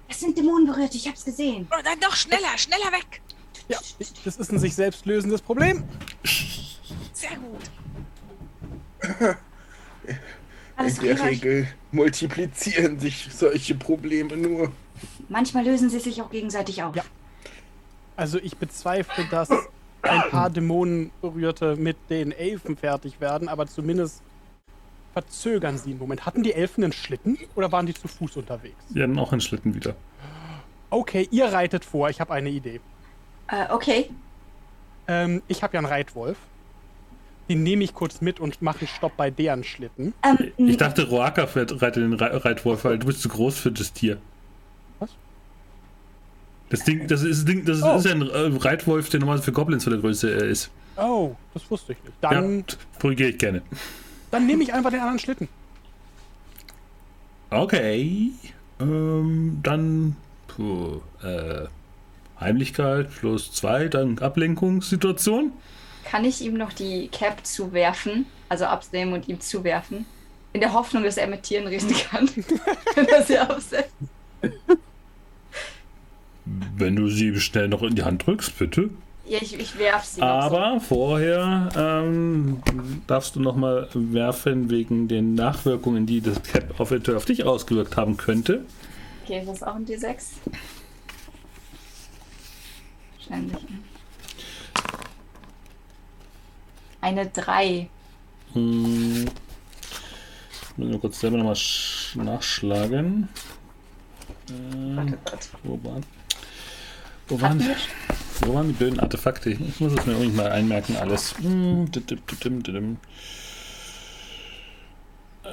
[0.09, 1.67] Es sind Dämonen berührt, ich hab's gesehen.
[1.71, 3.23] Oh, dann doch schneller, schneller weg.
[3.69, 3.79] Ja,
[4.25, 5.83] das ist ein sich selbst lösendes Problem.
[7.15, 7.71] Sehr gut.
[10.77, 11.29] Alles In der okay.
[11.29, 14.73] Regel multiplizieren sich solche Probleme nur.
[15.29, 16.97] Manchmal lösen sie sich auch gegenseitig auf.
[16.97, 17.05] Ja.
[18.17, 19.51] Also ich bezweifle, dass
[20.03, 24.23] ein paar Dämonenberührte mit den Elfen fertig werden, aber zumindest
[25.13, 26.27] verzögern sie einen Moment.
[26.27, 28.77] Hatten die Elfen einen Schlitten oder waren die zu Fuß unterwegs?
[28.91, 29.95] Die haben auch einen Schlitten wieder.
[30.91, 32.81] Okay, ihr reitet vor, ich habe eine Idee.
[33.49, 34.11] Äh, okay.
[35.07, 36.37] Ähm, ich habe ja einen Reitwolf.
[37.49, 40.15] Den nehme ich kurz mit und mache einen Stopp bei deren Schlitten.
[40.23, 43.71] Ähm, Ich dachte, Roaka fährt- reitet den Re Reitwolf, weil du bist zu groß für
[43.71, 44.17] das Tier.
[44.99, 45.11] Was?
[46.71, 47.97] Das Ding, das ist, Ding, das Oh.
[47.97, 50.71] ist ein äh, Reitwolf, der normalerweise für Goblins von der Größe äh, ist.
[50.97, 52.15] Oh, das wusste ich nicht.
[52.23, 52.65] Dann, ja,
[53.01, 53.61] korrigiere ich gerne.
[54.31, 55.49] dann nehme ich einfach den anderen Schlitten.
[57.51, 58.31] Okay.
[58.81, 60.17] Ähm, dann
[60.49, 61.67] puh, äh,
[62.41, 65.53] Heimlichkeit plus zwei, dann Ablenkungssituation.
[66.15, 70.07] Kann ich ihm noch die Cap zuwerfen, also abnehmen und ihm zuwerfen,
[70.53, 72.31] in der Hoffnung, dass er mit Tieren reden kann,
[72.95, 73.91] wenn er sie absetzt.
[76.45, 78.91] Wenn du sie schnell noch in die Hand drückst, bitte.
[79.27, 82.63] Ja, ich, ich werf sie Aber vorher ähm,
[83.09, 87.43] darfst du noch mal werfen wegen den Nachwirkungen, die das Cap auf, eventuell auf dich
[87.43, 88.65] ausgewirkt haben könnte.
[89.27, 89.35] so.
[89.35, 90.27] Okay, ist das auch ein D6?
[93.17, 93.59] Wahrscheinlich.
[97.05, 97.87] Eine 3.
[98.55, 99.27] Hm.
[99.27, 103.29] Ich muss nur kurz selber noch mal sch- nachschlagen.
[104.49, 105.49] Ähm, Warte, warte.
[105.65, 106.03] wo waren,
[107.29, 107.63] wo, waren,
[108.41, 109.51] wo waren die blöden Artefakte?
[109.51, 111.35] Ich muss es mir irgendwie mal einmerken, alles.
[111.43, 111.91] Hm.
[115.45, 115.51] Äh,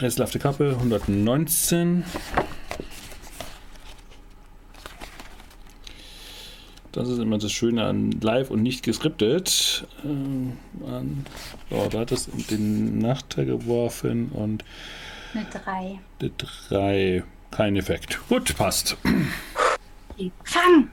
[0.00, 2.04] rätselhafte Kappe, 119.
[6.94, 9.84] Das ist immer das Schöne an live und nicht geskriptet.
[10.04, 10.52] Ähm,
[10.86, 11.26] an,
[11.68, 14.64] so, da hat es den Nachteil geworfen und
[15.34, 15.98] Eine 3.
[16.20, 16.30] die
[16.68, 17.24] 3.
[17.50, 18.20] Kein Effekt.
[18.28, 18.96] Gut, passt.
[20.44, 20.88] Fang!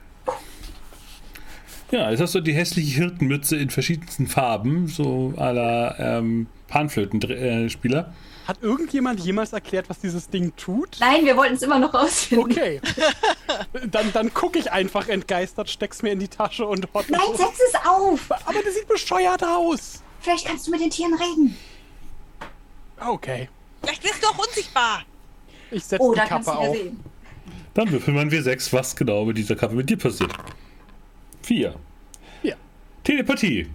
[1.92, 8.12] Ja, jetzt hast du die hässliche Hirtenmütze in verschiedensten Farben, so la ähm, Panflötenspieler.
[8.46, 10.96] Hat irgendjemand jemals erklärt, was dieses Ding tut?
[11.00, 12.50] Nein, wir wollten es immer noch rausfinden.
[12.50, 12.80] Okay.
[13.90, 17.08] dann dann gucke ich einfach entgeistert, steck's mir in die Tasche und hot.
[17.08, 18.30] Nein, setz es auf!
[18.30, 20.02] Aber das sieht bescheuert aus.
[20.20, 21.56] Vielleicht kannst du mit den Tieren reden.
[22.98, 23.48] Okay.
[23.82, 25.02] Vielleicht bist du auch unsichtbar.
[25.70, 26.76] Ich setze Oh, die da kannst Kappe du ja auf.
[26.76, 27.00] sehen.
[27.74, 30.32] Dann würfeln wir wir sechs, was genau mit dieser Kappe mit dir passiert.
[31.42, 31.74] Vier.
[32.42, 32.56] Vier.
[33.02, 33.68] Telepathie.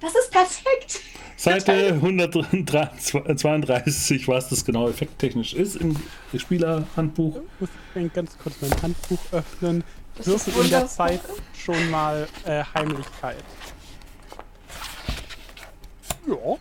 [0.00, 1.00] Das ist perfekt.
[1.36, 5.96] Seite 132, was das genau effekttechnisch ist im
[6.36, 7.36] Spielerhandbuch.
[7.36, 7.70] Ich muss
[8.12, 9.84] ganz kurz mein Handbuch öffnen.
[10.16, 10.86] Das Würfel in der.
[10.86, 11.20] Zeit
[11.56, 13.44] schon mal äh, Heimlichkeit.
[16.26, 16.56] Ja.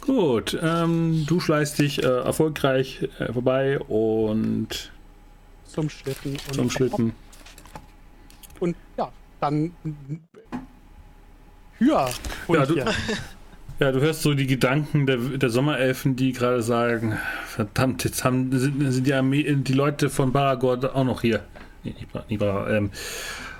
[0.00, 4.92] Gut, ähm, du schleißt dich äh, erfolgreich äh, vorbei und
[5.64, 6.36] zum Schlitten.
[6.48, 7.12] Und zum Schlitten.
[8.60, 9.10] Und ja,
[9.40, 9.72] dann
[11.78, 12.08] Hür.
[12.48, 12.76] Ja, du,
[13.78, 18.56] ja, du hörst so die Gedanken der, der Sommerelfen, die gerade sagen, verdammt, jetzt haben,
[18.58, 21.44] sind, sind die, Armee, die Leute von Baragor auch noch hier.
[21.84, 21.94] Nee,
[22.28, 22.90] nicht, ähm,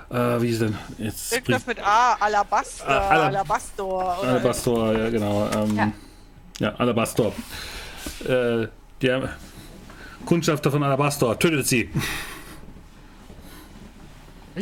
[0.09, 1.33] äh, wie ist denn jetzt?
[1.33, 4.19] Irgendwas mit A, Alabaster, ah, Alab Alabastor.
[4.19, 5.49] Oder Alabastor, ja genau.
[5.55, 5.91] Ähm, ja.
[6.59, 7.33] ja, Alabastor.
[8.27, 8.67] Äh,
[9.01, 9.29] der
[10.25, 11.89] Kundschafter von Alabastor, tötet sie.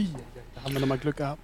[0.04, 1.44] Da haben wir nochmal Glück gehabt.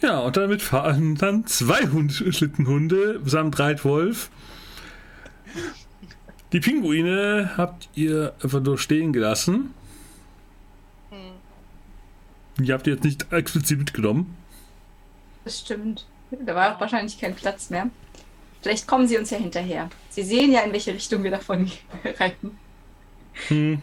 [0.00, 4.30] Ja, und damit fahren dann zwei Hund Schlittenhunde samt Reitwolf.
[6.52, 9.74] Die Pinguine habt ihr einfach nur stehen gelassen.
[11.10, 12.64] Hm.
[12.64, 14.36] Die habt ihr jetzt nicht explizit mitgenommen.
[15.44, 16.06] Das stimmt.
[16.30, 17.90] Da war auch wahrscheinlich kein Platz mehr.
[18.60, 19.88] Vielleicht kommen sie uns ja hinterher.
[20.10, 21.70] Sie sehen ja, in welche Richtung wir davon
[22.18, 22.58] reiten.
[23.48, 23.80] Hm.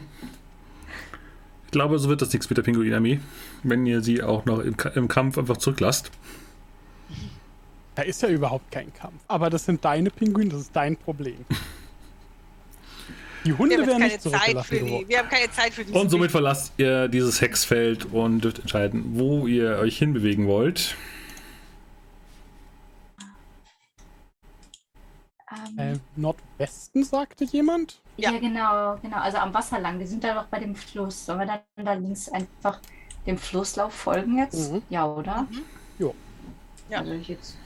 [1.76, 3.20] Ich glaube, so wird das nichts mit der Pinguinarmee,
[3.62, 6.10] wenn ihr sie auch noch im, im Kampf einfach zurücklasst.
[7.94, 9.20] Da ist ja überhaupt kein Kampf.
[9.28, 11.36] Aber das sind deine Pinguine, das ist dein Problem.
[13.44, 14.86] Die Hunde werden nicht zurückgelassen.
[14.86, 15.92] Die, wir haben keine Zeit für die.
[15.92, 20.96] Und somit verlasst ihr dieses Hexfeld und dürft entscheiden, wo ihr euch hinbewegen wollt.
[25.52, 28.00] Ähm, äh, Nordwesten, sagte jemand?
[28.16, 28.32] Ja.
[28.32, 28.38] ja.
[28.38, 29.18] genau, genau.
[29.18, 29.98] Also am Wasser lang.
[29.98, 31.26] Wir sind da doch bei dem Fluss.
[31.26, 32.80] Sollen wir dann da links einfach
[33.26, 34.72] dem Flusslauf folgen jetzt?
[34.72, 34.82] Mhm.
[34.88, 35.42] Ja, oder?
[35.42, 35.62] Mhm.
[35.98, 36.14] Jo.
[36.88, 37.00] Ja.
[37.00, 37.56] Also jetzt.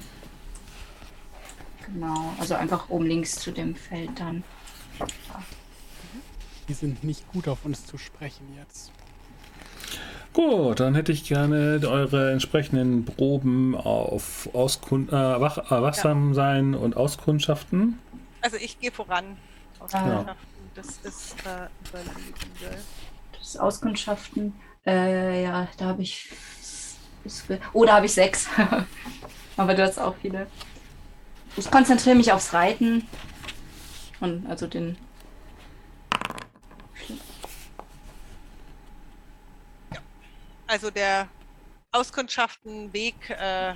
[1.87, 2.35] Genau.
[2.39, 4.45] Also einfach oben links zu dem Feld dann.
[6.69, 8.93] Die sind nicht gut auf uns zu sprechen jetzt.
[10.33, 16.79] Gut, dann hätte ich gerne eure entsprechenden Proben auf Auskund äh, Wach äh, Wachsamsein ja.
[16.79, 17.99] und Auskundschaften.
[18.41, 19.37] Also ich gehe voran.
[19.81, 20.37] Auskundschaften, ja.
[20.75, 22.35] das ist äh, Überleben,
[23.33, 24.55] Das ist Auskundschaften.
[24.87, 26.31] Äh, ja, da habe ich.
[27.73, 28.49] Oh, da habe ich sechs.
[29.57, 30.47] Aber du hast auch viele.
[31.57, 33.07] Ich konzentriere mich aufs Reiten.
[34.21, 34.97] Und also den
[40.71, 41.27] Also der
[41.91, 43.75] Auskundschaftenweg, äh,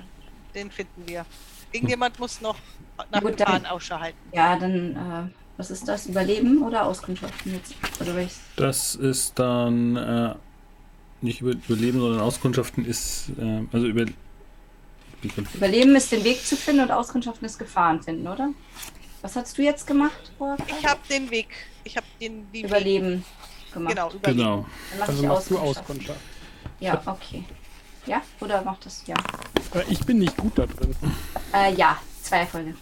[0.53, 1.25] den finden wir.
[1.73, 2.55] Irgendjemand muss noch
[3.11, 4.17] nach Gut, dem Plan Ausschau halten.
[4.31, 6.07] Ja, dann, äh, was ist das?
[6.07, 7.75] Überleben oder Auskundschaften jetzt?
[8.01, 8.39] Oder welches?
[8.57, 10.35] Das ist dann äh,
[11.21, 14.05] nicht über, Überleben, sondern Auskundschaften ist, äh, also über,
[15.55, 18.49] Überleben ist den Weg zu finden und Auskundschaften ist Gefahren finden, oder?
[19.21, 20.63] Was hast du jetzt gemacht, Borka?
[20.67, 21.47] Ich habe den Weg.
[21.83, 23.73] Ich habe den Überleben Weg.
[23.73, 23.95] gemacht.
[23.95, 24.37] Genau, Überleben.
[24.37, 24.65] Genau.
[24.91, 25.67] Dann mach also ich Auskundschaften.
[25.67, 26.19] Auskundschaft.
[26.79, 27.43] Ja, okay.
[28.05, 28.21] Ja?
[28.39, 29.15] Oder macht das ja?
[29.73, 30.95] Äh, ich bin nicht gut da drin.
[31.53, 32.75] Äh, ja, zwei Erfolge.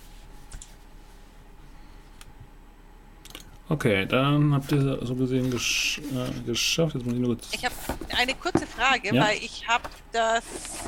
[3.74, 6.94] Okay, dann habt ihr so gesehen gesch äh, geschafft.
[6.94, 7.50] Jetzt muss ich nur kurz.
[7.54, 7.74] Ich habe
[8.16, 9.26] eine kurze Frage, ja?
[9.26, 10.44] weil ich habe das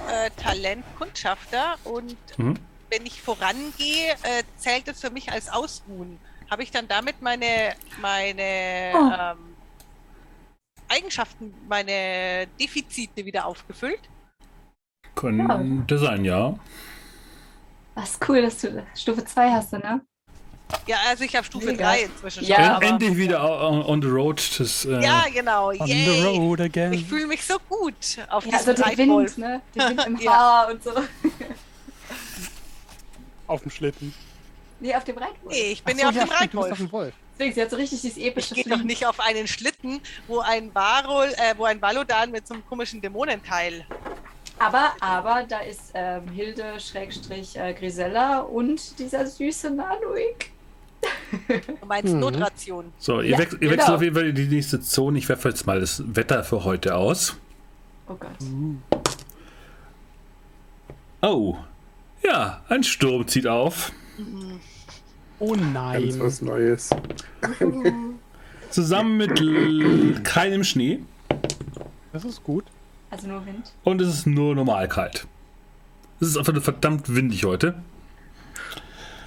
[0.07, 2.53] äh, Talent Kundschafter und mhm.
[2.91, 6.19] wenn ich vorangehe, äh, zählt es für mich als Ausruhen.
[6.51, 9.11] Habe ich dann damit meine, meine oh.
[9.19, 9.55] ähm,
[10.87, 14.01] Eigenschaften, meine Defizite wieder aufgefüllt?
[15.15, 15.97] Könnte ja.
[15.97, 16.53] sein, ja.
[17.95, 20.01] Was cool, dass du Stufe 2 hast, ne?
[20.87, 22.83] Ja, also ich habe Stufe 3 inzwischen ja, schon.
[22.83, 24.41] Endlich wieder on, on the road.
[24.57, 25.69] Das, äh ja, genau.
[25.69, 26.05] On Yay.
[26.05, 26.93] the road again.
[26.93, 27.93] Ich fühle mich so gut
[28.29, 29.61] auf ja, diesem also der Wind, ne?
[29.75, 30.91] Der Wind im Haar und so.
[33.47, 34.13] Auf dem Schlitten.
[34.79, 35.53] Nee, auf dem Reitwolf.
[35.53, 37.13] Nee, ich bin so, ja auf ja, dem Reitwolf.
[37.37, 40.39] Deswegen, sie hat so richtig dieses epische Ich gehe doch nicht auf einen Schlitten, wo
[40.39, 43.85] ein Barol, äh, wo ein Valodan mit so einem komischen Dämonenteil.
[44.57, 50.51] Aber, aber da ist ähm, Hilde Schrägstrich äh, Grisella und dieser süße Nanuik.
[51.47, 52.19] Du meinst mhm.
[52.19, 52.85] Notration.
[52.97, 53.79] So, ihr, ja, wechselt, ihr genau.
[53.79, 55.17] wechselt auf jeden Fall in die nächste Zone.
[55.17, 57.35] Ich werfe jetzt mal das Wetter für heute aus.
[58.07, 58.31] Oh Gott.
[61.21, 61.57] Oh.
[62.23, 63.91] Ja, ein Sturm zieht auf.
[64.17, 64.59] Mhm.
[65.39, 66.03] Oh nein.
[66.03, 66.89] Ganz was Neues.
[68.69, 70.99] Zusammen mit keinem Schnee.
[72.13, 72.65] Das ist gut.
[73.09, 73.71] Also nur Wind.
[73.83, 75.27] Und es ist nur normal kalt.
[76.19, 77.75] Es ist einfach verdammt windig heute.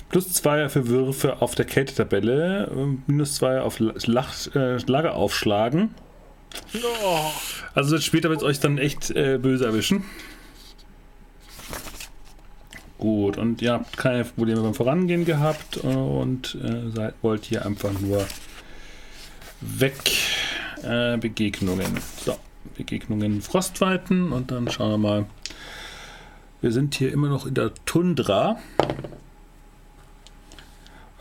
[0.08, 2.70] Plus zwei für Würfe auf der Kältetabelle.
[3.06, 5.94] Minus zwei auf Lach, äh, Lager aufschlagen.
[6.74, 7.30] Oh.
[7.74, 10.04] Also später wird es euch dann echt äh, böse erwischen.
[12.98, 17.92] Gut, und ihr habt keine Probleme beim Vorangehen gehabt und äh, seid, wollt hier einfach
[18.00, 18.26] nur
[19.60, 20.10] weg
[20.82, 21.96] äh, Begegnungen.
[22.24, 22.36] So,
[22.76, 25.26] Begegnungen Frostweiten und dann schauen wir mal.
[26.60, 28.58] Wir sind hier immer noch in der Tundra.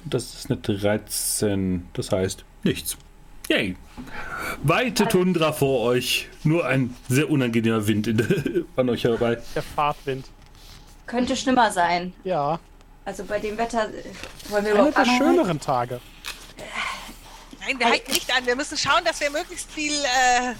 [0.10, 2.98] Das ist eine 13, das heißt nichts.
[3.50, 3.76] Yay!
[4.64, 6.28] Weite Tundra vor euch.
[6.44, 9.38] Nur ein sehr unangenehmer Wind in, an euch herbei.
[9.56, 10.26] Der Fahrtwind.
[11.06, 12.14] Könnte schlimmer sein.
[12.24, 12.60] Ja.
[13.06, 14.04] Also bei dem Wetter äh,
[14.50, 16.02] wollen wir Einer überhaupt der schöneren Tage.
[17.62, 18.46] Nein, wir halten nicht an.
[18.46, 20.54] Wir müssen schauen, dass wir möglichst viel, äh,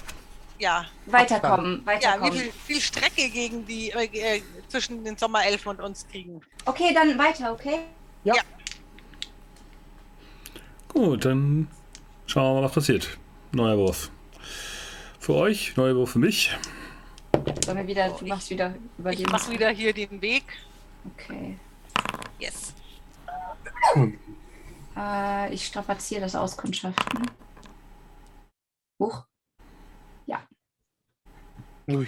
[0.58, 2.32] ja, Weiterkommen, ja, weiterkommen.
[2.32, 6.40] wie viel, viel Strecke gegen die, äh, äh, zwischen den Sommerelfen und uns kriegen.
[6.64, 7.80] Okay, dann weiter, okay?
[8.24, 8.34] Ja.
[8.34, 8.42] Ja.
[10.88, 11.68] Gut, dann
[12.26, 13.18] schauen wir mal, was passiert.
[13.52, 14.10] Neuer Wurf.
[15.20, 16.56] Für euch, neuer Wurf für mich.
[17.64, 20.44] Sollen wir wieder, du machst wieder über Ich mache wieder hier den Weg.
[21.14, 21.56] Okay.
[22.38, 22.74] Yes.
[24.96, 27.30] Äh, ich strapaziere das Auskundschaften.
[29.00, 29.24] Huch,
[31.90, 32.06] Ui.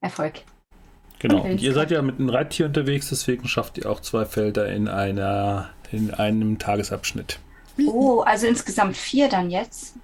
[0.00, 0.42] Erfolg.
[1.18, 1.42] Genau.
[1.42, 4.68] Und Und ihr seid ja mit einem Reittier unterwegs, deswegen schafft ihr auch zwei Felder
[4.72, 7.38] in einer in einem Tagesabschnitt.
[7.86, 9.94] Oh, also insgesamt vier dann jetzt.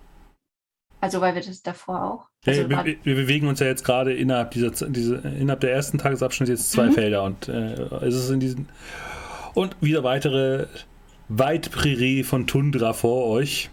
[1.00, 2.28] Also weil wir das davor auch.
[2.46, 5.98] Also Ja, wir, wir bewegen uns ja jetzt gerade innerhalb dieser diese, innerhalb der ersten
[5.98, 6.92] Tagesabschnitt jetzt zwei Mhm.
[6.92, 7.72] Felder und äh,
[8.06, 8.68] es ist in diesen
[9.54, 10.66] und wieder weitere
[11.28, 13.70] Weitprärie von Tundra vor euch.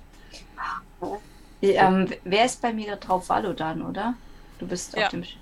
[1.61, 3.29] ähm, wer ist bei mir da drauf?
[3.29, 4.15] Valodan, oder?
[4.59, 5.03] Du bist Ja.
[5.05, 5.23] auf dem.
[5.23, 5.35] Sch-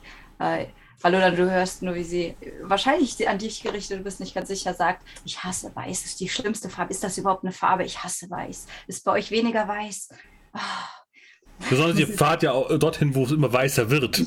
[0.99, 4.47] Äh, Valodan, du hörst nur, wie sie wahrscheinlich an dich gerichtet, du bist nicht ganz
[4.49, 6.91] sicher, sagt: Ich hasse weiß, ist die schlimmste Farbe.
[6.91, 7.83] Ist das überhaupt eine Farbe?
[7.83, 8.67] Ich hasse weiß.
[8.87, 10.09] Ist bei euch weniger weiß?
[10.53, 10.59] Ah,
[11.69, 14.21] Besonders ihr fahrt ja auch dorthin, wo es immer weißer wird.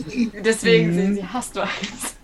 [0.45, 0.95] deswegen Mhm.
[0.95, 2.17] sehen sie hasst weiß.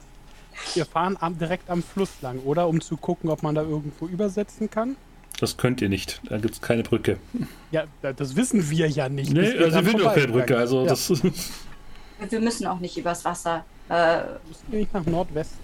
[0.75, 2.69] Wir fahren am, direkt am Fluss lang, oder?
[2.69, 4.97] Um zu gucken, ob man da irgendwo übersetzen kann.
[5.41, 6.21] Das könnt ihr nicht.
[6.29, 7.17] Da gibt es keine Brücke.
[7.71, 9.33] Ja, da- das wissen wir ja nicht.
[9.33, 10.59] Nee, wir also findet auch keine vorbeigegangen Brücke.
[10.59, 11.35] Also sind.
[12.21, 13.65] das Wir müssen auch nicht übers Wasser.
[13.91, 14.39] Äh, ja.
[14.47, 15.59] Müssen wir nicht nach Nordwesten?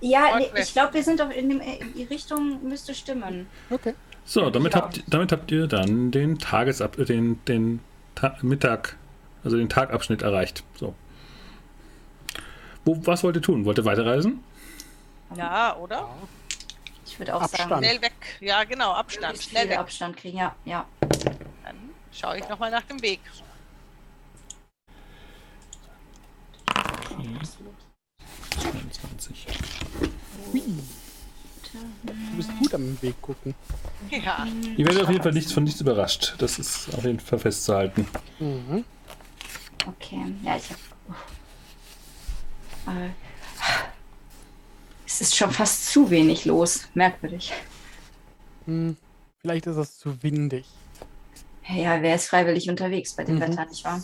[0.00, 0.68] ja, nee, Nordwest.
[0.68, 1.60] ich glaube, wir sind doch in dem,
[1.96, 3.46] die Richtung müsste stimmen.
[3.70, 3.94] Okay.
[4.24, 4.82] So, damit Ja.
[4.82, 7.80] habt, damit habt ihr dann den Tagesab, äh, den, den
[8.14, 8.96] Ta Mittag,
[9.44, 10.64] also den Tagabschnitt erreicht.
[10.78, 10.94] So.
[12.84, 13.64] Wo, was wollt ihr tun?
[13.64, 14.42] Wollt ihr weiterreisen?
[15.36, 16.08] Ja, oder?
[17.04, 17.68] Ich würde auch Abstand.
[17.70, 18.12] sagen, Schnell weg.
[18.40, 19.42] Ja, genau, Abstand.
[19.42, 19.78] Schnell weg.
[19.78, 20.38] Abstand kriegen.
[20.38, 20.86] Ja, ja.
[21.64, 21.76] Dann
[22.12, 23.20] schaue ich nochmal nach dem Weg.
[28.58, 29.46] 22.
[30.52, 30.62] Hui.
[32.04, 33.54] Du bist gut am Weg gucken.
[34.10, 34.46] Ja.
[34.76, 36.34] Ihr werdet auf jeden Fall nichts von nichts überrascht.
[36.38, 38.06] Das ist auf jeden Fall festzuhalten.
[38.38, 38.84] Mhm.
[39.86, 40.80] Okay, ja, ich habe.
[43.06, 43.10] Äh,
[45.06, 46.86] es ist schon fast zu wenig los.
[46.94, 47.52] Merkwürdig.
[48.66, 48.96] Hm.
[49.40, 50.66] Vielleicht ist es zu windig.
[51.68, 53.40] Ja, wer ist freiwillig unterwegs bei dem Mhm.
[53.40, 54.02] Wetter, nicht wahr?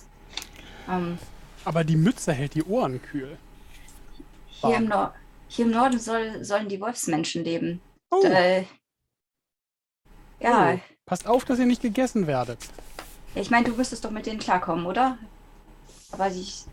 [0.89, 1.19] Ähm,
[1.65, 3.37] Aber die Mütze hält die Ohren kühl.
[4.49, 5.15] hier, im Nor
[5.49, 7.81] hier im Norden soll, sollen die Wolfsmenschen leben.
[8.11, 8.65] Oh, Äh,
[10.41, 10.81] ja, Oh.
[11.05, 12.59] passt auf, dass ihr nicht gegessen werdet.
[13.35, 15.19] ich meine, du müsstest doch mit denen klarkommen, oder?
[16.11, 16.65] Aber ich,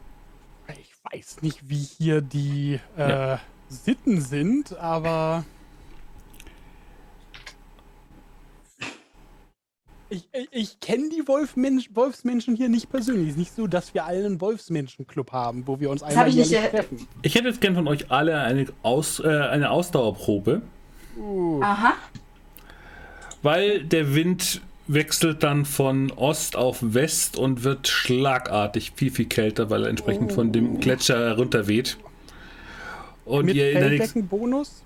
[0.70, 3.40] Ich weiß nicht, wie hier die äh, Ja.
[3.70, 5.44] Sitten sind, aber.
[10.10, 13.26] Ich, ich, ich kenne die Wolfmensch, Wolfsmenschen hier nicht persönlich.
[13.26, 16.30] Es ist nicht so, dass wir alle einen Wolfsmenschenclub haben, wo wir uns hab einmal
[16.30, 17.08] ich nicht, jährlich äh, treffen.
[17.22, 20.62] Ich hätte jetzt gern von euch alle eine, Aus, äh, eine Ausdauerprobe,
[21.18, 21.96] Uh, aha,
[23.42, 29.70] weil der Wind wechselt dann von Ost auf West und wird schlagartig viel, viel kälter,
[29.70, 31.98] weil er entsprechend von dem Gletscher herunterweht.
[33.26, 34.84] Und mit ihr in der nächsten Felldeckenbonus?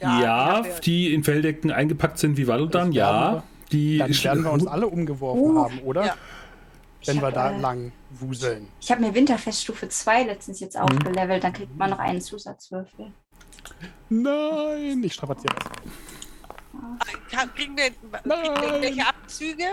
[0.00, 3.42] Ja, ja, die in Felldecken eingepackt sind wie Valodan, Das ja.
[3.72, 5.64] Die Dann werden wir uns alle umgeworfen Uh.
[5.64, 6.06] haben, oder?
[6.06, 6.14] Ja.
[7.04, 8.68] Wenn Ich wir hab, da äh, lang wuseln.
[8.80, 10.82] ich habe mir Winterfeststufe 2 letztens jetzt Mhm.
[10.82, 13.12] aufgelevelt, dann kriegt man noch einen Zusatzwürfel.
[14.08, 15.64] Nein, ich strapaziere das.
[17.54, 19.64] Kriegen wir, kriegen irgendwelche Abzüge?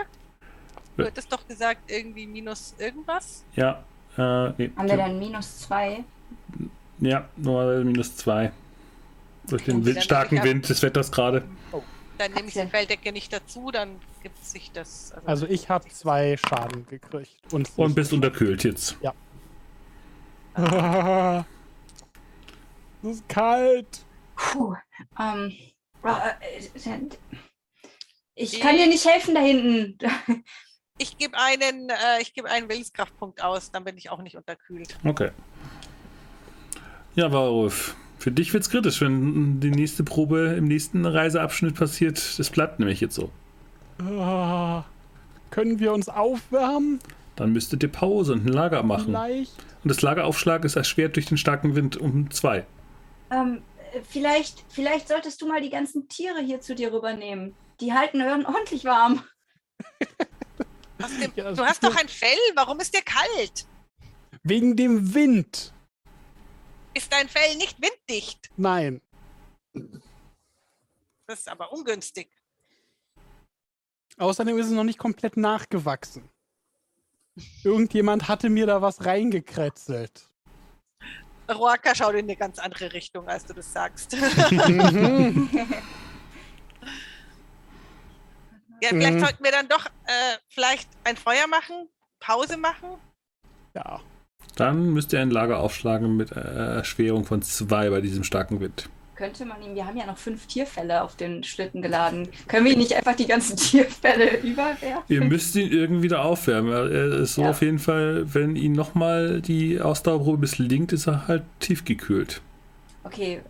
[0.98, 3.44] Du hattest doch gesagt, irgendwie minus irgendwas?
[3.56, 3.84] Ja,
[4.18, 6.04] äh, nee, Haben wir dann minus 2?
[7.00, 8.52] ja, nur minus zwei.
[9.48, 11.44] Durch den Okay, Wind, dann starken Wind des Wetters gerade.
[12.20, 12.72] Dann nehme ich die Katze.
[12.72, 15.14] Felddecke nicht dazu, dann gibt sich das.
[15.26, 17.38] Also ich habe zwei Schaden gekriegt.
[17.54, 18.98] Und, Und bist unterkühlt jetzt.
[20.54, 21.46] Ah,
[23.02, 24.06] Es ist kalt.
[24.36, 24.76] Puh.
[25.18, 25.54] Ähm,
[26.04, 26.34] äh,
[28.36, 29.98] ich kann dir nicht helfen da hinten.
[30.98, 34.98] ich gebe einen, äh, ich gebe einen Willenskraftpunkt aus, dann bin ich auch nicht unterkühlt.
[35.06, 35.32] Okay.
[37.16, 42.38] Ja, Warulf, für dich wird's kritisch, wenn die nächste Probe im nächsten Reiseabschnitt passiert.
[42.38, 43.32] Das bleibt nämlich jetzt so.
[44.00, 44.84] Ah,
[45.50, 47.00] können wir uns aufwärmen?
[47.36, 49.06] Dann müsstet ihr Pause und ein Lager machen.
[49.06, 49.54] Vielleicht?
[49.84, 52.66] Und das Lageraufschlag ist erschwert durch den starken Wind um zwei.
[53.32, 53.62] Ähm,
[53.94, 57.56] äh, vielleicht, vielleicht solltest du mal die ganzen Tiere hier zu dir rübernehmen.
[57.80, 59.24] Die halten Hören ordentlich warm.
[61.22, 63.66] Dem, ja, du hast doch ein Fell, warum ist dir kalt?
[64.44, 65.74] Wegen dem Wind.
[66.94, 68.50] Ist dein Fell nicht winddicht?
[68.58, 69.02] Nein.
[71.28, 72.30] Das ist aber ungünstig.
[74.18, 76.30] Außerdem ist es noch nicht komplett nachgewachsen.
[77.64, 80.30] Irgendjemand hatte mir da was reingekretzelt.
[81.50, 84.14] Roaka schaut in eine ganz andere Richtung, als du das sagst.
[84.14, 84.20] ja,
[88.90, 89.20] vielleicht mhm.
[89.20, 91.90] sollten wir dann doch äh, vielleicht ein Feuer machen,
[92.20, 92.90] Pause machen.
[93.74, 94.02] Ja.
[94.60, 98.90] Dann müsst ihr ein Lager aufschlagen mit äh, Erschwerung von zwei bei diesem starken Wind
[99.20, 102.30] könnte man ihm, wir haben ja noch fünf Tierfälle auf den Schlitten geladen.
[102.48, 105.04] Können wir ihn nicht einfach die ganzen Tierfälle überwerfen?
[105.10, 106.72] Ihr müsst ihn irgendwie da aufwärmen.
[106.72, 107.50] Er ist so ja.
[107.50, 112.42] auf jeden Fall, wenn ihn nochmal die Ausdauerprobe misslingt, ist er halt tiefgekühlt.
[113.04, 113.42] Okay,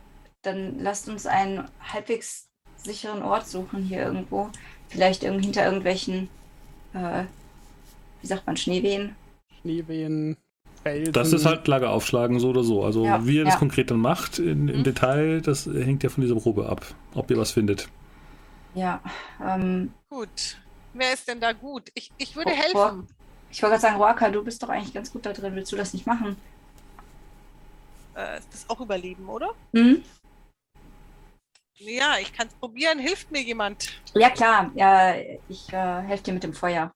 [0.41, 4.49] dann lasst uns einen halbwegs sicheren Ort suchen hier irgendwo.
[4.87, 6.29] Vielleicht hinter irgendwelchen,
[6.95, 7.25] äh,
[8.21, 9.15] wie sagt man, Schneewehen?
[9.61, 10.35] Schneewehen.
[10.83, 11.13] Felsen.
[11.13, 12.83] Das ist halt Lager aufschlagen, so oder so.
[12.83, 14.83] Also ja, wie ihr das konkret dann macht, in, im mhm.
[14.83, 17.87] Detail, das hängt ja von dieser Probe ab, ob ihr was findet.
[18.75, 19.01] Ja.
[19.43, 20.57] Ähm, gut.
[20.93, 21.89] Wer ist denn da gut?
[21.93, 23.07] Ich, ich würde oh, helfen.
[23.51, 25.55] Ich wollte gerade sagen, Roaka, du bist doch eigentlich ganz gut da drin.
[25.55, 26.35] Willst du das nicht machen?
[28.15, 29.49] Äh, ist das auch Überleben, oder?
[29.71, 30.03] Mhm.
[31.75, 32.99] Ja, ich kann es probieren.
[32.99, 33.89] Hilft mir jemand?
[34.13, 34.71] Ja, klar.
[34.75, 35.15] Ja,
[35.47, 36.91] ich äh, helfe dir mit dem Feuer.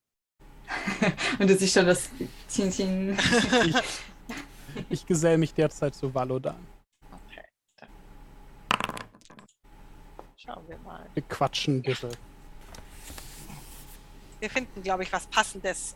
[1.40, 2.10] Und du siehst schon das
[2.48, 2.70] Zing.
[2.70, 3.76] Ich,
[4.90, 6.56] ich gesell mich derzeit zu Valodan.
[7.12, 7.44] Okay.
[7.78, 9.40] Dann
[10.36, 11.06] schauen wir mal.
[11.14, 12.10] Wir quatschen bitte.
[14.40, 15.95] Wir finden, glaube ich, was Passendes.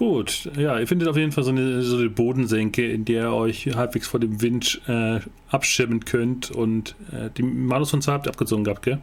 [0.00, 3.32] Gut, ja, ihr findet auf jeden Fall so eine, so eine Bodensenke, in der ihr
[3.32, 5.20] euch halbwegs vor dem Wind äh,
[5.50, 8.98] abschirmen könnt und äh, die Malus von habt ihr abgezogen gehabt, gell?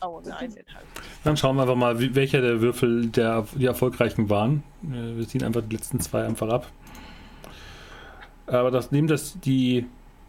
[0.00, 0.84] Oh nein, den halt.
[1.24, 4.62] Dann schauen wir einfach mal, wie, welcher der Würfel der, die erfolgreichen waren.
[4.82, 6.66] Wir ziehen einfach die letzten zwei einfach ab.
[8.46, 9.86] Aber das nehmen das die.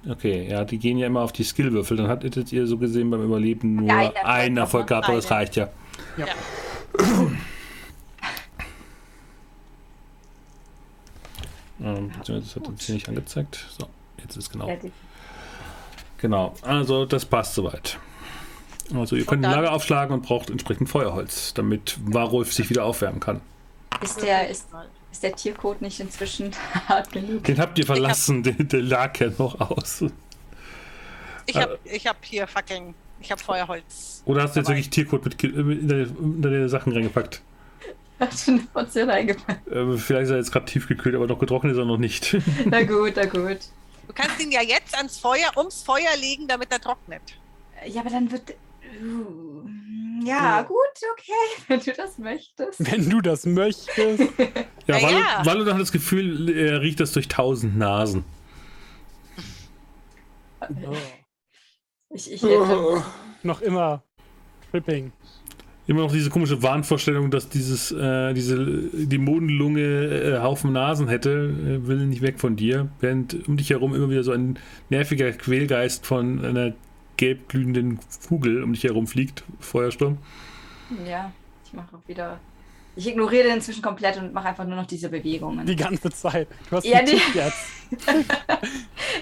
[0.07, 1.97] Okay, ja, die gehen ja immer auf die Skillwürfel.
[1.97, 5.57] Dann hattet ihr so gesehen beim Überleben nur ja, einen Erfolg gehabt, aber das reicht
[5.57, 5.67] ja.
[6.17, 6.25] Ja.
[6.25, 6.33] ja.
[11.81, 13.67] ähm, das hat uns hier nicht angezeigt.
[13.77, 13.87] So,
[14.21, 14.77] jetzt ist genau.
[16.17, 17.97] Genau, also das passt soweit.
[18.93, 23.19] Also ihr könnt ein Lager aufschlagen und braucht entsprechend Feuerholz, damit Warulf sich wieder aufwärmen
[23.19, 23.41] kann.
[24.01, 24.67] Ist der, ist,
[25.11, 26.51] ist der Tiercode nicht inzwischen
[26.87, 27.43] hart genug?
[27.43, 30.05] Den habt ihr verlassen, hab, der, lag ja noch aus.
[31.45, 34.21] Ich hab, ich hab hier fucking, ich hab Feuerholz.
[34.25, 37.41] Oder hast du jetzt wirklich Tiercode mit, in deine Sachen reingepackt?
[38.19, 39.67] Hast du eine Portion reingepackt?
[39.67, 42.37] Äh, vielleicht ist er jetzt gerade tiefgekühlt, aber noch getrocknet ist er noch nicht.
[42.65, 43.59] na gut, na gut.
[44.07, 47.21] Du kannst ihn ja jetzt ans Feuer, ums Feuer legen, damit er trocknet.
[47.87, 48.53] Ja, aber dann wird
[50.23, 50.77] ja, gut,
[51.13, 52.91] okay, wenn du das möchtest.
[52.91, 53.97] Wenn du das möchtest.
[54.87, 55.41] ja, weil, ja.
[55.43, 58.23] weil du hat das Gefühl, er riecht das durch tausend Nasen.
[60.61, 60.95] Oh.
[62.11, 63.01] Ich, ich oh.
[63.43, 64.03] Noch immer
[64.71, 65.11] Tripping.
[65.87, 68.63] Immer noch diese komische Wahnvorstellung, dass dieses, äh, diese
[68.93, 73.95] Dämonenlunge äh, Haufen Nasen hätte, äh, will nicht weg von dir, während um dich herum
[73.95, 74.59] immer wieder so ein
[74.89, 76.73] nerviger Quälgeist von einer
[77.19, 80.17] gelb glühenden Kugel um dich herum fliegt, Feuersturm.
[81.05, 81.33] Ja,
[81.65, 82.39] ich mache auch wieder.
[82.95, 85.65] Ich ignoriere den inzwischen komplett und mache einfach nur noch diese Bewegungen.
[85.65, 86.47] Die ganze Zeit.
[86.69, 87.19] Du hast ja, die...
[87.33, 87.67] jetzt.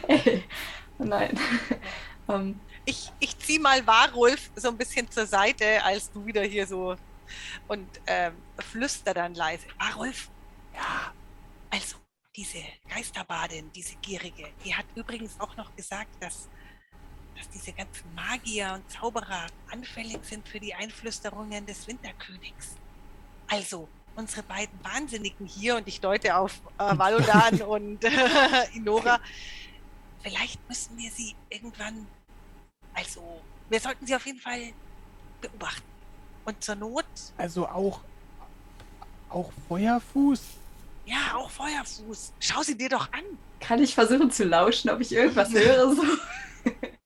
[1.00, 1.40] Nein.
[2.28, 2.36] um.
[2.36, 2.60] Ähm.
[2.90, 6.96] Ich, ich ziehe mal Warulf so ein bisschen zur Seite, als du wieder hier so
[7.68, 9.66] und ähm, flüster dann leise.
[9.78, 10.30] Warulf,
[10.74, 11.12] ja,
[11.70, 11.98] also
[12.34, 16.48] diese Geisterbadin, diese Gierige, die hat übrigens auch noch gesagt, dass
[17.38, 22.76] dass diese ganzen Magier und Zauberer anfällig sind für die Einflüsterungen des Winterkönigs.
[23.48, 28.10] Also, unsere beiden Wahnsinnigen hier, und ich deute auf äh, Valodan und äh,
[28.74, 29.20] Inora,
[30.22, 32.08] vielleicht müssen wir sie irgendwann,
[32.94, 34.74] also, wir sollten sie auf jeden Fall
[35.40, 35.84] beobachten.
[36.46, 37.06] Und zur Not.
[37.38, 38.00] Also auch,
[39.30, 40.42] auch Feuerfuß?
[41.06, 42.34] Ja, auch Feuerfuß.
[42.40, 43.24] Schau sie dir doch an.
[43.60, 45.94] Kann ich versuchen zu lauschen, ob ich irgendwas höre?
[45.94, 46.04] So?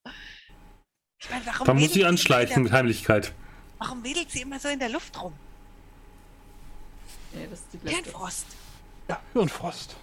[1.21, 3.33] Ich meine, warum Man muss sie anschleichen mit Heimlichkeit.
[3.77, 5.33] Warum wedelt sie immer so in der Luft rum?
[7.33, 8.45] Ja, das ist die Hirnfrost.
[9.07, 9.95] Ja, Hirnfrost.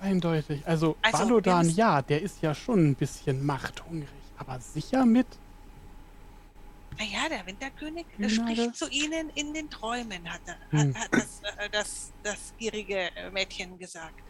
[0.00, 0.66] Eindeutig.
[0.66, 4.08] Also, also Balodan, ja, der ist ja schon ein bisschen machthungrig.
[4.36, 5.26] Aber sicher mit?
[6.98, 8.34] Naja, der Winterkönig Hühnade?
[8.34, 10.94] spricht zu ihnen in den Träumen, hat, er, hm.
[10.94, 14.22] hat, das, äh, das, das gierige äh, Mädchen gesagt.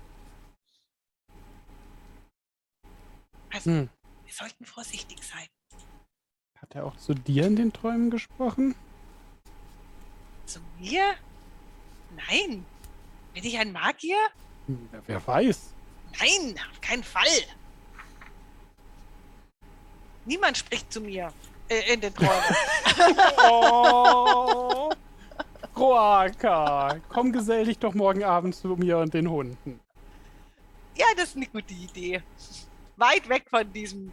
[3.53, 3.91] Also, hm.
[4.25, 5.49] wir sollten vorsichtig sein.
[6.65, 8.75] Hat er auch zu dir in den Träumen gesprochen?
[10.47, 11.13] Zu mir?
[12.17, 12.65] Nein.
[13.35, 14.17] Bin ich ein Magier?
[14.67, 15.75] Hm, wer weiß.
[16.19, 17.23] Nein, auf keinen Fall.
[20.25, 21.35] Niemand spricht zu mir
[21.69, 22.33] äh, in den Träumen.
[23.51, 24.91] oh,
[25.77, 29.81] Roaka, komm gesell dich doch morgen Abend zu mir und den Hunden.
[30.97, 32.23] Ja, das ist eine gute Idee.
[32.97, 34.13] Weit weg von diesem,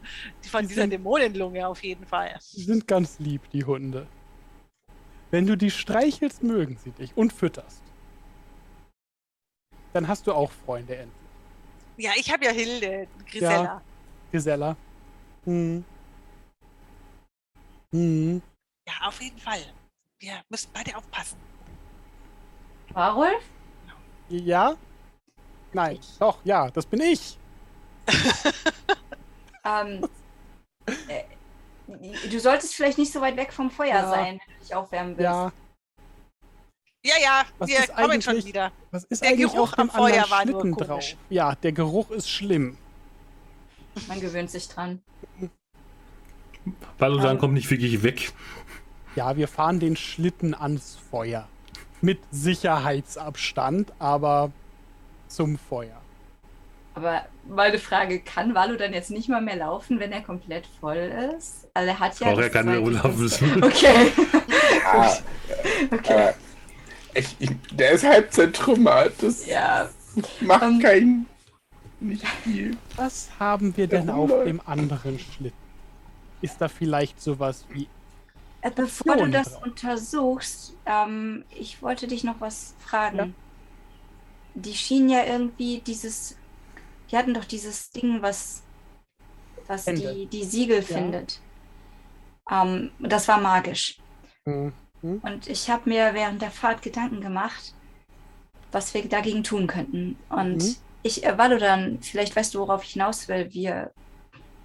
[0.50, 2.38] von Die dieser sind- Dämonenlunge auf jeden Fall.
[2.56, 4.08] Die sind ganz lieb, die Hunde.
[5.30, 7.84] Wenn du die streichelst, mögen sie dich und fütterst.
[9.94, 11.22] Dann hast du auch Freunde endlich.
[11.98, 13.82] Ja, ich habe ja Hilde, Grisella.
[14.32, 14.76] Gisella.
[15.46, 15.84] Hm.
[17.94, 18.42] Hm.
[18.88, 18.94] Ja.
[19.08, 19.62] auf jeden Fall.
[20.20, 21.38] Wir müssen beide aufpassen.
[22.94, 23.44] Warulf?
[24.30, 24.76] Ja?
[25.74, 26.00] Nein.
[26.20, 27.38] Doch, ja, das bin ich.
[29.64, 30.02] Ähm,
[31.08, 31.24] äh,
[32.30, 34.10] du solltest vielleicht nicht so weit weg vom Feuer Ja.
[34.10, 35.22] sein, wenn du dich aufwärmen willst.
[35.24, 35.52] Ja.
[37.04, 38.72] Ja, ja, Was wir kommen schon wieder.
[38.92, 40.88] Was ist Der eigentlich Geruch am Feuer war nur Schlitten drauf?
[40.88, 41.16] komisch.
[41.30, 42.78] Ja, der Geruch ist schlimm.
[44.08, 45.02] Man gewöhnt sich dran.
[46.98, 47.38] Balodan Ähm.
[47.40, 48.34] kommt nicht wirklich weg.
[49.16, 51.48] Ja, wir fahren den Schlitten ans Feuer.
[52.02, 54.52] Mit Sicherheitsabstand, aber
[55.28, 56.01] zum Feuer.
[56.94, 61.12] Aber meine Frage, kann Valo dann jetzt nicht mal mehr laufen, wenn er komplett voll
[61.38, 61.68] ist?
[61.74, 62.28] Also er hat ja.
[62.28, 63.64] Auch er kann nur laufen.
[63.64, 64.12] Okay.
[64.84, 65.18] Ja,
[65.92, 66.14] okay.
[66.14, 66.34] aber
[67.14, 69.14] ich, ich, der ist halb zertrümmert.
[69.22, 69.90] Das Ja.
[70.42, 70.80] macht Ähm.
[70.80, 71.26] kein.
[72.02, 72.76] nicht viel.
[72.98, 75.58] Was haben wir denn auf dem anderen Schlitten?
[76.42, 77.88] Ist da vielleicht sowas wie.
[78.62, 79.64] Äh, Bevor du das drauf.
[79.64, 83.18] untersuchst, ähm, ich wollte dich noch was fragen.
[83.18, 83.28] Ja.
[84.56, 86.36] Die schienen ja irgendwie dieses.
[87.12, 88.64] Die hatten doch dieses Ding, was,
[89.68, 90.14] was Ende.
[90.14, 91.40] die, die Siegel findet.
[92.50, 93.98] Ähm, das war magisch.
[94.46, 94.74] Hm,
[95.22, 97.74] Und ich habe mir während der Fahrt Gedanken gemacht,
[98.72, 100.18] was wir dagegen tun könnten.
[100.30, 100.76] Und Mhm.
[101.04, 103.52] ich, äh, Valodan, vielleicht weißt du, worauf ich hinaus will.
[103.52, 103.92] Wir,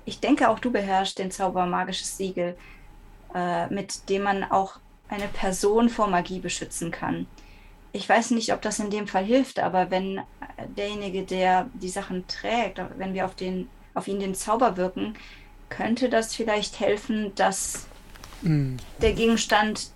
[0.04, 2.56] ich denke, auch du beherrschst den Zauber magisches Siegel,
[3.34, 7.26] äh, mit dem man auch eine Person vor Magie beschützen kann.
[7.96, 10.22] Ich weiß nicht, ob das in dem Fall hilft, aber wenn äh,
[10.76, 15.14] derjenige, der die Sachen trägt, wenn wir auf, den, auf ihn den Zauber wirken,
[15.70, 17.86] könnte das vielleicht helfen, dass
[18.42, 18.76] hm.
[19.00, 19.88] der Gegenstand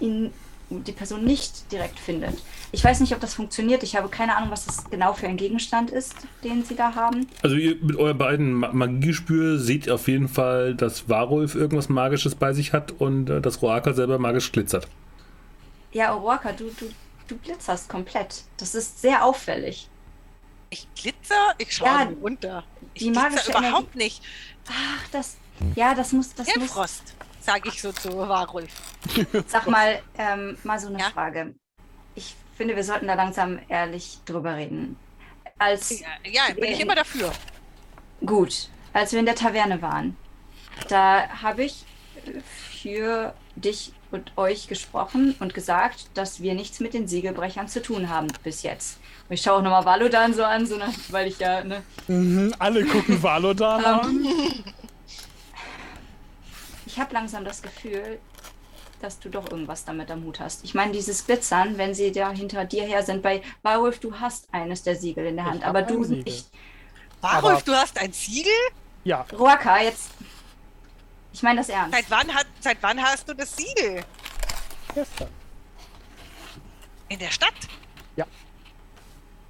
[0.00, 0.34] ihn,
[0.68, 2.42] die Person nicht direkt findet.
[2.72, 3.82] Ich weiß nicht, ob das funktioniert.
[3.82, 6.14] Ich habe keine Ahnung, was das genau für ein Gegenstand ist,
[6.44, 7.26] den Sie da haben.
[7.42, 12.34] Also ihr mit euren beiden Ma- Magiegespür seht auf jeden Fall, dass Warulf irgendwas Magisches
[12.34, 14.88] bei sich hat und äh, dass Roaka selber magisch glitzert.
[15.92, 16.92] Ja, Oroaka, du, du,
[17.28, 18.44] du glitzerst komplett.
[18.56, 19.88] Das ist sehr auffällig.
[20.70, 21.54] Ich glitzer?
[21.58, 22.64] Ich schaue Ja, runter.
[22.94, 24.22] Ich die magische überhaupt nicht.
[24.68, 25.36] Ach, das.
[25.74, 26.34] Ja, das muss.
[26.34, 28.70] Das muss Hirnfrost, sage ich so zu Warulf.
[29.46, 31.10] sag mal, ähm, mal so eine Ja?
[31.10, 31.54] Frage.
[32.14, 34.96] Ich finde, wir sollten da langsam ehrlich drüber reden.
[35.58, 37.32] Als Ja, ja, bin ich immer dafür.
[38.24, 40.16] Gut, als wir in der Taverne waren,
[40.88, 41.84] da habe ich
[42.82, 48.08] für dich und euch gesprochen und gesagt, dass wir nichts mit den Siegelbrechern zu tun
[48.08, 48.98] haben bis jetzt.
[49.28, 52.54] Und ich schaue auch nochmal Valodan so an, so nach, weil ich ja, ne, Mhm,
[52.58, 54.24] alle gucken Valodan an.
[56.86, 58.18] ich habe langsam das Gefühl,
[59.00, 60.64] dass du doch irgendwas damit am Hut hast.
[60.64, 64.48] Ich meine, dieses Glitzern, wenn sie da hinter dir her sind, bei Beowulf, du hast
[64.52, 66.46] eines der Siegel in der Hand, aber du nicht.
[67.20, 68.52] Aber- du hast ein Siegel?
[69.04, 70.10] Ja, Roaka, jetzt.
[71.38, 71.94] Ich meine das ernst.
[71.94, 74.04] Seit wann, hat, seit wann hast du das Siegel?
[74.92, 75.28] gestern.
[77.08, 77.54] In der Stadt?
[78.16, 78.26] Ja.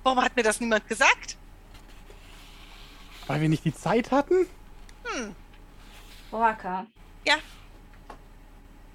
[0.02, 1.38] Warum hat mir das niemand gesagt?
[3.26, 4.46] Weil wir nicht die Zeit hatten?
[6.30, 6.84] Roaka.
[7.26, 7.36] Ja.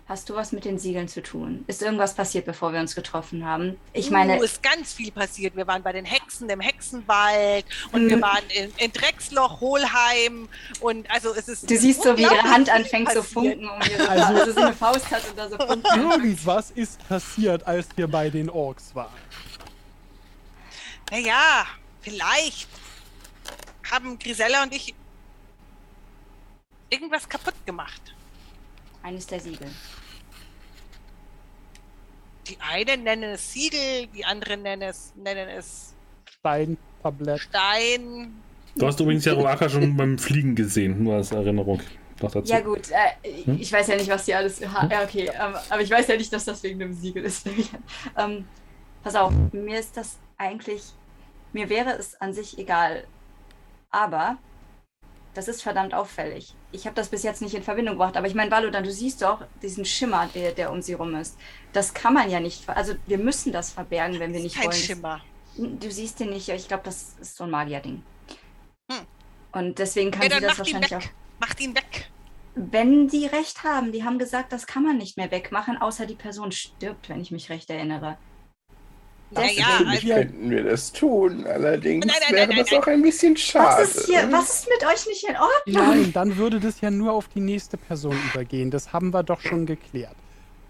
[0.06, 1.64] Hast du was mit den Siegeln zu tun?
[1.68, 3.78] Ist irgendwas passiert, bevor wir uns getroffen haben?
[3.94, 5.56] Ich meine, uh, ist ganz viel passiert.
[5.56, 8.22] Wir waren bei den Hexen im Hexenwald und wir Mhm.
[8.22, 10.50] waren in, in Drecksloch, Hohlheim
[10.82, 14.10] und also es ist du siehst so, wie ihre Hand anfängt zu funken, um ihre,
[14.10, 15.86] Also- also, sie eine Faust hat und da so funken.
[16.12, 19.10] Irgendwas ist passiert, als wir bei den Orks waren.
[21.12, 21.66] Naja,
[22.02, 22.68] vielleicht
[23.90, 24.94] haben Grisella und ich
[26.90, 28.02] irgendwas kaputt gemacht.
[29.04, 29.68] Eines der Siegel.
[32.48, 35.94] Die einen nennen es Siegel, die anderen nennen es, nennen es
[36.30, 37.40] Steintablett.
[37.40, 38.34] Stein.
[38.76, 41.80] Du hast übrigens ja Roaka schon beim Fliegen gesehen, nur als Erinnerung
[42.22, 42.52] noch dazu.
[42.52, 43.58] Ja gut, äh, Hm?
[43.60, 44.62] ich weiß ja nicht, was die alles...
[44.62, 47.48] Ha ja, okay, ähm, aber ich weiß ja nicht, dass das wegen dem Siegel ist.
[48.18, 48.46] ähm,
[49.04, 50.82] pass auf, mir ist das eigentlich...
[51.54, 53.04] Mir wäre es an sich egal.
[53.92, 54.38] Aber
[55.34, 56.54] Das ist verdammt auffällig.
[56.72, 59.22] Ich habe das bis jetzt nicht in Verbindung gebracht, aber ich meine, Valodan, du siehst
[59.24, 61.38] doch diesen Schimmer, der, der um sie rum ist.
[61.72, 64.76] Das kann man ja nicht, also wir müssen das verbergen, wenn wir nicht Kein wollen.
[64.76, 65.22] Schimmer.
[65.58, 68.04] Du siehst den nicht, ich glaube, das ist so ein Magier-Ding.
[68.92, 69.06] Hm.
[69.54, 71.04] Und deswegen kann Ja, sie das wahrscheinlich auch.
[71.40, 72.10] Macht ihn weg.
[72.56, 76.16] Wenn die recht haben, die haben gesagt, das kann man nicht mehr wegmachen, außer die
[76.16, 78.18] Person stirbt, wenn ich mich recht erinnere.
[79.36, 81.46] Ja, Das- ja, Natürlich also, könnten wir das tun.
[81.48, 83.82] Allerdings Nein, nein, wäre nein, das nein, auch ein bisschen schade.
[83.84, 85.88] Was ist hier, was ist mit euch nicht in Ordnung?
[85.90, 88.72] Nein, dann würde das ja nur auf die nächste Person übergehen.
[88.72, 90.16] Das haben wir doch schon geklärt.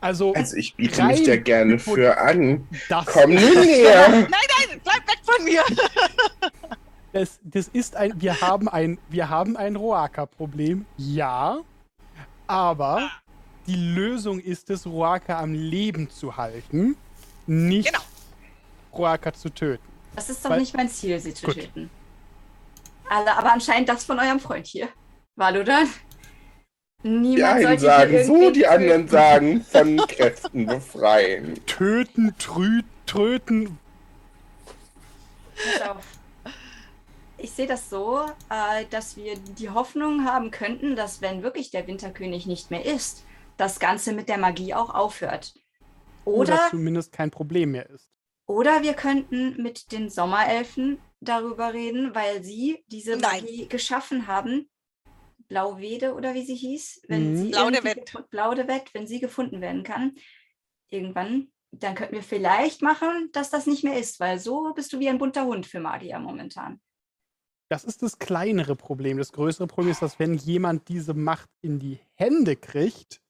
[0.01, 2.67] Also, Also ich biete mich da gerne für an.
[2.89, 4.09] das, Komm nun näher.
[4.09, 5.61] nein, nein, bleib weg von mir.
[7.13, 8.13] das, das ist ein.
[8.19, 10.85] Wir haben ein, wir haben ein Roaka-Problem.
[10.97, 11.59] Ja.
[12.47, 13.09] Aber
[13.65, 16.95] die Lösung ist es, Roaka am Leben zu halten,
[17.47, 18.03] nicht Genau.
[18.97, 19.83] Roaka zu töten.
[20.15, 21.55] Das ist doch Weil- nicht mein Ziel, sie zu Gut.
[21.55, 21.89] töten.
[23.09, 24.87] Alle, aber anscheinend das von eurem Freund hier.
[25.35, 25.87] Valodan?
[27.03, 29.09] Die Niemand einen sollte sagen so, die anderen töten.
[29.09, 31.59] sagen von Kräften befreien.
[31.65, 33.77] Töten, trü, töten.
[35.55, 36.05] Pass auf.
[37.37, 41.87] Ich sehe das so, äh, dass wir die Hoffnung haben könnten, dass wenn wirklich der
[41.87, 43.25] Winterkönig nicht mehr ist,
[43.57, 45.53] das Ganze mit der Magie auch aufhört.
[46.23, 48.09] Oder Oder, zumindest kein Problem mehr ist.
[48.45, 53.41] Oder wir könnten mit den Sommerelfen darüber reden, weil sie diese Nein.
[53.43, 54.69] Magie geschaffen haben.
[55.47, 57.35] Blauwede oder wie sie hieß, wenn Mhm.
[57.37, 58.29] sie Blaudewett.
[58.29, 60.15] Blaudewett, wenn sie gefunden werden kann,
[60.89, 64.99] irgendwann, dann könnten wir vielleicht machen, dass das nicht mehr ist, weil so bist du
[64.99, 66.81] wie ein bunter Hund für Magier momentan.
[67.69, 69.17] Das ist das kleinere Problem.
[69.17, 73.21] Das größere Problem ist, dass wenn jemand diese Macht in die Hände kriegt,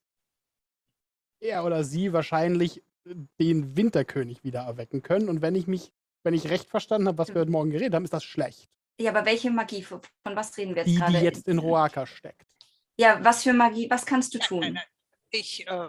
[1.40, 5.28] er oder sie wahrscheinlich den Winterkönig wieder erwecken können.
[5.28, 8.04] Und wenn ich mich, wenn ich recht verstanden habe, was wir heute Morgen geredet haben,
[8.04, 8.68] ist das schlecht.
[8.98, 9.82] Ja, aber welche Magie?
[9.82, 11.18] Von von was reden wir jetzt Die, gerade?
[11.18, 12.46] die jetzt in Roaka steckt.
[12.96, 13.90] Ja, was für Magie?
[13.90, 14.60] Was kannst du Nein, tun?
[14.60, 14.84] nein, nein.
[15.30, 15.88] Ich, äh,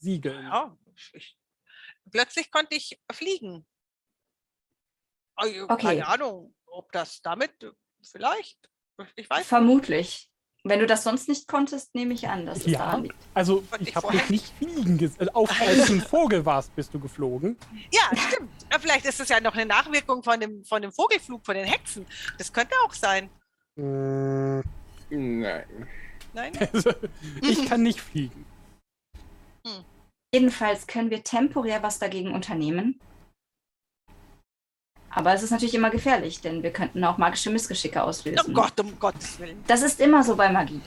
[0.00, 0.42] Siegeln.
[0.42, 0.76] ja,
[1.12, 1.38] ich,
[2.10, 3.64] plötzlich konnte ich fliegen.
[5.36, 5.76] Okay.
[5.80, 7.52] Keine Ahnung, ob das damit
[8.02, 8.68] vielleicht,
[9.14, 10.27] ich weiß Vermutlich.
[10.64, 12.78] Wenn du das sonst nicht konntest, nehme ich an, dass es Ja.
[12.80, 13.14] daran liegt.
[13.32, 15.28] Also, ich habe dich nicht fliegen gesehen.
[15.30, 17.56] Auf, als du ein Vogel warst, bist du geflogen.
[17.92, 18.50] Ja, stimmt.
[18.70, 21.64] Ja, vielleicht ist es ja noch eine Nachwirkung von dem, von dem Vogelflug, von den
[21.64, 22.06] Hexen.
[22.36, 23.30] Das könnte auch sein.
[23.76, 24.62] Äh,
[25.10, 25.64] Nein.
[26.34, 26.52] Nein?
[26.72, 26.92] also,
[27.40, 28.44] ich kann nicht fliegen.
[30.34, 33.00] Jedenfalls können wir temporär was dagegen unternehmen.
[35.10, 38.54] Aber es ist natürlich immer gefährlich, denn wir könnten auch magische Missgeschicke Oh auslösen.
[38.54, 39.62] Gott, um Gottes Willen.
[39.66, 40.80] Das ist immer so bei Magie.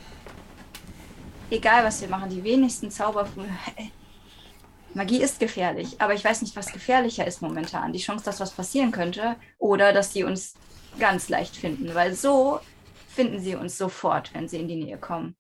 [1.50, 3.28] Egal, was wir machen, die wenigsten Zauber.
[4.94, 7.94] Magie ist gefährlich, aber ich weiß nicht, was gefährlicher ist momentan.
[7.94, 10.54] Die Chance, dass was passieren könnte oder dass die uns
[11.00, 12.60] ganz leicht finden, weil so
[13.08, 15.36] finden sie uns sofort, wenn sie in die Nähe kommen.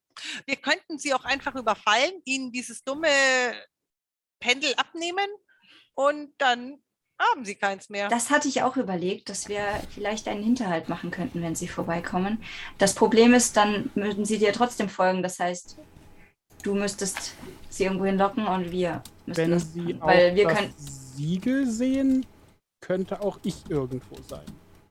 [0.45, 3.07] Wir könnten sie auch einfach überfallen, ihnen dieses dumme
[4.39, 5.27] Pendel abnehmen
[5.93, 6.81] und dann
[7.31, 8.09] haben sie keins mehr.
[8.09, 9.61] Das hatte ich auch überlegt, dass wir
[9.93, 12.43] vielleicht einen Hinterhalt machen könnten, wenn sie vorbeikommen.
[12.77, 15.23] Das Problem ist, dann würden sie dir trotzdem folgen.
[15.23, 15.77] Das heißt,
[16.63, 17.33] du müsstest
[17.69, 20.73] sie irgendwo hinlocken und wir müssten Wenn das sie machen, weil wir das können.
[20.77, 22.25] Siegel sehen,
[22.81, 24.45] könnte auch ich irgendwo sein.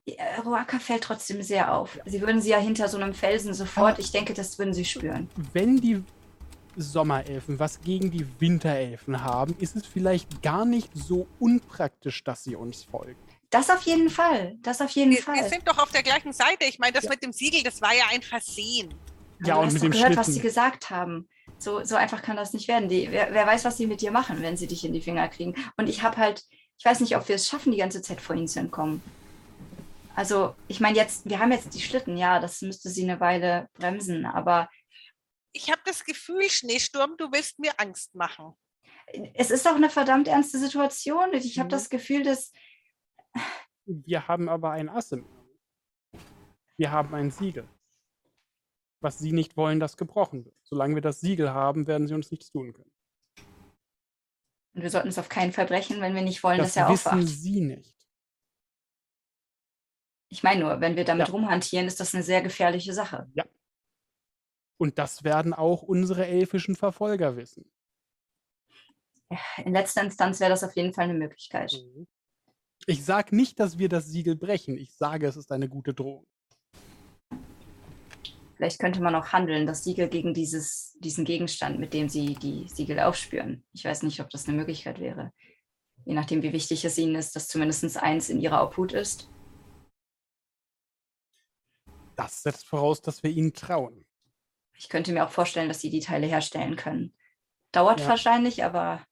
[0.06, 1.98] Ja, Roaka fällt trotzdem sehr auf.
[2.06, 3.98] Sie würden sie ja hinter so einem Felsen sofort.
[3.98, 5.28] Ich denke, das würden sie spüren.
[5.52, 6.02] Wenn die
[6.76, 12.56] Sommerelfen was gegen die Winterelfen haben, ist es vielleicht gar nicht so unpraktisch, dass sie
[12.56, 13.18] uns folgen.
[13.50, 14.56] Das auf jeden Fall.
[14.62, 15.48] Das auf jeden Wir, wir Fall.
[15.48, 16.64] sind doch auf der gleichen Seite.
[16.66, 17.10] Ich meine, das Ja.
[17.10, 18.94] mit dem Siegel, das war ja ein Versehen.
[19.44, 21.28] Ja, du und hast mit doch dem gehört, was sie gesagt haben.
[21.58, 22.88] So, so einfach kann das nicht werden.
[22.88, 25.26] Die, wer, wer weiß, was sie mit dir machen, wenn sie dich in die Finger
[25.28, 25.54] kriegen.
[25.76, 26.44] Und ich habe halt,
[26.78, 29.02] ich weiß nicht, ob wir es schaffen, die ganze Zeit vor ihnen zu entkommen.
[30.14, 33.68] Also, ich meine, jetzt, wir haben jetzt die Schlitten, ja, das müsste sie eine Weile
[33.74, 34.68] bremsen, aber
[35.52, 38.54] Ich habe das Gefühl, Schneesturm, du willst mir Angst machen.
[39.34, 41.30] es ist auch eine verdammt ernste Situation.
[41.30, 41.70] Und ich habe Mhm.
[41.70, 42.52] das Gefühl, dass
[43.86, 45.26] Wir haben aber ein Ass im.
[46.76, 47.68] Wir haben ein Siegel.
[49.02, 50.54] Was sie nicht wollen, das gebrochen wird.
[50.62, 52.90] Solange wir das Siegel haben, werden sie uns nichts tun können.
[54.74, 56.88] und wir sollten es auf keinen Fall brechen, wenn wir nicht wollen, Das dass er
[56.92, 57.26] wissen aufwacht.
[57.28, 57.96] sie nicht.
[60.28, 61.32] Ich meine nur, wenn wir damit Ja.
[61.34, 63.28] rumhantieren, ist das eine sehr gefährliche Sache.
[64.80, 67.70] Und das werden auch unsere elfischen Verfolger wissen.
[69.62, 71.78] In letzter Instanz wäre das auf jeden Fall eine Möglichkeit.
[72.86, 74.78] Ich sage nicht, dass wir das Siegel brechen.
[74.78, 76.26] Ich sage, es ist eine gute Drohung.
[78.56, 82.66] Vielleicht könnte man auch handeln, das Siegel gegen dieses, diesen Gegenstand, mit dem sie die
[82.66, 83.62] Siegel aufspüren.
[83.74, 85.30] Ich weiß nicht, ob das eine Möglichkeit wäre.
[86.06, 89.28] Je nachdem, wie wichtig es ihnen ist, dass zumindest eins in ihrer Obhut ist.
[92.16, 94.06] Das setzt voraus, dass wir ihnen trauen.
[94.80, 97.14] Ich könnte mir auch vorstellen, dass sie die Teile herstellen können.
[97.70, 98.08] Dauert Ja.
[98.08, 99.06] wahrscheinlich, aber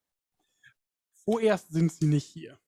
[1.12, 2.58] Vorerst sind sie nicht hier.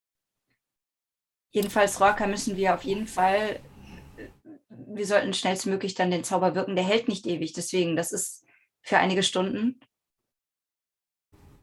[1.51, 3.59] jedenfalls, Roaka, müssen wir auf jeden Fall,
[4.19, 4.29] äh,
[4.69, 6.77] wir sollten schnellstmöglich dann den Zauber wirken.
[6.77, 8.45] Der hält nicht ewig, deswegen, das ist
[8.83, 9.81] für einige Stunden.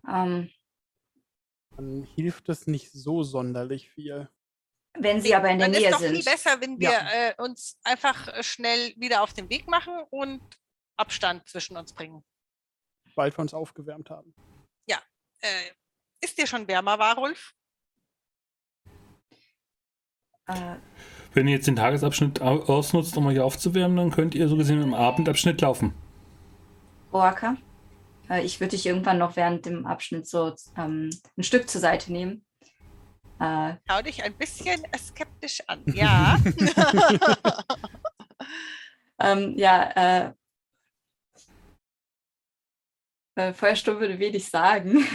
[0.09, 0.49] Ähm,
[1.77, 4.27] Dann hilft es nicht so sonderlich viel.
[4.99, 6.15] wenn sie aber in der Dann Nähe ist doch sind.
[6.15, 7.09] viel besser, wenn wir Ja.
[7.11, 10.41] äh, uns einfach äh, schnell wieder auf den Weg machen und
[10.97, 12.23] Abstand zwischen uns bringen.
[13.15, 14.33] Bald wir uns aufgewärmt haben.
[15.39, 15.69] Äh,
[16.19, 17.53] ist dir schon wärmer, Warulf?
[20.47, 20.77] Äh,
[21.33, 24.81] Wenn ihr jetzt den Tagesabschnitt au- ausnutzt, um euch aufzuwärmen, dann könnt ihr so gesehen
[24.81, 25.93] im Abendabschnitt laufen.
[27.13, 27.55] Roaka,
[28.31, 32.11] äh, ich würde dich irgendwann noch während dem Abschnitt so ähm, ein Stück zur Seite
[32.11, 32.43] nehmen.
[33.39, 35.83] Äh, Schau dich ein bisschen skeptisch an.
[35.93, 36.37] Ja.
[39.19, 39.91] ähm, ja,
[40.27, 40.33] äh,
[43.37, 45.05] äh, Feuersturm würde wenig sagen.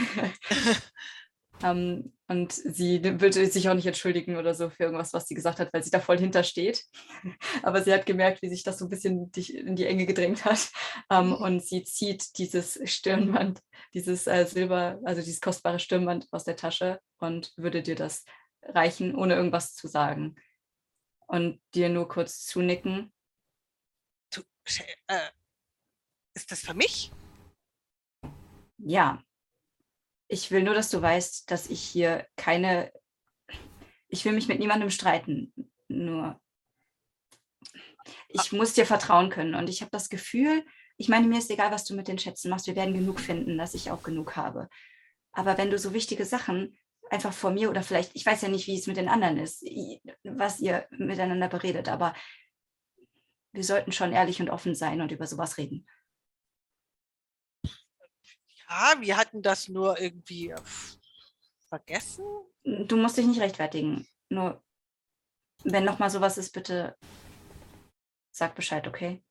[1.62, 5.58] ähm, und sie würde sich auch nicht entschuldigen oder so für irgendwas, was sie gesagt
[5.58, 6.84] hat, weil sie da voll hintersteht.
[7.62, 10.70] Aber sie hat gemerkt, wie sich das so ein bisschen in die Enge gedrängt hat.
[11.10, 13.60] Ähm, und sie zieht dieses Stirnband,
[13.92, 18.24] dieses äh, Silber, also dieses kostbare Stirnband aus der Tasche und würde dir das
[18.62, 20.36] reichen, ohne irgendwas zu sagen.
[21.26, 23.12] Und dir nur kurz zunicken.
[24.32, 24.42] Du,
[25.08, 25.30] äh,
[26.34, 27.10] ist das für mich?
[28.84, 29.22] Ja.
[30.28, 32.92] Ich will nur, dass du weißt, dass ich hier keine.
[34.08, 35.52] Ich will mich mit niemandem streiten.
[35.88, 36.40] Nur.
[38.28, 39.54] Ich muss dir vertrauen können.
[39.54, 40.64] Und ich habe das Gefühl,
[40.96, 42.66] ich meine, mir ist egal, was du mit den Schätzen machst.
[42.66, 44.68] Wir werden genug finden, dass ich auch genug habe.
[45.32, 46.76] Aber wenn du so wichtige Sachen
[47.10, 49.62] einfach vor mir oder vielleicht, ich weiß ja nicht, wie es mit den anderen ist,
[50.24, 52.14] was ihr miteinander beredet, aber
[53.52, 55.86] wir sollten schon ehrlich und offen sein und über sowas reden.
[58.72, 60.60] Ja, wir hatten das nur irgendwie äh,
[61.68, 62.24] vergessen.
[62.64, 64.08] Du musst dich nicht rechtfertigen.
[64.30, 64.62] Nur,
[65.64, 66.96] wenn noch mal sowas ist, bitte
[68.30, 69.22] sag Bescheid, okay?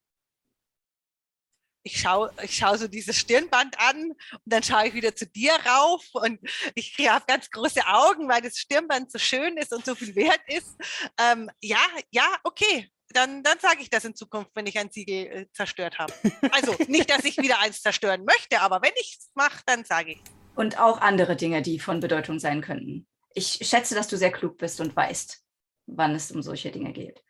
[1.84, 5.54] Ich schaue ich schau so dieses Stirnband an und dann schaue ich wieder zu dir
[5.54, 6.40] rauf und
[6.76, 10.42] ich habe ganz große Augen, weil das Stirnband so schön ist und so viel wert
[10.46, 10.78] ist.
[11.18, 12.92] Ähm, ja, ja, okay.
[13.14, 16.14] Dann, dann sage ich das in Zukunft, wenn ich ein Siegel äh, zerstört habe.
[16.52, 20.14] Also nicht, dass ich wieder eins zerstören möchte, aber wenn ich es mache, dann sage
[20.14, 20.22] ich.
[20.56, 23.08] Und auch andere Dinge, die von Bedeutung sein könnten.
[23.34, 25.42] Ich schätze, dass du sehr klug bist und weißt,
[25.88, 27.24] wann es um solche Dinge geht.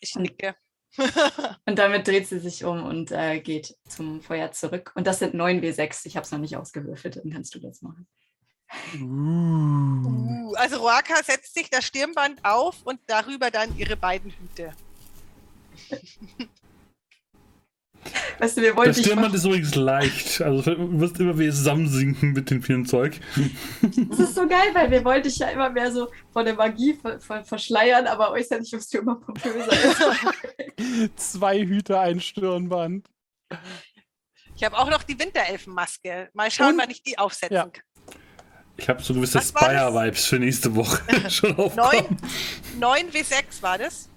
[0.00, 0.56] Ich nicke.
[1.66, 4.92] Und damit dreht sie sich um und äh, geht zum Feuer zurück.
[4.94, 6.04] Und das sind 9W6.
[6.04, 8.06] Ich habe es noch nicht ausgewürfelt, dann kannst du das machen.
[9.00, 14.72] Uh, also Roaka setzt sich das Stirnband auf und darüber dann ihre beiden Hüte.
[18.40, 20.40] Weißt du, wir wollen Das Stirnband ist übrigens leicht.
[20.42, 23.20] Also du wirst immer wieder zusammensinken mit dem vielen Zeug.
[24.08, 26.94] Das ist so geil, weil wir wollten dich ja immer mehr so von der Magie
[26.94, 29.70] ver ver verschleiern, aber äußerlich wirst du immer pompöser.
[31.16, 33.06] Zwei Hüte, ein Stirnband.
[34.56, 36.30] Ich habe auch noch die Winterelfenmaske.
[36.32, 37.66] Mal schauen, Und- wann ich die aufsetzen Ja.
[37.66, 37.82] kann.
[38.76, 39.40] Ich habe so gewisse?
[39.40, 42.16] Spire-Vibes für nächste Woche schon Neun, aufgekommen.
[42.78, 44.08] 9 W6 war das?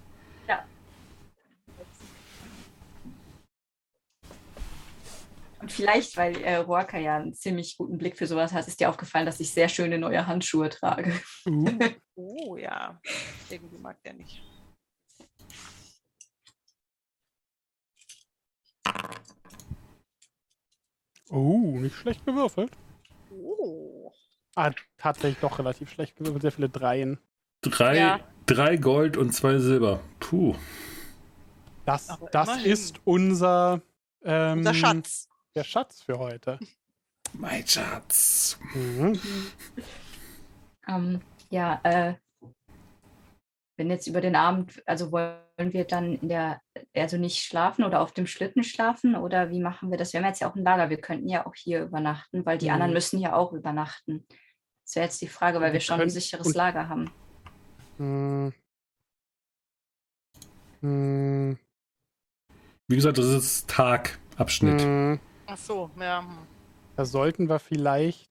[5.66, 8.88] Und vielleicht, weil äh, Roaka ja einen ziemlich guten Blick für sowas hat, ist dir
[8.88, 11.12] aufgefallen, dass ich sehr schöne neue Handschuhe trage.
[11.48, 11.80] Uh,
[12.16, 13.02] Oh ja.
[13.50, 14.44] Irgendwie mag der nicht.
[21.32, 22.72] oh, nicht schlecht gewürfelt.
[23.32, 24.05] Oh.
[24.56, 26.42] Ah, tatsächlich doch relativ schlecht gewürfelt.
[26.42, 27.20] Sehr viele Dreien.
[27.62, 28.20] Drei, Ja.
[28.46, 30.00] drei Gold und zwei Silber.
[30.20, 30.56] Puh.
[31.86, 32.72] Das, Aber das immerhin.
[32.72, 33.82] ist unser,
[34.24, 35.30] ähm, Unser Schatz.
[35.56, 36.58] der Schatz für heute.
[37.34, 38.58] Mein Schatz.
[38.74, 39.20] Mhm.
[40.88, 41.20] Ähm,
[41.50, 42.14] ja, äh,
[43.76, 45.40] wenn jetzt über den Abend, also wollen
[45.74, 46.62] wir dann in der,
[46.96, 50.14] also nicht schlafen oder auf dem Schlitten schlafen oder wie machen wir das?
[50.14, 52.68] Wir haben jetzt ja auch ein Lager, wir könnten ja auch hier übernachten, weil die
[52.68, 52.74] Mhm.
[52.74, 54.28] anderen müssen ja auch übernachten.
[54.86, 57.12] Das wäre jetzt die Frage, weil Wir wir schon ein sicheres und- Lager haben.
[57.98, 58.54] Hm.
[60.82, 61.58] Hm.
[62.88, 64.82] Wie gesagt, das ist Tagabschnitt.
[64.82, 65.20] Hm.
[65.48, 66.22] Ach so, ja.
[66.22, 66.38] hm.
[66.96, 68.30] Da sollten wir vielleicht,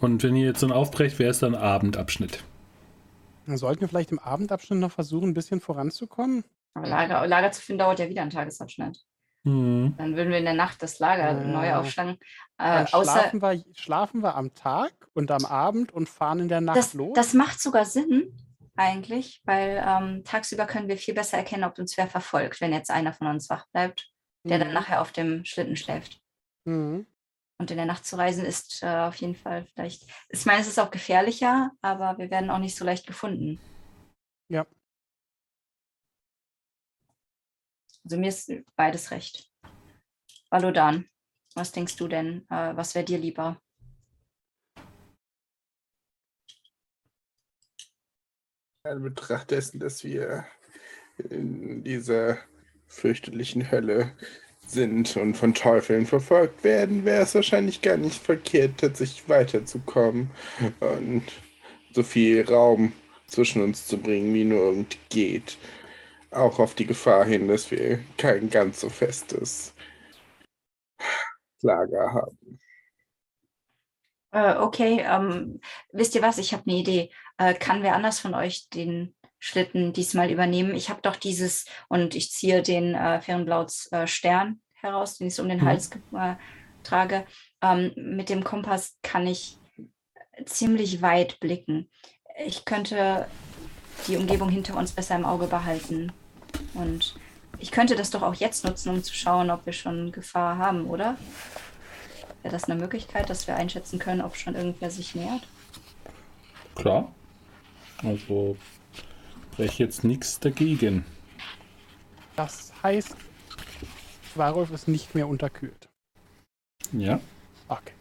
[0.00, 2.44] Und wenn ihr jetzt dann aufbrecht, wäre es dann Abendabschnitt.
[3.46, 6.44] sollten wir vielleicht im Abendabschnitt noch versuchen, ein bisschen voranzukommen.
[6.74, 9.04] Aber Lager, Lager zu finden dauert ja wieder einen Tagesabschnitt.
[9.44, 9.94] Mhm.
[9.98, 11.44] Dann würden wir in der Nacht das Lager Ah.
[11.44, 12.18] neu aufschlagen.
[12.58, 16.60] Äh, außer schlafen, wir, schlafen wir am Tag und am Abend und fahren in der
[16.60, 17.14] Nacht das, los.
[17.14, 18.32] das macht sogar Sinn,
[18.76, 22.90] eigentlich, weil ähm, tagsüber können wir viel besser erkennen, ob uns wer verfolgt, wenn jetzt
[22.90, 24.10] einer von uns wach bleibt,
[24.44, 24.62] der mhm.
[24.62, 26.20] dann nachher auf dem Schlitten schläft.
[26.64, 27.06] Mhm.
[27.58, 30.66] Und in der Nacht zu reisen ist äh, auf jeden Fall vielleicht, ich meine, es
[30.68, 33.60] ist auch gefährlicher, aber wir werden auch nicht so leicht gefunden.
[34.48, 34.66] Ja.
[38.04, 39.50] Also mir ist beides recht.
[40.50, 41.08] Valodan,
[41.54, 42.44] was denkst du denn?
[42.50, 43.60] Äh, was wäre dir lieber?
[48.84, 50.44] In Betracht dessen, dass wir
[51.30, 52.38] in dieser
[52.86, 54.12] fürchterlichen Hölle
[54.66, 60.30] sind und von Teufeln verfolgt werden, wäre es wahrscheinlich gar nicht verkehrt, tatsächlich weiterzukommen
[60.80, 61.24] und
[61.92, 62.92] so viel Raum
[63.26, 65.56] zwischen uns zu bringen, wie nur irgend geht.
[66.30, 69.74] Auch auf die Gefahr hin, dass wir kein ganz so festes
[71.64, 72.60] Lager haben.
[74.32, 75.60] Äh, okay, ähm,
[75.92, 76.38] wisst ihr was?
[76.38, 77.10] Ich habe eine Idee.
[77.38, 80.74] Äh, kann wer anders von euch den Schlitten diesmal übernehmen?
[80.74, 85.34] Ich habe doch dieses, und ich ziehe den äh, Fernblauts äh, Stern heraus, den ich
[85.34, 85.66] so um den mhm.
[85.66, 86.34] Hals äh,
[86.82, 87.26] trage.
[87.62, 89.58] Ähm, mit dem Kompass kann ich
[90.46, 91.90] ziemlich weit blicken.
[92.44, 93.28] Ich könnte
[94.08, 96.12] die Umgebung hinter uns besser im Auge behalten.
[96.74, 97.14] Und
[97.64, 100.84] ich könnte das doch auch jetzt nutzen, um zu schauen, ob wir schon Gefahr haben,
[100.84, 101.16] oder?
[102.42, 105.48] Wäre das eine Möglichkeit, dass wir einschätzen können, ob schon irgendwer sich nähert?
[106.74, 107.10] Klar.
[108.02, 108.58] Also
[109.50, 111.06] spreche jetzt nichts dagegen.
[112.36, 113.16] Das heißt,
[114.34, 115.88] Warolf ist nicht mehr unterkühlt.
[116.92, 117.18] Ja.
[117.68, 117.94] Okay.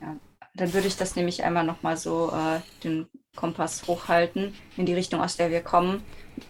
[0.00, 0.16] Ja,
[0.54, 3.06] dann würde ich das nämlich einmal nochmal so äh, den
[3.36, 6.02] Kompass hochhalten in die Richtung, aus der wir kommen,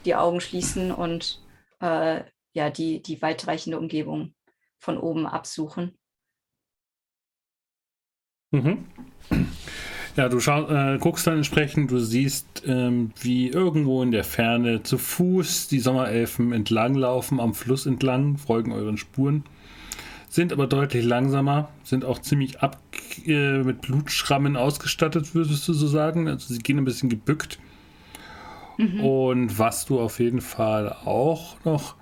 [0.04, 1.42] die Augen schließen und
[1.80, 4.34] äh, ja, die, die weitreichende Umgebung
[4.78, 5.96] von oben absuchen.
[8.52, 8.84] Mhm.
[10.16, 14.84] Ja, du schau, äh, guckst dann entsprechend, du siehst, ähm, wie irgendwo in der Ferne
[14.84, 19.42] zu Fuß die Sommerelfen entlanglaufen, am Fluss entlang, folgen euren Spuren,
[20.28, 22.80] sind aber deutlich langsamer, sind auch ziemlich ab,
[23.26, 26.28] äh, mit Blutschrammen ausgestattet, würdest du so sagen.
[26.28, 27.58] Also sie gehen ein bisschen gebückt.
[28.76, 29.00] Mhm.
[29.00, 31.94] Und was du auf jeden Fall auch noch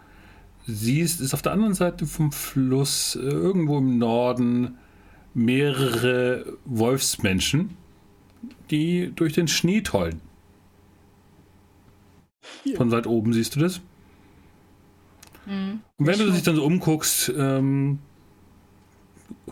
[0.66, 4.78] siehst, ist auf der anderen Seite vom Fluss, äh, irgendwo im Norden,
[5.35, 7.77] mehrere Wolfsmenschen
[8.70, 10.20] die durch den Schnee tollen.
[12.65, 12.77] Hier.
[12.77, 13.81] Von weit oben siehst du das.
[15.47, 15.81] Mhm.
[15.99, 17.99] Und wenn du dich dann so umguckst, ähm,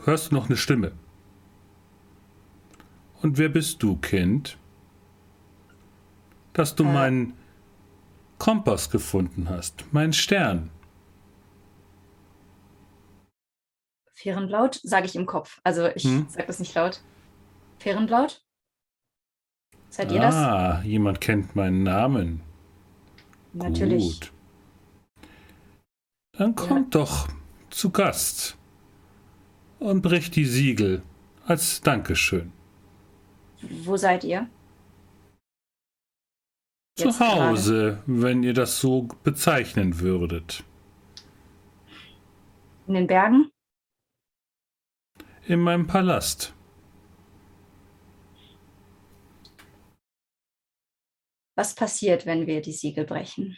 [0.05, 0.93] hörst du noch eine Stimme.
[3.23, 4.57] Und wer bist du, Kind?
[6.53, 7.35] Dass du meinen
[8.39, 10.71] Kompass gefunden hast, mein Stern.
[14.15, 15.61] Fehrenblaut, sage ich im Kopf.
[15.65, 16.27] Also ich hm?
[16.29, 17.01] sage das nicht laut.
[17.79, 18.43] Fehrenblaut?
[19.89, 20.35] Seid ihr das?
[20.35, 22.43] Ah, jemand kennt meinen Namen.
[23.53, 24.21] Natürlich.
[24.21, 24.33] Gut.
[26.33, 27.01] Dann kommt ja.
[27.01, 27.29] doch
[27.71, 28.57] zu Gast
[29.79, 31.03] und bricht die Siegel
[31.47, 32.53] als Dankeschön.
[33.61, 34.49] Wo seid ihr?
[37.01, 38.23] Zu Hause, gerade.
[38.23, 40.65] wenn ihr das so bezeichnen würdet.
[42.87, 43.51] In den Bergen?
[45.47, 46.55] In meinem Palast.
[51.57, 53.57] Was passiert, wenn wir die Siegel brechen?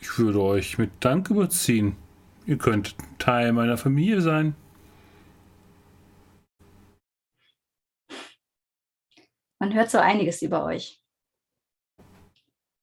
[0.00, 1.96] Ich würde euch mit Dank überziehen.
[2.46, 4.56] Ihr könnt Teil meiner Familie sein.
[9.60, 11.01] Man hört so einiges über euch.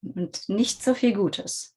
[0.01, 1.75] Und nicht so viel Gutes.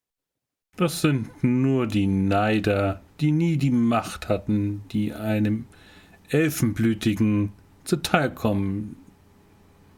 [0.77, 5.66] Das sind nur die Neider, die nie die Macht hatten, die einem
[6.31, 7.53] Elfenblütigen
[7.85, 8.97] zuteilkommen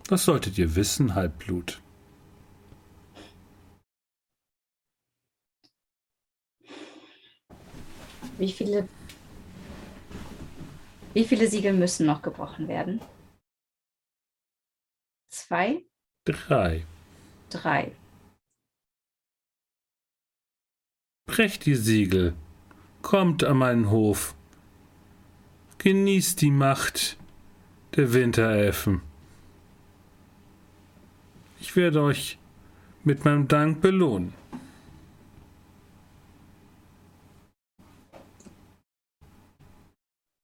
[0.08, 1.80] das solltet ihr wissen, Halbblut.
[8.36, 8.86] Wie viele,
[11.14, 13.00] wie viele Siegel müssen noch gebrochen werden?
[15.30, 15.82] Zwei?
[16.26, 16.84] Drei.
[17.48, 17.92] Drei.
[21.34, 22.32] Brecht die Siegel.
[23.02, 24.36] Kommt an meinen Hof.
[25.78, 27.16] Genießt die Macht
[27.96, 29.02] der Winterelfen.
[31.58, 32.38] Ich werde euch
[33.02, 34.32] mit meinem Dank belohnen.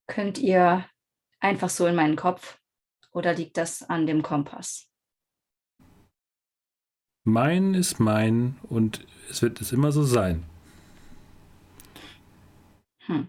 [0.08, 0.86] Könnt ihr
[1.38, 2.58] einfach so in meinen Kopf
[3.12, 4.88] oder liegt das an dem Kompass?
[7.22, 10.50] Mein ist mein und es wird es immer so sein.
[13.10, 13.26] Hm.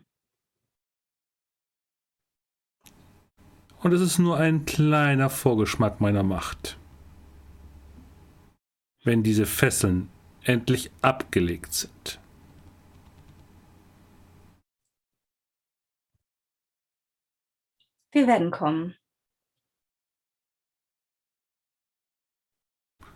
[3.82, 6.78] Und es ist nur ein kleiner Vorgeschmack meiner Macht.
[9.04, 10.10] wenn diese Fesseln
[10.44, 12.20] endlich abgelegt sind.
[18.12, 18.96] Wir werden kommen.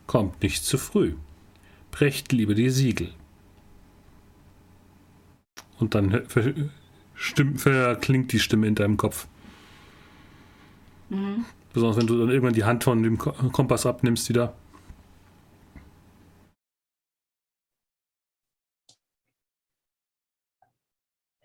[0.08, 1.16] Kommt nicht zu früh.
[1.92, 3.14] Brecht lieber die Siegel.
[5.80, 9.28] Und dann verklingt die Stimme in deinem Kopf.
[11.10, 11.46] Mhm.
[11.74, 14.54] Besonders wenn du dann irgendwann die Hand von dem Kompass abnimmst wieder.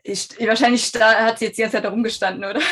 [0.03, 2.61] Ich, wahrscheinlich hat sie jetzt die ganze Zeit da rumgestanden, oder?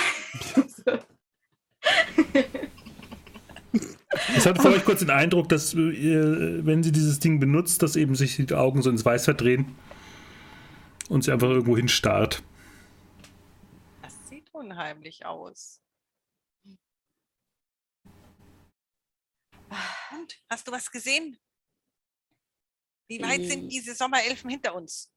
[4.36, 7.96] Ich hatte für euch kurz den Eindruck, dass, äh, wenn sie dieses Ding benutzt, dass
[7.96, 9.76] eben sich die Augen so ins Weiß verdrehen
[11.08, 12.42] und sie einfach irgendwo hinstarrt.
[14.02, 15.80] Das sieht unheimlich aus.
[20.12, 21.38] Und, hast du was gesehen?
[23.08, 23.68] Wie weit sind äh.
[23.68, 25.10] diese Sommerelfen hinter uns?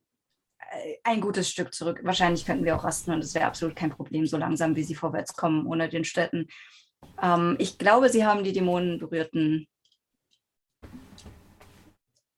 [0.72, 2.00] Äh, ein gutes Stück zurück.
[2.04, 4.96] Wahrscheinlich könnten wir auch rasten und es wäre absolut kein Problem, so langsam wie sie
[4.96, 6.48] vorwärts kommen, ohne den Städten.
[7.22, 9.68] Ähm, ich glaube, sie haben die Dämonen berührten.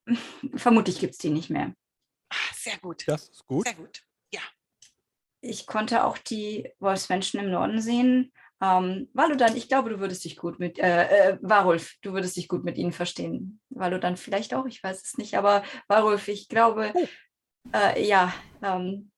[0.56, 1.74] Vermutlich gibt es die nicht mehr.
[2.30, 3.04] Ach, sehr gut.
[3.08, 3.66] Das ist gut.
[3.66, 4.04] Sehr gut.
[4.34, 4.42] Ja.
[5.42, 8.32] Ich konnte auch die Wolfsmenschen im Norden sehen.
[8.64, 12.48] Ähm, Valudan, ich glaube, du würdest dich gut mit, äh, äh, Warulf, du würdest dich
[12.48, 13.60] gut mit ihnen verstehen.
[13.70, 17.08] Valudan vielleicht auch, ich weiß es nicht, aber Warulf, ich glaube, oh.
[17.74, 18.34] äh, ja.
[18.62, 19.12] Ähm,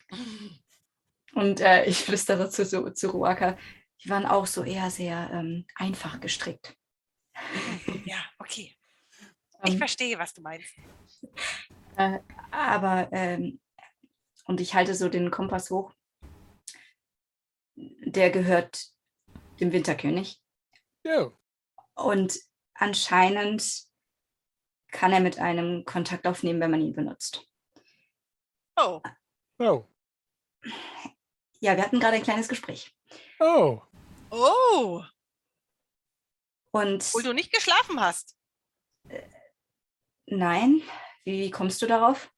[1.36, 3.56] und äh, ich flüstere zu, zu, zu Ruaka,
[4.04, 6.76] die waren auch so eher sehr ähm, einfach gestrickt.
[8.06, 8.76] Ja, okay.
[9.64, 10.74] Ich ähm, verstehe, was du meinst.
[11.98, 12.20] Äh,
[12.52, 13.60] aber, ähm,
[14.46, 15.94] und ich halte so den Kompass hoch.
[17.76, 18.95] Der gehört
[19.60, 20.42] dem Winterkönig.
[21.04, 21.32] Ja.
[21.96, 22.40] Und
[22.74, 23.84] anscheinend
[24.92, 27.48] kann er mit einem Kontakt aufnehmen, wenn man ihn benutzt.
[28.76, 29.02] Oh.
[29.60, 29.86] Oh.
[31.60, 32.94] Ja, wir hatten gerade ein kleines Gespräch.
[33.40, 33.82] Oh.
[34.32, 35.04] Oh.
[36.72, 37.04] Und.
[37.08, 38.36] Obwohl du nicht geschlafen hast.
[39.08, 39.28] Äh,
[40.26, 40.82] nein.
[41.24, 42.32] Wie kommst du darauf?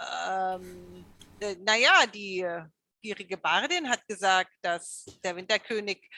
[0.00, 1.04] Ähm,
[1.40, 2.64] äh, naja, die äh,
[3.02, 6.08] gierige Bardin hat gesagt, dass der Winterkönig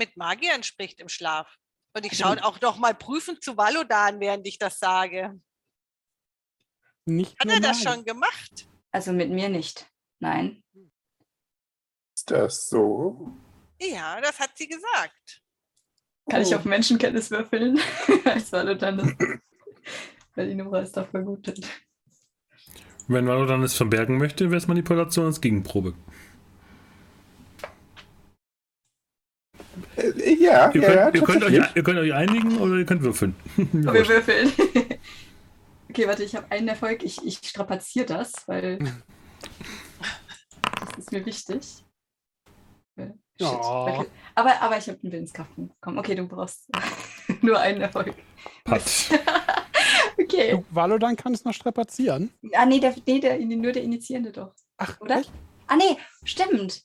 [0.00, 1.56] mit Magiern spricht im Schlaf.
[1.94, 5.40] Und ich schaue auch noch mal prüfend zu Valodan, während ich das sage.
[7.04, 8.66] Nicht Hat er das schon gemacht?
[8.92, 9.86] Also mit mir nicht.
[10.20, 10.62] Nein.
[12.14, 13.32] Ist das so?
[13.80, 15.42] Ja, das hat sie gesagt.
[16.28, 16.42] Kann oh.
[16.42, 17.80] ich auf Menschenkenntnis würfeln?
[18.24, 19.14] Als Valodan das.
[20.34, 21.66] Weil die Nummer ist doch vergutet.
[23.08, 25.94] Wenn Valodan es verbergen möchte, wäre es Manipulation als Gegenprobe.
[29.58, 29.59] Äh,
[29.96, 33.34] ja, ihr, ja, könnt, ihr, könnt euch, ihr, könnt euch, einigen oder ihr könnt würfeln.
[33.56, 34.52] Wir würfeln.
[35.88, 37.02] okay, warte, ich habe einen Erfolg.
[37.02, 38.78] Ich, ich strapaziere das, weil
[40.80, 41.84] das ist mir wichtig.
[42.96, 43.06] Äh,
[43.38, 43.40] shit.
[43.40, 43.86] Oh.
[43.88, 44.06] Okay.
[44.34, 45.98] Aber, aber ich habe einen Willenskraft bekommen.
[45.98, 46.68] Okay, du brauchst
[47.42, 48.14] nur einen Erfolg.
[48.64, 48.82] Pat.
[50.18, 50.52] okay.
[50.52, 52.32] Du, Valodan kann es noch strapazieren.
[52.54, 54.54] Ah, nee, der, nee der, nur der Initiierende doch.
[54.78, 55.18] Ach, oder?
[55.18, 55.30] Echt?
[55.66, 56.82] Ah, nee, stimmt.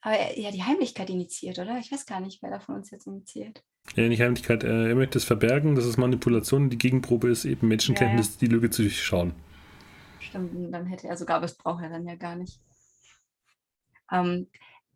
[0.00, 1.78] Aber ja, die Heimlichkeit initiiert, oder?
[1.78, 3.62] Ich weiß gar nicht, wer da von uns jetzt initiiert.
[3.96, 4.64] Ja, nicht Heimlichkeit.
[4.64, 6.70] Er möchte es verbergen, dass es Manipulation.
[6.70, 8.38] Die Gegenprobe ist eben Menschenkenntnis, ja, ja.
[8.40, 9.34] die Lüge zu durchschauen.
[10.20, 12.60] Stimmt, dann hätte er sogar, aber das braucht er dann ja gar nicht.
[14.12, 14.48] Ähm,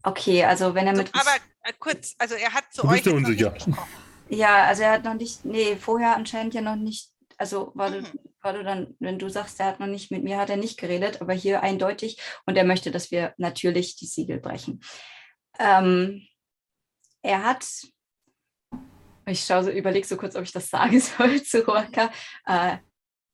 [0.02, 1.14] okay, also wenn er mit.
[1.14, 1.30] aber
[1.62, 3.02] äh, kurz, also er hat zu du euch.
[3.02, 3.54] Bist unsicher.
[4.28, 8.06] Ja, also er hat noch nicht, nee, vorher anscheinend ja noch nicht, also war mhm.
[8.50, 11.20] Du dann, wenn du sagst, er hat noch nicht, mit mir hat er nicht geredet,
[11.20, 14.80] aber hier eindeutig und er möchte, dass wir natürlich die Siegel brechen.
[15.60, 16.26] Ähm,
[17.22, 17.64] er hat,
[19.26, 22.10] ich schaue so, überlege so kurz, ob ich das sagen soll zu Roaka.
[22.46, 22.78] Äh,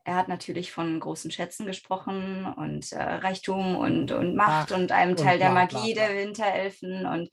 [0.04, 4.92] er hat natürlich von großen Schätzen gesprochen und äh, Reichtum und, und Macht Ach, und
[4.92, 6.14] einem Teil und der Magie bla, bla.
[6.14, 7.30] der Winterelfen und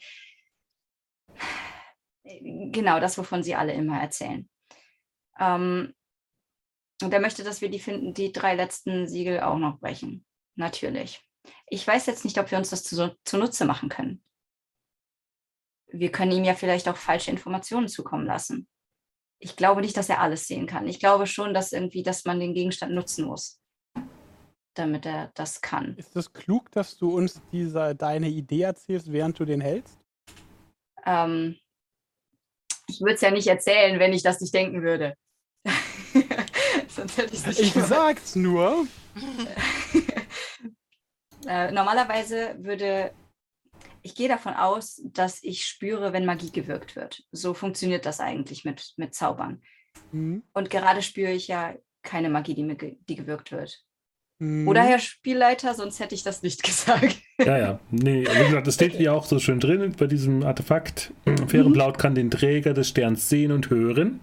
[2.72, 4.50] genau das, wovon sie alle immer erzählen.
[5.40, 5.94] Ähm,
[7.02, 10.26] und er möchte, dass wir die, finden, die drei letzten Siegel auch noch brechen.
[10.56, 11.22] Natürlich.
[11.68, 14.24] Ich weiß jetzt nicht, ob wir uns das zu, zunutze machen können.
[15.88, 18.68] Wir können ihm ja vielleicht auch falsche Informationen zukommen lassen.
[19.40, 20.88] Ich glaube nicht, dass er alles sehen kann.
[20.88, 23.62] Ich glaube schon, dass irgendwie, dass man den Gegenstand nutzen muss,
[24.74, 25.96] damit er das kann.
[25.98, 30.00] Ist es klug, dass du uns diese, deine Idee erzählst, während du den hältst?
[31.06, 31.58] Ähm,
[32.88, 35.16] ich würde es ja nicht erzählen, wenn ich das nicht denken würde.
[37.06, 38.88] Sonst hätte nicht ich sag's nur.
[41.48, 43.12] äh, normalerweise würde
[44.02, 47.24] ich gehe davon aus, dass ich spüre, wenn Magie gewirkt wird.
[47.32, 49.62] So funktioniert das eigentlich mit, mit Zaubern.
[50.12, 50.44] Mhm.
[50.54, 53.84] Und gerade spüre ich ja keine Magie, die, mir ge die gewirkt wird.
[54.40, 54.68] Mhm.
[54.68, 57.18] Oder Herr Spielleiter, sonst hätte ich das nicht gesagt.
[57.40, 57.80] Ja, ja.
[57.92, 59.04] Nee, wie gesagt, das steht okay.
[59.04, 61.14] ja auch so schön drin bei diesem Artefakt.
[61.48, 62.02] Fährenblaut mhm.
[62.02, 64.22] kann den Träger des Sterns sehen und hören.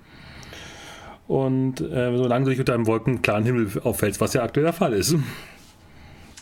[1.29, 4.93] Und äh, solange du dich unter einem wolkenklaren Himmel auffällst, was ja aktuell der Fall
[4.93, 5.15] ist.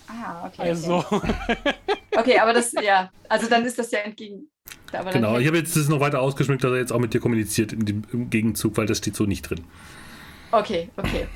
[0.09, 0.63] Ah, okay.
[0.63, 1.05] Also.
[1.11, 1.35] Okay.
[2.17, 4.49] okay, aber das, ja, also dann ist das ja entgegen.
[5.13, 7.73] genau, ich habe jetzt das noch weiter ausgeschmückt, dass er jetzt auch mit dir kommuniziert
[7.73, 9.65] im Gegenzug, weil das steht so nicht drin.
[10.51, 11.27] Okay, okay.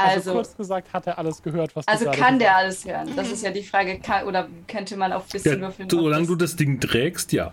[0.00, 3.10] Also, also, kurz gesagt, hat er alles gehört, was Also kann der alles hören?
[3.16, 3.98] Das ist ja die Frage.
[3.98, 5.90] Kann, oder könnte man auf ein bisschen ja, würfeln?
[5.90, 7.52] Solange du das Ding trägst, ja.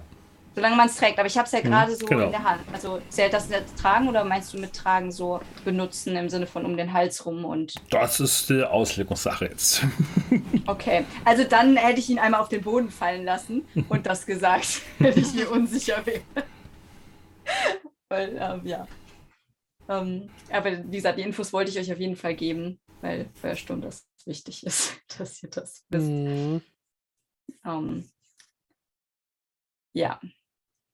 [0.56, 1.20] Solange man es trägt.
[1.20, 2.26] Aber ich habe es ja mhm, gerade so genau.
[2.26, 2.62] in der Hand.
[2.72, 6.66] Also zählt das jetzt tragen oder meinst du mit tragen so benutzen im Sinne von
[6.66, 7.76] um den Hals rum und.
[7.90, 9.84] Das ist die Auslegungssache jetzt.
[10.66, 11.06] okay.
[11.26, 15.18] Also dann hätte ich ihn einmal auf den Boden fallen lassen und das gesagt, wenn
[15.18, 16.22] ich mir unsicher wäre.
[18.10, 18.88] Weil, ähm, ja.
[19.90, 23.82] Ähm, aber wie gesagt, die Infos wollte ich euch auf jeden Fall geben, weil Feuersturm
[23.82, 26.08] das wichtig ist, dass ihr das wisst.
[26.08, 26.62] Mhm.
[27.64, 28.10] Ähm,
[29.94, 30.20] ja.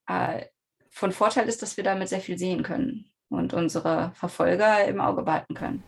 [0.07, 0.45] Äh,
[0.89, 5.23] von Vorteil ist, dass wir damit sehr viel sehen können und unsere Verfolger im Auge
[5.23, 5.83] behalten können.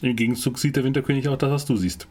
[0.00, 2.08] Im Gegenzug sieht der Winterkönig auch das, was du siehst.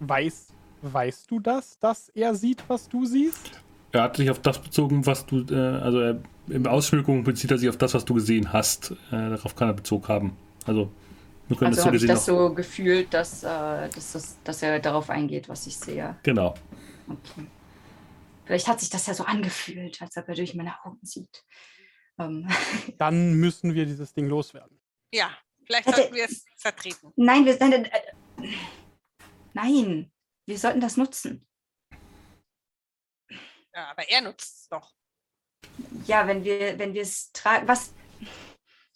[0.00, 0.48] Weiß,
[0.82, 3.62] weißt du das, dass er sieht, was du siehst?
[3.92, 7.58] Er hat sich auf das bezogen, was du, äh, also er, in Ausschmückung bezieht er
[7.58, 8.92] sich auf das, was du gesehen hast.
[9.10, 10.36] Äh, darauf kann er Bezug haben.
[10.66, 10.90] Also,
[11.48, 14.62] wir können also das so habe ich das so gefühlt, dass, äh, dass, dass, dass
[14.62, 16.16] er darauf eingeht, was ich sehe.
[16.22, 16.54] Genau.
[17.08, 17.46] Okay.
[18.50, 21.44] Vielleicht hat sich das ja so angefühlt, als ob er durch meine Augen sieht.
[22.18, 22.48] Ähm.
[22.98, 24.82] Dann müssen wir dieses Ding loswerden.
[25.12, 27.12] Ja, vielleicht Hätte, sollten wir es vertreten.
[27.14, 28.00] Nein, wir, nein, äh,
[29.52, 30.12] nein,
[30.46, 31.46] wir sollten das nutzen.
[33.72, 34.96] Ja, aber er nutzt es doch.
[36.06, 37.94] Ja, wenn wir, wenn wir es tragen, was?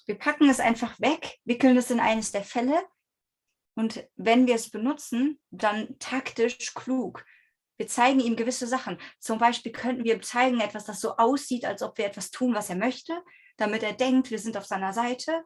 [0.04, 2.84] Wir packen es einfach weg, wickeln es in eines der Fälle
[3.76, 7.24] und wenn wir es benutzen, dann taktisch klug.
[7.76, 8.98] Wir zeigen ihm gewisse Sachen.
[9.18, 12.70] Zum Beispiel könnten wir zeigen etwas, das so aussieht, als ob wir etwas tun, was
[12.70, 13.20] er möchte,
[13.56, 15.44] damit er denkt, wir sind auf seiner Seite.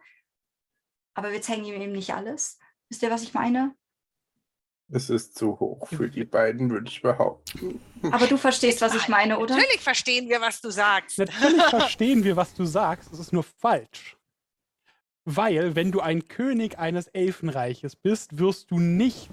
[1.14, 2.59] Aber wir zeigen ihm eben nicht alles.
[2.88, 3.74] Wisst ihr, was ich meine?
[4.90, 7.80] Es ist zu hoch für die beiden, würde ich behaupten.
[8.10, 9.55] Aber du verstehst, was ich meine, oder?
[9.55, 11.18] Natürlich verstehen wir, was du sagst.
[11.18, 13.12] Natürlich verstehen wir, was du sagst.
[13.12, 14.16] Es ist nur falsch.
[15.26, 19.28] Weil, wenn du ein König eines Elfenreiches bist, wirst du nicht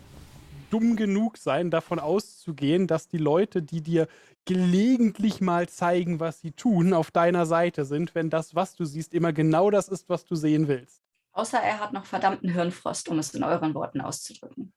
[0.75, 4.09] dumm genug sein, davon auszugehen, dass die Leute, die dir
[4.43, 9.13] gelegentlich mal zeigen, was sie tun, auf deiner Seite sind, wenn das, was du siehst,
[9.13, 11.01] immer genau das ist, was du sehen willst.
[11.31, 14.73] Außer er hat noch verdammten Hirnfrost, um es in euren Worten auszudrücken.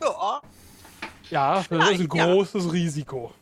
[0.00, 0.40] Ja.
[1.28, 2.70] Ja, das ist ein großes ja.
[2.70, 3.34] Risiko.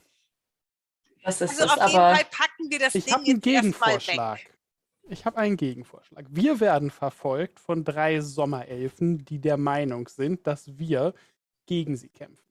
[1.23, 4.41] Das ist also es, auf jeden Fall packen wir das ich Ding habe einen Gegenvorschlag.
[5.11, 6.27] Ich habe einen Gegenvorschlag.
[6.29, 11.15] Wir werden verfolgt von drei Sommerelfen, die der Meinung sind, dass wir
[11.67, 12.45] gegen sie kämpfen.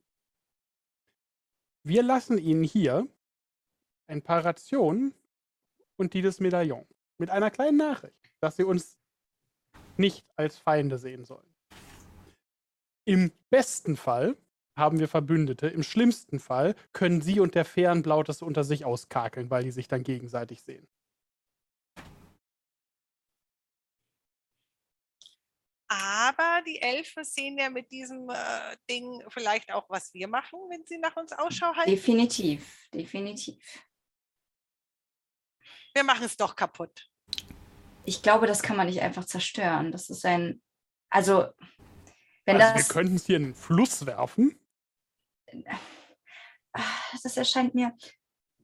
[1.83, 3.07] Wir lassen ihnen hier
[4.07, 5.13] ein paar Rationen
[5.97, 6.87] und die des Medaillon.
[7.19, 8.97] Mit einer kleinen Nachricht, dass sie uns
[9.95, 11.53] nicht als Feinde sehen sollen.
[13.05, 14.35] Im besten Fall
[14.75, 15.67] haben wir Verbündete.
[15.67, 19.87] Im schlimmsten Fall können sie und der Fährenblau das unter sich auskakeln, weil die sich
[19.87, 20.87] dann gegenseitig sehen.
[25.89, 30.85] Aber die Elfen sehen ja mit diesem äh, Ding vielleicht auch, was wir machen, wenn
[30.85, 31.89] sie nach uns Ausschau halten.
[31.89, 33.57] Definitiv, definitiv.
[35.93, 37.09] Wir machen es doch kaputt.
[38.03, 39.91] Ich glaube, das kann man nicht einfach zerstören.
[39.91, 40.61] Das ist ein,
[41.09, 41.47] also
[42.45, 44.59] wenn also das, wir könnten es hier in den Fluss werfen.
[47.23, 47.95] Das erscheint mir,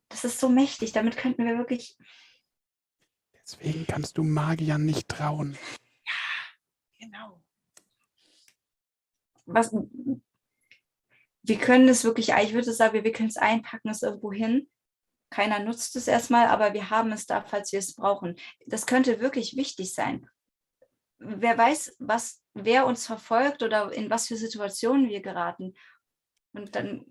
[0.10, 0.92] das ist so mächtig.
[0.92, 1.98] Damit könnten wir wirklich.
[3.42, 5.58] Deswegen kannst du Magiern nicht trauen.
[7.04, 7.42] Genau.
[9.46, 9.76] Was,
[11.42, 14.70] wir können es wirklich, ich würde sagen, wir wickeln es ein, packen es irgendwo hin.
[15.30, 18.36] Keiner nutzt es erstmal, aber wir haben es da, falls wir es brauchen.
[18.68, 20.28] Das könnte wirklich wichtig sein
[21.24, 25.74] wer weiß, was, wer uns verfolgt oder in was für Situationen wir geraten.
[26.54, 27.06] Und dann.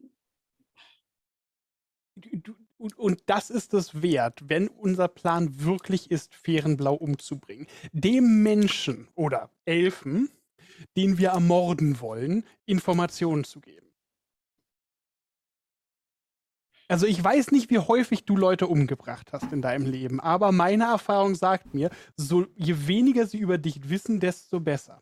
[2.82, 7.68] Und, und das ist es wert, wenn unser Plan wirklich ist, Fährenblau umzubringen.
[7.92, 10.32] Dem Menschen oder Elfen,
[10.96, 13.86] den wir ermorden wollen, Informationen zu geben.
[16.88, 20.84] Also ich weiß nicht, wie häufig du Leute umgebracht hast in deinem Leben, aber meine
[20.84, 25.00] Erfahrung sagt mir, so je weniger sie über dich wissen, desto besser.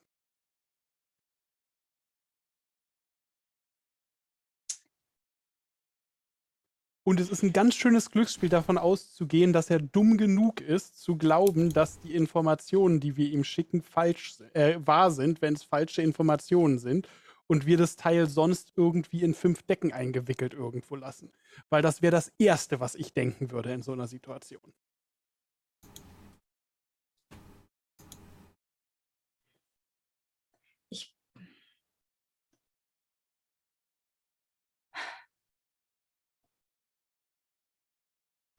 [7.10, 11.16] Und es ist ein ganz schönes Glücksspiel davon auszugehen, dass er dumm genug ist, zu
[11.16, 16.02] glauben, dass die Informationen, die wir ihm schicken, falsch äh, wahr sind, wenn es falsche
[16.02, 17.08] Informationen sind.
[17.48, 21.32] Und wir das Teil sonst irgendwie in fünf Decken eingewickelt irgendwo lassen.
[21.68, 24.72] Weil das wäre das Erste, was ich denken würde in so einer Situation.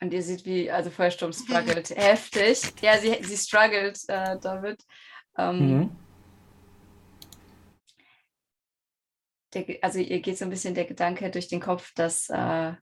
[0.02, 2.62] Und ihr seht, wie, also Feuersturm struggelt heftig.
[2.82, 4.84] Ja, sie, sie struggelt äh, damit.
[5.38, 5.98] Ähm, mhm.
[9.54, 12.74] der, also ihr geht so ein bisschen der Gedanke durch den Kopf, dass, äh,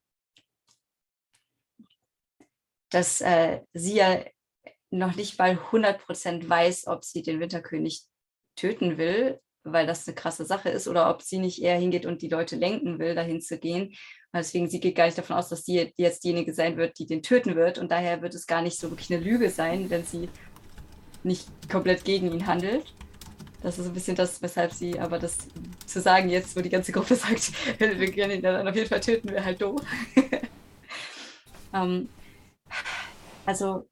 [2.89, 4.23] dass äh, sie ja
[4.91, 8.03] noch nicht mal 100% weiß, ob sie den Winterkönig
[8.55, 9.39] töten will,
[9.73, 12.55] weil das eine krasse Sache ist, oder ob sie nicht eher hingeht und die Leute
[12.55, 13.93] lenken will, dahin zu gehen.
[14.33, 17.23] Deswegen, sie geht gar nicht davon aus, dass sie jetzt diejenige sein wird, die den
[17.23, 17.79] töten wird.
[17.79, 20.29] Und daher wird es gar nicht so wirklich eine Lüge sein, wenn sie
[21.23, 22.93] nicht komplett gegen ihn handelt.
[23.61, 25.37] Das ist ein bisschen das, weshalb sie, aber das
[25.85, 29.01] zu sagen jetzt, wo die ganze Gruppe sagt, wir können ihn dann auf jeden Fall
[29.01, 29.81] töten, wäre halt doof.
[31.73, 32.09] um, ähm,
[33.45, 33.89] also,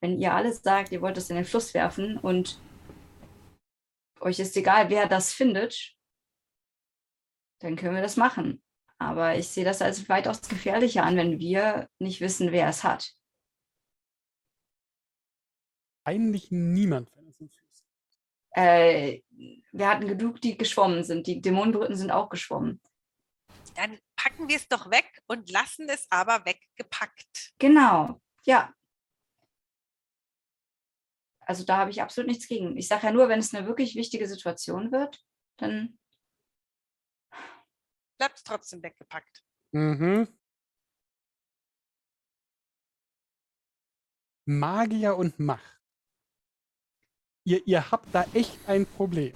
[0.00, 2.58] wenn ihr alles sagt, ihr wollt es in den Fluss werfen und
[4.20, 5.94] euch ist egal, wer das findet,
[7.60, 8.62] dann können wir das machen.
[8.98, 13.14] Aber ich sehe das als weitaus gefährlicher an, wenn wir nicht wissen, wer es hat.
[16.04, 17.84] Eigentlich niemand, wenn es Fluss
[18.52, 19.20] äh,
[19.72, 21.26] Wir hatten genug, die geschwommen sind.
[21.26, 22.80] Die Dämonenbrüten sind auch geschwommen.
[23.74, 27.52] Dann packen wir es doch weg und lassen es aber weggepackt.
[27.58, 28.74] Genau, ja.
[31.50, 32.76] Also da habe ich absolut nichts gegen.
[32.76, 35.20] Ich sage ja nur, wenn es eine wirklich wichtige Situation wird,
[35.56, 35.98] dann
[38.20, 39.44] bleibt es trotzdem weggepackt.
[39.72, 40.28] Mhm.
[44.46, 45.82] Magier und Macht.
[47.44, 49.34] Ihr, ihr habt da echt ein Problem.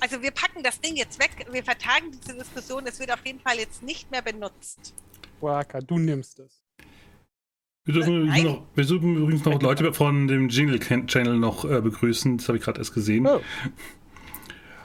[0.00, 3.40] Also wir packen das Ding jetzt weg, wir vertagen diese Diskussion, es wird auf jeden
[3.40, 4.94] Fall jetzt nicht mehr benutzt.
[5.40, 6.62] Waka, du nimmst es.
[7.84, 12.38] Wir dürfen, noch, wir dürfen übrigens noch Leute von dem Jingle Channel noch äh, begrüßen.
[12.38, 13.28] Das habe ich gerade erst gesehen.
[13.28, 13.40] Oh.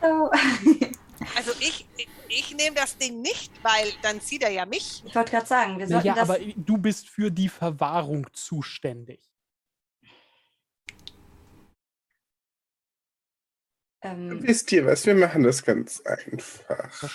[0.04, 0.30] oh.
[1.36, 1.88] also ich,
[2.28, 5.04] ich nehme das Ding nicht, weil dann sieht er ja mich.
[5.04, 6.30] Ich wollte gerade sagen, wir sollten ja, das...
[6.30, 9.20] aber du bist für die Verwahrung zuständig.
[14.04, 15.06] Ähm, Wisst ihr was?
[15.06, 17.14] Wir machen das ganz einfach.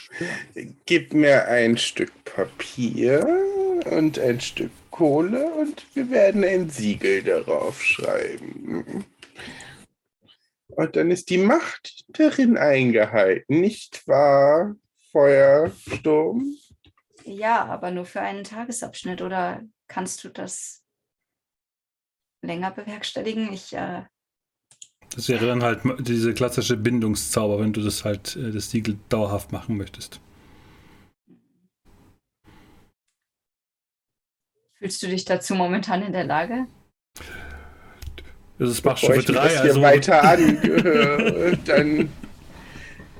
[0.85, 3.27] Gib mir ein Stück Papier
[3.91, 9.05] und ein Stück Kohle und wir werden ein Siegel darauf schreiben.
[10.69, 14.77] Und dann ist die Macht darin eingehalten, nicht wahr,
[15.11, 16.57] Feuersturm?
[17.25, 19.23] Ja, aber nur für einen Tagesabschnitt.
[19.23, 20.85] Oder kannst du das
[22.43, 23.53] länger bewerkstelligen?
[23.53, 23.73] Ich.
[23.73, 24.05] Äh
[25.15, 29.53] das wäre dann halt diese klassische Bindungszauber, wenn du das halt, äh, das Siegel dauerhaft
[29.53, 30.21] machen möchtest.
[34.79, 36.67] Fühlst du dich dazu momentan in der Lage?
[38.59, 39.61] Das ist Bachstufe 3.
[39.61, 42.09] Also weiter an, dann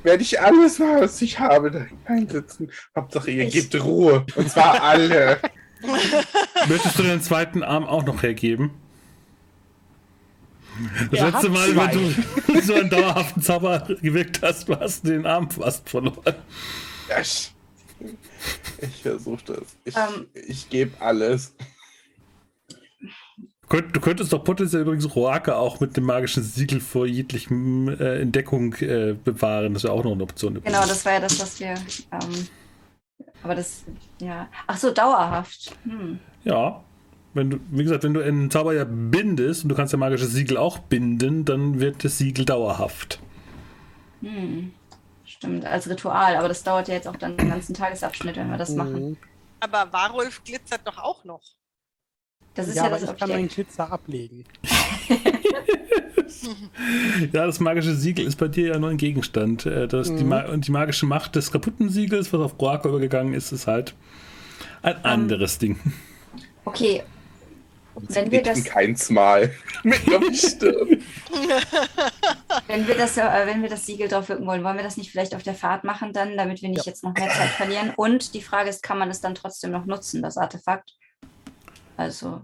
[0.03, 2.71] werde ich alles, was ich habe, da einsetzen.
[2.95, 3.53] Hauptsache, ihr ich.
[3.53, 4.25] gebt Ruhe.
[4.37, 5.39] Und zwar alle.
[6.69, 8.71] Möchtest du den zweiten Arm auch noch hergeben?
[11.11, 11.95] Das er letzte Mal, zwei.
[11.95, 16.35] wenn du so einen dauerhaften Zauber gewirkt hast, du hast den Arm fast verloren.
[17.09, 17.21] Ja,
[18.81, 19.77] ich versuche das.
[19.85, 20.27] Ich, um, ähm.
[20.47, 21.55] ich gebe alles.
[23.69, 28.75] Du könntest doch potenziell übrigens Roake auch mit dem magischen Siegel vor jeglichem äh, Entdeckung
[28.75, 29.75] äh, bewahren.
[29.75, 30.63] Das wäre auch noch eine Option.
[30.63, 31.75] Genau, das war ja das, was wir.
[32.13, 32.47] Ähm,
[33.43, 33.85] aber das,
[34.21, 34.49] ja.
[34.69, 35.77] Ach so, dauerhaft.
[35.83, 36.21] Hm.
[36.45, 36.85] Ja.
[37.37, 40.33] Wenn du, wie gesagt, wenn du einen Zauber ja bindest und du kannst ja magisches
[40.33, 43.21] Siegel auch binden, dann wird das Siegel dauerhaft.
[44.23, 44.73] Hm.
[45.25, 48.57] Stimmt, als Ritual, aber das dauert ja jetzt auch dann den ganzen Tagesabschnitt, wenn wir
[48.57, 49.11] das machen.
[49.11, 49.17] Mhm.
[49.61, 51.43] Aber Warulf glitzert doch auch noch.
[52.55, 54.45] Das ist ja, ja das ich kann meinen Glitzer ablegen.
[57.33, 59.67] ja, das magische Siegel ist bei dir ja nur ein Gegenstand.
[59.67, 60.17] Äh, das, mhm.
[60.17, 63.95] die, und die magische Macht des kaputten Siegels, was auf Broaka übergegangen ist, ist halt
[64.83, 65.79] ein um, ähm, anderes Ding.
[66.65, 67.03] Okay,
[68.09, 69.53] wenn wir das keins Mal
[69.83, 71.03] mit Stirn.
[72.67, 75.11] wenn wir das äh, wenn wir das Siegel drauf wirken wollen, wollen wir das nicht
[75.11, 76.91] vielleicht auf der Fahrt machen dann, damit wir nicht ja.
[76.91, 77.93] jetzt noch mehr Zeit verlieren?
[77.97, 80.93] Und die Frage ist, kann man es dann trotzdem noch nutzen, das Artefakt?
[81.97, 82.43] Also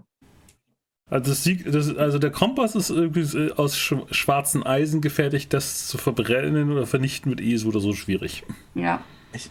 [1.09, 6.71] Also, das, das, also, der Kompass ist irgendwie aus schwarzem Eisen gefertigt, das zu verbrennen
[6.71, 8.43] oder vernichten wird eh so oder so schwierig.
[8.73, 9.03] Ja.
[9.33, 9.49] Ich,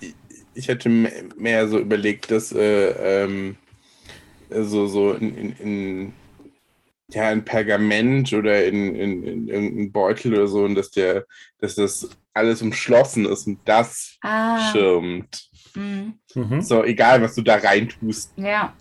[0.54, 3.56] ich hätte mehr so überlegt, dass äh, ähm,
[4.60, 6.12] so, so in, in, in,
[7.10, 11.26] ja, in Pergament oder in, in, in irgendein Beutel oder so und dass der,
[11.60, 14.72] dass das alles umschlossen ist und das ah.
[14.72, 15.48] schirmt.
[15.74, 16.14] Mhm.
[16.34, 16.62] mhm.
[16.62, 18.32] So, egal was du da reintust.
[18.36, 18.74] Ja.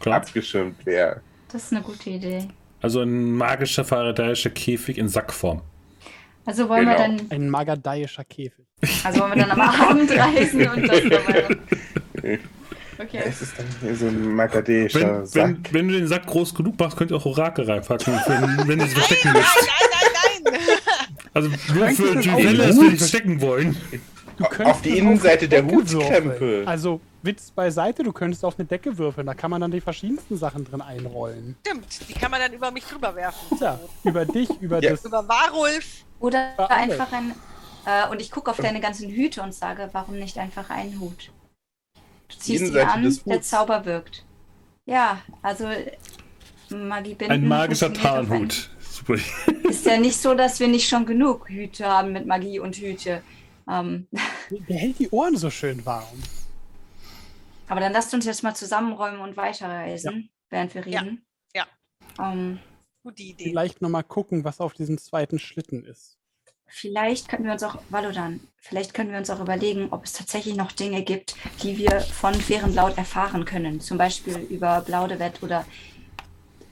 [0.00, 0.16] Klar.
[0.18, 1.22] Abgeschirmt wäre.
[1.50, 2.48] Das ist eine gute Idee.
[2.80, 5.62] Also ein magischer faradäischer Käfig in Sackform.
[6.44, 6.92] Also wollen genau.
[6.92, 7.30] wir dann.
[7.30, 8.66] Ein magadäischer Käfig.
[9.04, 12.38] Also wollen wir dann am Abend reisen und das dabei.
[12.98, 13.22] Okay.
[13.24, 15.56] Es ist dann so ein magadäischer Sack.
[15.70, 18.78] Wenn, wenn, du den Sack groß genug machst, könnt ihr auch Orakel reinpacken, wenn, wenn
[18.78, 19.56] du sie verstecken willst.
[19.56, 20.62] Nein, nein, nein, nein!
[21.34, 23.76] Also nur für die Fälle, dass wir dich verstecken wollen.
[24.64, 26.64] auf die Innenseite der Hutkrempe.
[26.66, 30.36] Also Witz beiseite, du könntest auf eine Decke würfeln, da kann man dann die verschiedensten
[30.36, 31.56] Sachen drin einrollen.
[31.66, 33.58] Stimmt, die kann man dann über mich drüber werfen.
[33.60, 34.90] Ja, über dich, über ja.
[34.90, 35.04] das.
[35.04, 36.04] Über Warulf.
[36.20, 37.34] Oder einfach ein.
[37.86, 41.30] Äh, und ich gucke auf deine ganzen Hüte und sage, warum nicht einfach einen Hut?
[42.28, 44.24] Du ziehst ihn an, der Zauber wirkt.
[44.84, 45.68] Ja, also
[46.70, 47.32] Magie binden.
[47.32, 48.70] Ein magischer Tarnhut.
[48.80, 49.14] Super.
[49.68, 53.22] Ist ja nicht so, dass wir nicht schon genug Hüte haben mit Magie und Hüte.
[53.68, 54.06] Ähm.
[54.50, 56.22] Der hält die Ohren so schön warm.
[57.68, 60.28] Aber dann lasst uns jetzt mal zusammenräumen und weiterreisen, ja.
[60.50, 61.26] während wir reden.
[61.54, 61.66] Ja.
[62.18, 62.32] ja.
[62.32, 62.58] Ähm,
[63.02, 63.44] Gute Idee.
[63.44, 66.17] Vielleicht nochmal gucken, was auf diesem zweiten Schlitten ist.
[66.70, 70.54] Vielleicht können wir uns auch, Valodan, vielleicht können wir uns auch überlegen, ob es tatsächlich
[70.54, 73.80] noch Dinge gibt, die wir von Fährenlaut erfahren können.
[73.80, 75.64] Zum Beispiel über Blaudewett oder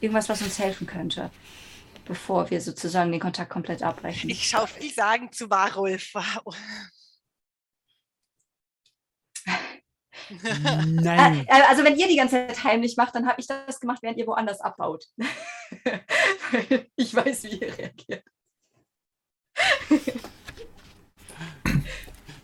[0.01, 1.31] irgendwas, was uns helfen könnte,
[2.05, 4.29] bevor wir sozusagen den Kontakt komplett abbrechen.
[4.29, 6.13] Ich schaue viel sagen zu Warulf.
[10.29, 11.47] Nein.
[11.49, 14.19] Äh, also wenn ihr die ganze Zeit heimlich macht, dann habe ich das gemacht, während
[14.19, 15.07] ihr woanders abbaut.
[16.97, 18.25] ich weiß, wie ihr reagiert.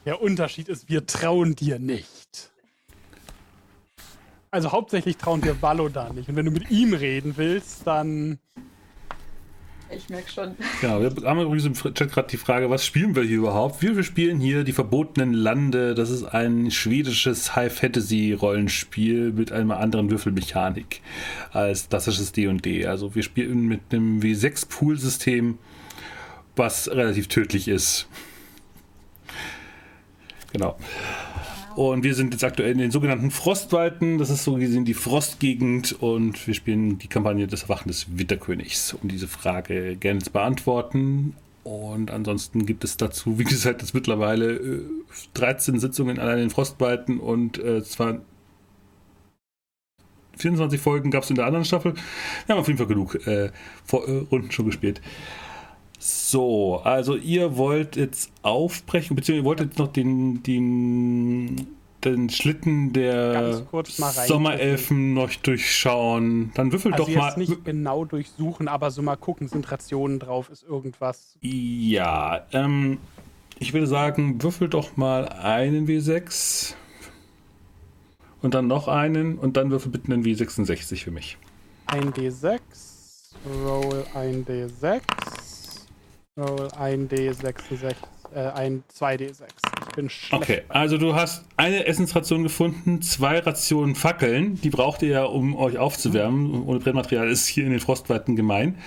[0.04, 2.50] Der Unterschied ist, wir trauen dir nicht.
[4.50, 6.28] Also hauptsächlich trauen wir Valodan nicht.
[6.28, 8.38] Und wenn du mit ihm reden willst, dann
[9.94, 10.56] ich merke schon.
[10.80, 13.82] Genau, wir haben übrigens im Chat gerade die Frage, was spielen wir hier überhaupt?
[13.82, 15.94] Wir, wir spielen hier die Verbotenen Lande.
[15.94, 21.02] Das ist ein schwedisches High-Fantasy-Rollenspiel mit einer anderen Würfelmechanik
[21.52, 22.86] als klassisches D&D.
[22.86, 25.58] Also wir spielen mit einem W6-Pool-System,
[26.56, 28.06] was relativ tödlich ist.
[30.52, 30.76] Genau.
[31.76, 34.18] Und wir sind jetzt aktuell in den sogenannten Frostweiten.
[34.18, 35.92] Das ist so gesehen die Frostgegend.
[36.02, 41.34] Und wir spielen die Kampagne des Erwachen des Winterkönigs, um diese Frage gerne zu beantworten.
[41.64, 44.80] Und ansonsten gibt es dazu, wie gesagt, jetzt mittlerweile äh,
[45.34, 48.20] 13 Sitzungen allein in den Frostweiten und äh, zwar
[50.38, 51.94] 24 Folgen gab es in der anderen Staffel.
[52.46, 53.50] Wir haben auf jeden Fall genug äh,
[53.84, 55.00] vor, äh, Runden schon gespielt.
[56.04, 61.68] So, also ihr wollt jetzt aufbrechen, beziehungsweise ihr wollt jetzt noch den, den,
[62.02, 63.62] den Schlitten der
[64.26, 66.50] Sommerelfen noch durchschauen.
[66.54, 67.38] Dann würfelt also doch mal.
[67.38, 71.36] nicht genau durchsuchen, aber so mal gucken, sind Rationen drauf, ist irgendwas.
[71.40, 72.98] Ja, ähm,
[73.60, 76.74] ich würde sagen, würfelt doch mal einen W6
[78.40, 81.38] und dann noch einen und dann würfel bitte einen W66 für mich.
[81.86, 82.58] Ein D6,
[83.64, 85.00] Roll ein D6.
[86.38, 87.94] Roll ein D66,
[88.34, 89.42] äh, ein 2D6.
[89.88, 90.42] Ich bin schlecht.
[90.42, 94.58] Okay, also du hast eine Essensration gefunden, zwei Rationen Fackeln.
[94.62, 96.62] Die braucht ihr ja, um euch aufzuwärmen.
[96.64, 98.78] Ohne Brennmaterial ist hier in den Frostweiten gemein.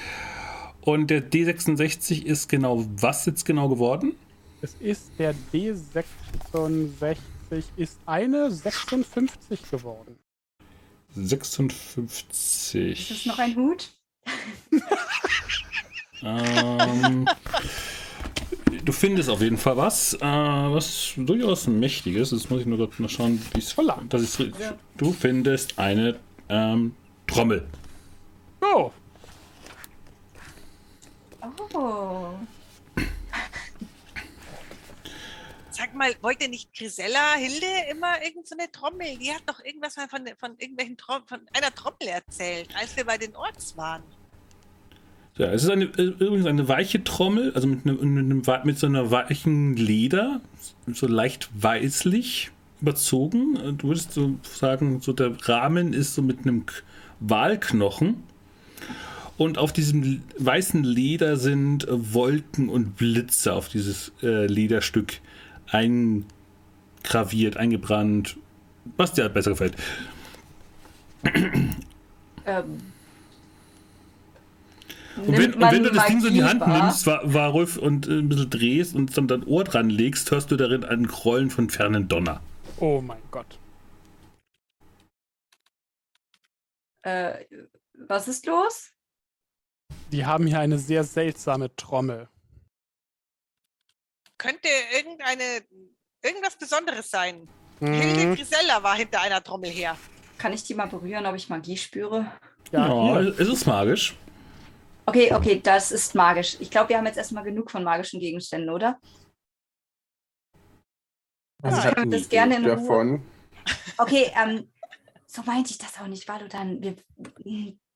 [0.81, 4.15] Und der D66 ist genau was jetzt genau geworden?
[4.63, 7.17] Es ist der D66
[7.75, 10.17] ist eine 56 geworden.
[11.15, 13.11] 56.
[13.11, 13.91] Ist es noch ein Hut?
[16.25, 17.27] ähm,
[18.83, 22.31] du findest auf jeden Fall was, äh, was durchaus mächtiges.
[22.31, 23.75] Jetzt muss ich nur mal schauen, wie es
[24.09, 24.39] das ist.
[24.39, 24.77] Ja.
[24.97, 26.19] Du findest eine
[26.49, 26.95] ähm,
[27.27, 27.67] Trommel.
[28.61, 28.91] Oh.
[31.73, 32.29] Oh.
[35.69, 39.17] Sag mal, wollte nicht Grisella Hilde immer irgendeine so Trommel?
[39.17, 43.17] Die hat doch irgendwas von, von irgendwelchen Trom von einer Trommel erzählt, als wir bei
[43.17, 44.01] den Orts waren.
[45.37, 48.87] Ja, es ist eine, übrigens eine weiche Trommel, also mit, einem, mit, einem, mit so
[48.87, 50.39] einer weichen Leder,
[50.87, 52.51] so leicht weißlich
[52.81, 53.77] überzogen.
[53.77, 56.63] Du würdest so sagen, so der Rahmen ist so mit einem
[57.19, 58.23] Walknochen.
[59.37, 65.19] Und auf diesem weißen Leder sind Wolken und Blitze auf dieses äh, Lederstück
[65.67, 68.37] eingraviert, eingebrannt,
[68.95, 69.75] was dir besser gefällt.
[72.45, 72.94] Ähm,
[75.17, 76.83] Und wenn, und wenn, du das Ding so in die Hand wahr?
[76.83, 80.29] nimmst, war, war Rolf, und äh, ein bisschen drehst und dann dein Ohr dran legst,
[80.31, 82.41] hörst du darin ein Grollen von fernen Donner.
[82.79, 83.57] Oh mein Gott.
[87.03, 87.45] Äh,
[88.07, 88.91] was ist los?
[90.11, 92.27] Die haben hier eine sehr seltsame Trommel.
[94.37, 95.61] Könnte irgendeine
[96.21, 97.47] irgendwas Besonderes sein.
[97.79, 97.93] Mhm.
[97.93, 99.97] Hilde Grisella war hinter einer Trommel her.
[100.37, 102.31] Kann ich die mal berühren, ob ich Magie spüre?
[102.71, 104.15] Ja, ja ist es magisch?
[105.05, 106.57] Okay, okay, das ist magisch.
[106.59, 108.99] Ich glaube, wir haben jetzt erstmal genug von magischen Gegenständen, oder?
[111.61, 112.75] Also ich kann das gerne in Ruhe.
[112.75, 113.23] Davon.
[113.97, 114.67] Okay, ähm,
[115.25, 116.95] so meinte ich das auch nicht, Valo, dann, wir,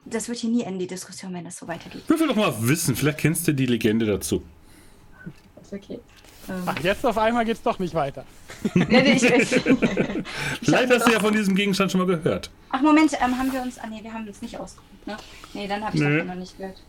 [0.05, 2.03] das wird hier nie enden, die Diskussion, wenn das so weitergeht.
[2.07, 4.43] Ich will doch mal wissen, vielleicht kennst du die Legende dazu.
[5.71, 5.99] Okay.
[6.47, 6.63] Ähm.
[6.65, 8.25] Ach, jetzt auf einmal geht's doch nicht weiter.
[8.73, 9.49] nee, nee, ich, ich,
[10.63, 12.49] Vielleicht hast du ja von diesem Gegenstand schon mal gehört.
[12.71, 13.77] Ach, Moment, ähm, haben wir uns.
[13.77, 15.17] Ah, nee, wir haben uns nicht ausgeguckt, ne?
[15.53, 16.11] Nee, dann habe ich nee.
[16.11, 16.81] davon noch nicht gehört.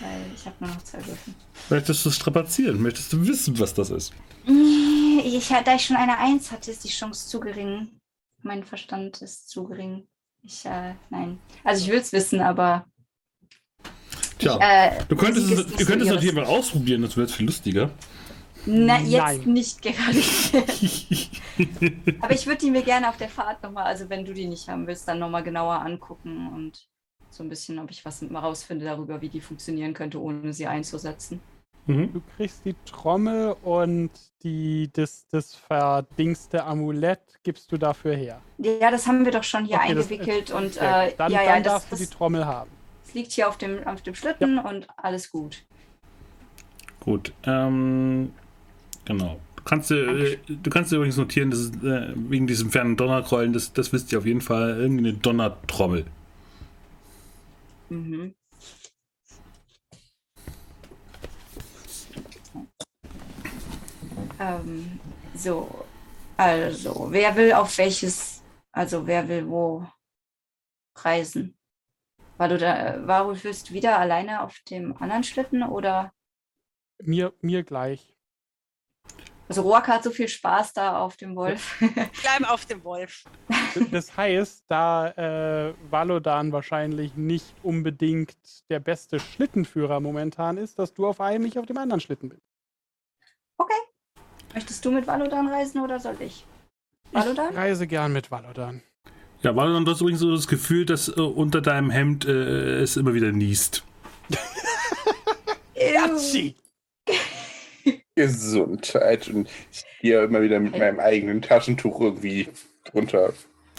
[0.00, 1.34] Weil ich habe nur noch zwei Würfel.
[1.68, 2.80] Möchtest du strapazieren?
[2.80, 4.12] Möchtest du wissen, was das ist?
[4.46, 8.00] Ich, da ich schon eine Eins hatte, ist die Chance zu gering.
[8.42, 10.06] Mein Verstand ist zu gering.
[10.42, 11.38] Ich, äh, nein.
[11.64, 12.86] Also ich will es wissen, aber.
[14.38, 17.46] Tja, ich, äh, du könntest es, du könntest natürlich mal ausprobieren, das wäre jetzt viel
[17.46, 17.90] lustiger.
[18.66, 19.52] Na, jetzt Nein.
[19.52, 20.18] nicht gerade.
[22.20, 24.68] aber ich würde die mir gerne auf der Fahrt nochmal, also wenn du die nicht
[24.68, 26.86] haben willst, dann nochmal genauer angucken und
[27.30, 31.40] so ein bisschen, ob ich was rausfinde darüber, wie die funktionieren könnte, ohne sie einzusetzen.
[31.86, 32.12] Mhm.
[32.12, 34.10] Du kriegst die Trommel und
[34.42, 38.40] die, das, das verdingste Amulett gibst du dafür her.
[38.58, 41.54] Ja, das haben wir doch schon hier okay, eingewickelt das, und äh, dann, ja, ja,
[41.54, 42.70] dann das, darfst du die Trommel haben.
[43.06, 44.68] Es liegt hier auf dem, auf dem Schlitten ja.
[44.68, 45.64] und alles gut.
[47.00, 47.32] Gut.
[47.44, 48.32] Ähm,
[49.04, 49.40] genau.
[49.56, 53.92] Du kannst, äh, du kannst übrigens notieren, dass äh, wegen diesem fernen Donnerkrollen, das, das
[53.92, 56.04] wisst ihr auf jeden Fall, irgendwie eine Donnertrommel.
[57.90, 58.34] Mhm.
[64.38, 65.00] Ähm,
[65.34, 65.84] so,
[66.36, 68.42] also, wer will auf welches,
[68.72, 69.86] also wer will wo
[70.96, 71.58] reisen?
[72.38, 76.14] War du da, warum wirst du wieder alleine auf dem anderen Schlitten oder?
[77.02, 78.14] Mir, mir gleich.
[79.50, 81.76] Also Roaka hat so viel Spaß da auf dem Wolf.
[81.80, 83.24] Bleib auf dem Wolf.
[83.90, 88.36] Das heißt, da äh, Valodan wahrscheinlich nicht unbedingt
[88.70, 92.46] der beste Schlittenführer momentan ist, dass du auf einem nicht auf dem anderen Schlitten bist.
[93.58, 93.74] Okay.
[94.54, 96.46] Möchtest du mit Valodan reisen oder soll ich?
[97.10, 97.50] Valodan?
[97.50, 98.82] Ich reise gern mit Valodan.
[99.42, 102.96] Ja, Valodan, du hast übrigens so das Gefühl, dass äh, unter deinem Hemd äh, es
[102.96, 103.82] immer wieder niest.
[105.74, 106.54] Yatschi!
[108.20, 109.28] Gesundheit.
[109.28, 112.48] Und ich gehe immer wieder mit meinem eigenen Taschentuch irgendwie
[112.84, 113.32] drunter.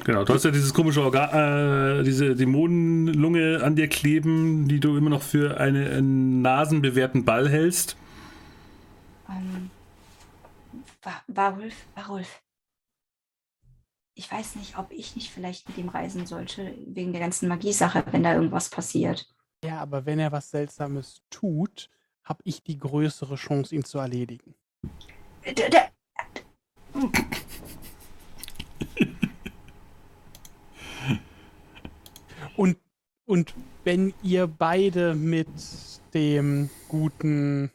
[0.03, 4.97] Genau, du hast ja dieses komische Organ, äh, diese Dämonenlunge an dir kleben, die du
[4.97, 7.97] immer noch für eine, einen nasenbewehrten Ball hältst.
[9.27, 9.69] Um,
[11.27, 12.41] Warulf, Warulf.
[14.15, 18.03] Ich weiß nicht, ob ich nicht vielleicht mit ihm reisen sollte, wegen der ganzen Magiesache,
[18.11, 19.27] wenn da irgendwas passiert.
[19.63, 21.89] Ja, aber wenn er was Seltsames tut,
[22.23, 24.55] habe ich die größere Chance, ihn zu erledigen.
[32.55, 32.77] Und,
[33.25, 33.53] und
[33.83, 35.47] wenn ihr beide mit
[36.13, 37.71] dem guten.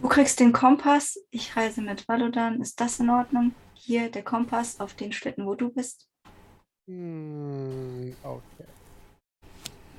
[0.00, 2.60] Du kriegst den Kompass, ich reise mit Valodan.
[2.60, 3.52] Ist das in Ordnung?
[3.74, 6.08] Hier der Kompass auf den Schlitten, wo du bist.
[6.88, 8.66] Hm, okay.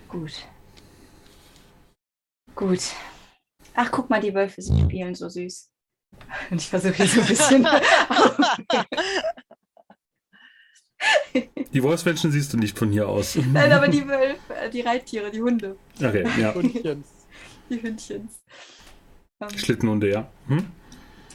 [0.08, 0.48] Gut.
[2.56, 2.82] Gut.
[3.76, 5.70] Ach, guck mal, die Wölfe, sie spielen so süß.
[6.52, 7.68] Und ich versuche hier so ein bisschen.
[11.74, 13.36] die Wolfsmenschen siehst du nicht von hier aus.
[13.54, 15.78] Nein, aber die Wölfe, äh, die Reittiere, die Hunde.
[15.98, 16.54] Okay, ja.
[16.54, 17.08] Hündchens.
[17.70, 18.42] Die Hündchens.
[19.40, 19.58] Um, ähm.
[19.58, 20.30] Schlittenhunde, ja.
[20.48, 20.66] Hm?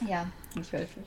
[0.07, 0.99] Ja, nicht Wölfe.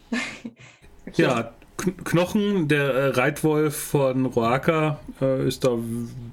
[1.06, 1.22] Okay.
[1.22, 5.78] Ja, Knochen, der äh, Reitwolf von Roaka äh, ist da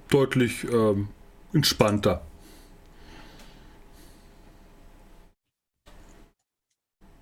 [0.10, 1.10] deutlich ähm,
[1.54, 2.24] entspannter.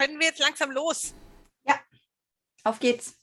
[0.03, 1.13] Können wir jetzt langsam los.
[1.65, 1.75] Ja,
[2.65, 3.15] auf geht's.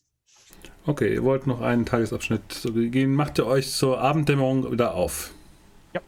[0.87, 3.15] Okay, ihr wollt noch einen Tagesabschnitt gehen.
[3.15, 5.33] Macht ihr euch zur Abenddämmerung wieder auf?
[5.93, 6.01] Ja.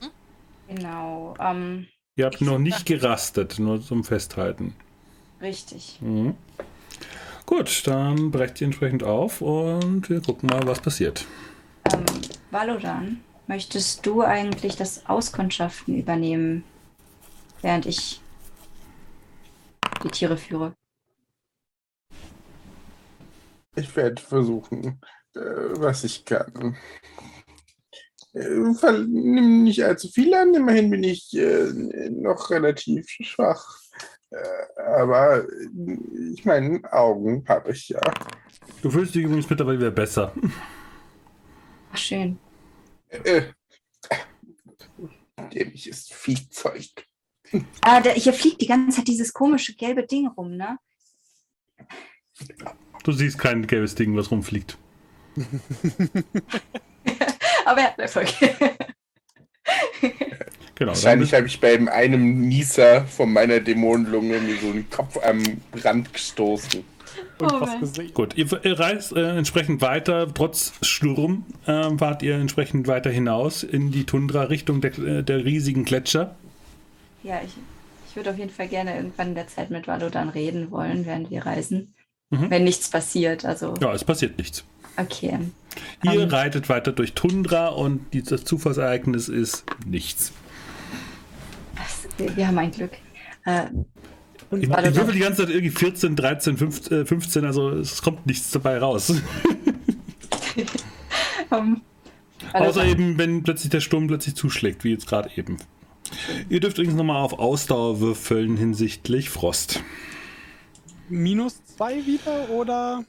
[0.69, 1.35] Genau.
[1.39, 4.75] Ähm, ihr habt noch nicht gerastet, nur zum Festhalten.
[5.43, 5.99] Richtig.
[6.01, 6.35] Mhm.
[7.45, 11.27] Gut, dann brecht ihr entsprechend auf und wir gucken mal, was passiert.
[11.93, 12.05] Ähm,
[12.51, 16.65] Valodan, möchtest du eigentlich das Auskundschaften übernehmen,
[17.61, 18.22] während ich
[20.03, 20.75] die Tiere führe.
[23.75, 25.01] Ich werde versuchen,
[25.35, 26.77] äh, was ich kann.
[28.35, 31.71] äh, nimm nicht allzu viel an, immerhin bin ich äh,
[32.11, 33.79] noch relativ schwach.
[34.77, 35.47] Aber
[36.33, 38.01] ich meine, Augen habe ich ja.
[38.81, 40.33] Du fühlst dich übrigens mittlerweile wieder besser.
[41.93, 42.39] Ach, schön.
[43.11, 43.53] Äh,
[45.53, 47.07] dämliches Viehzeug.
[47.81, 50.79] Ah, da, hier fliegt die ganze Zeit dieses komische gelbe Ding rum, ne?
[53.05, 54.79] Du siehst kein gelbes Ding, was rumfliegt.
[57.65, 58.29] Aber er hat Erfolg.
[60.75, 60.93] Genau.
[60.93, 65.41] Wahrscheinlich habe ich bei einem Nieser von meiner Dämonenlunge mir so einen Kopf am
[65.75, 66.83] Rand gestoßen.
[67.41, 67.67] Oh.
[68.15, 73.63] Gut, ihr, ihr reist äh, entsprechend weiter, trotz Sturm äh, fahrt ihr entsprechend weiter hinaus
[73.63, 76.35] in die Tundra Richtung der, äh, der riesigen Gletscher.
[77.23, 77.53] Ja, ich,
[78.09, 81.31] ich würde auf jeden Fall gerne irgendwann in der Zeit mit Valodan reden wollen, während
[81.31, 81.95] wir reisen.
[82.31, 82.51] Mhm.
[82.51, 83.45] Wenn nichts passiert.
[83.45, 84.65] Also, Ja, es passiert nichts.
[84.97, 85.39] okay.
[86.03, 86.29] Ihr Ähm.
[86.29, 90.33] reitet weiter durch Tundra und die, das Zufallsereignis ist nichts.
[91.77, 92.93] Was, wir, wir haben ein Glück.
[93.45, 93.67] Äh,
[94.51, 98.27] Ich, ich würfel die ganze Zeit irgendwie 14, 13, 15, äh, 15 also es kommt
[98.27, 99.11] nichts dabei raus.
[101.53, 101.81] ähm,
[102.53, 105.57] Außer eben, wenn plötzlich der Sturm plötzlich zuschlägt, wie jetzt gerade eben.
[106.49, 109.83] Ihr dürft übrigens nochmal auf Ausdauer würfeln hinsichtlich Frost.
[111.09, 113.05] Minus zwei wieder oder?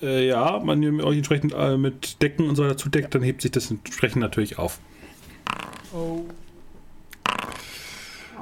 [0.00, 3.42] Äh, ja, wenn ihr euch entsprechend äh, mit Decken und so weiter zudeckt, dann hebt
[3.42, 4.78] sich das entsprechend natürlich auf.
[5.92, 6.24] Oh.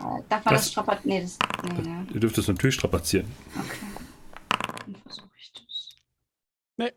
[0.03, 1.05] Oh, darf man Das- das strapazieren?
[1.05, 1.39] Nee, das.
[1.75, 2.07] Nee, ne?
[2.13, 3.27] Ihr dürft es natürlich strapazieren.
[3.59, 3.87] Okay.
[4.87, 5.97] Dann versuche ich das.
[6.77, 6.93] Nee.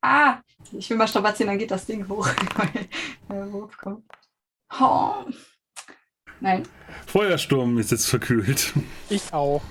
[0.00, 0.38] Ah!
[0.72, 2.28] Ich will mal strapazieren, dann geht das Ding hoch.
[2.56, 2.88] weil
[3.28, 4.04] der Wurf kommt.
[4.80, 5.24] Oh.
[6.44, 6.62] Nein,
[7.06, 8.74] Feuersturm ist jetzt verkühlt.
[9.08, 9.62] Ich auch.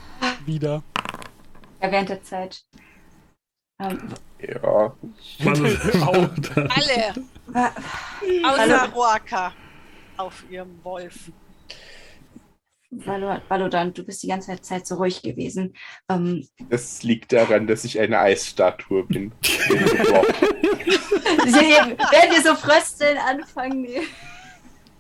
[0.45, 0.81] Wieder.
[1.81, 2.63] ja, während der Zeit.
[3.79, 3.99] Ähm,
[4.39, 4.93] Ja,
[6.65, 7.13] Alle,
[8.43, 9.53] außer Roaka
[10.17, 11.31] auf ihrem Wolf.
[12.91, 15.75] Valo- Valodan, du bist die ganze Zeit so ruhig gewesen.
[16.09, 19.31] Ähm, das liegt daran, dass ich eine Eisstatue bin.
[21.43, 23.87] Werden wir so frösteln anfangen?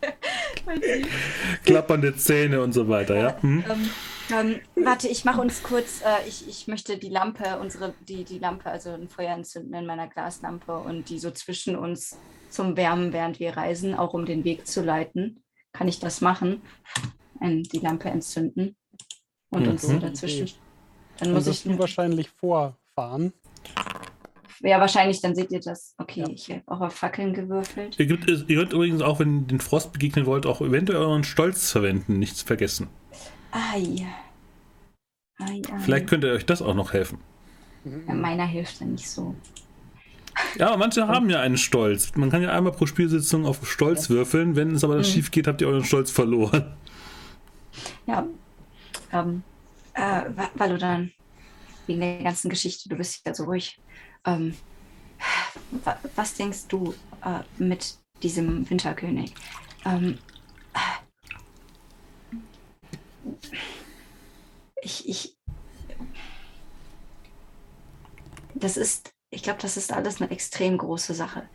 [1.65, 3.41] Klappernde Zähne und so weiter, ja?
[3.41, 3.63] Hm?
[3.69, 3.89] Ähm,
[4.31, 8.39] ähm, warte, ich mache uns kurz, äh, ich, ich möchte die Lampe, unsere, die, die
[8.39, 12.17] Lampe, also ein Feuer entzünden in meiner Glaslampe und die so zwischen uns
[12.49, 15.43] zum Wärmen, während wir reisen, auch um den Weg zu leiten.
[15.73, 16.61] Kann ich das machen?
[17.41, 18.75] Ähm, die Lampe entzünden
[19.49, 19.99] und uns so Mhm.
[20.01, 20.49] dazwischen.
[21.17, 23.33] Dann Dann muss ich, du wahrscheinlich vorfahren.
[24.61, 25.95] Ja wahrscheinlich, dann seht ihr das.
[25.97, 27.99] Okay, ich habe auch auf Fackeln gewürfelt.
[27.99, 31.23] Ihr, könnt, ihr könnt übrigens auch, wenn ihr den Frost begegnen wollt, auch eventuell euren
[31.23, 32.87] Stolz verwenden, nichts vergessen.
[33.51, 34.05] Ai.
[35.39, 35.79] Ai, ai.
[35.79, 37.19] Vielleicht könnte euch das auch noch helfen.
[38.07, 39.35] Ja, meiner hilft dann nicht so.
[40.57, 42.15] Ja, manche haben ja einen Stolz.
[42.15, 44.55] Man kann ja einmal pro Spielsitzung auf Stolz würfeln.
[44.55, 45.03] Wenn es aber Mhm.
[45.03, 46.73] schief geht, habt ihr euren Stolz verloren.
[48.07, 48.25] Ja.
[49.11, 49.43] Ähm,
[49.93, 50.23] äh,
[50.55, 51.11] Valodan,
[51.87, 53.79] wegen der ganzen Geschichte, du bist ja so ruhig.
[54.25, 54.55] Ähm,
[55.83, 56.93] wa was denkst du
[57.23, 59.33] äh, mit diesem Winterkönig?
[59.85, 60.19] Ähm,
[64.81, 65.37] ich, ich,
[68.53, 71.49] das ist, ich glaube, das ist alles eine extrem große Sache.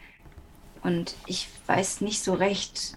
[0.83, 2.97] Und ich weiß nicht so recht,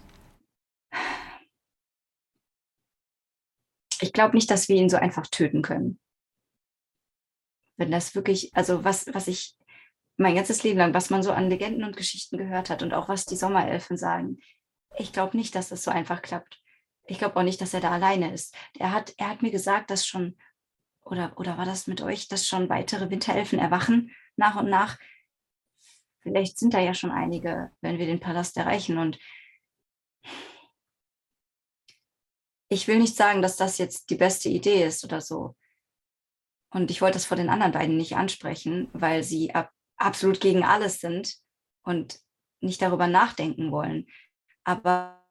[4.00, 5.98] ich glaube nicht, dass wir ihn so einfach töten können.
[7.78, 9.56] Wenn das wirklich, also was, was ich
[10.16, 13.08] mein ganzes Leben lang, was man so an Legenden und Geschichten gehört hat und auch
[13.08, 14.38] was die Sommerelfen sagen,
[14.98, 16.60] ich glaube nicht, dass das so einfach klappt.
[17.06, 18.54] Ich glaube auch nicht, dass er da alleine ist.
[18.78, 20.36] Er hat, er hat mir gesagt, dass schon,
[21.02, 24.98] oder, oder war das mit euch, dass schon weitere Winterelfen erwachen nach und nach.
[26.20, 28.98] Vielleicht sind da ja schon einige, wenn wir den Palast erreichen.
[28.98, 29.18] Und
[32.68, 35.56] ich will nicht sagen, dass das jetzt die beste Idee ist oder so.
[36.70, 39.72] Und ich wollte das vor den anderen beiden nicht ansprechen, weil sie ab,
[40.04, 41.36] absolut gegen alles sind
[41.84, 42.20] und
[42.60, 44.06] nicht darüber nachdenken wollen.
[44.64, 45.24] Aber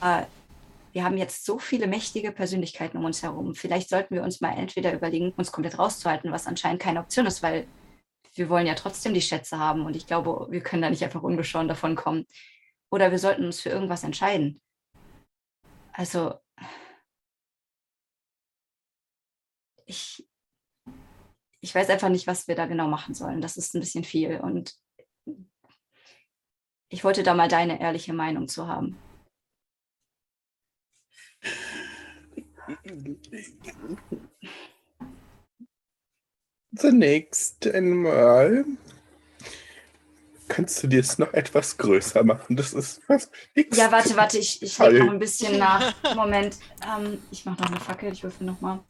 [0.00, 0.24] äh,
[0.92, 3.54] wir haben jetzt so viele mächtige Persönlichkeiten um uns herum.
[3.54, 7.42] Vielleicht sollten wir uns mal entweder überlegen, uns komplett rauszuhalten, was anscheinend keine Option ist,
[7.42, 7.66] weil
[8.34, 11.22] wir wollen ja trotzdem die Schätze haben und ich glaube, wir können da nicht einfach
[11.22, 12.26] ungeschoren davon kommen.
[12.90, 14.60] Oder wir sollten uns für irgendwas entscheiden.
[15.92, 16.34] Also,
[19.86, 20.24] ich,
[21.60, 23.40] ich weiß einfach nicht, was wir da genau machen sollen.
[23.40, 24.74] Das ist ein bisschen viel und
[26.88, 28.98] ich wollte da mal deine ehrliche Meinung zu haben.
[36.74, 38.64] Zunächst einmal
[40.50, 42.56] Kannst du dir es noch etwas größer machen?
[42.56, 43.30] Das ist was.
[43.54, 43.78] Nix.
[43.78, 45.94] Ja, warte, warte, ich, ich lege noch ein bisschen nach.
[46.16, 48.80] Moment, ähm, ich mache noch eine Fackel, ich würfel nochmal.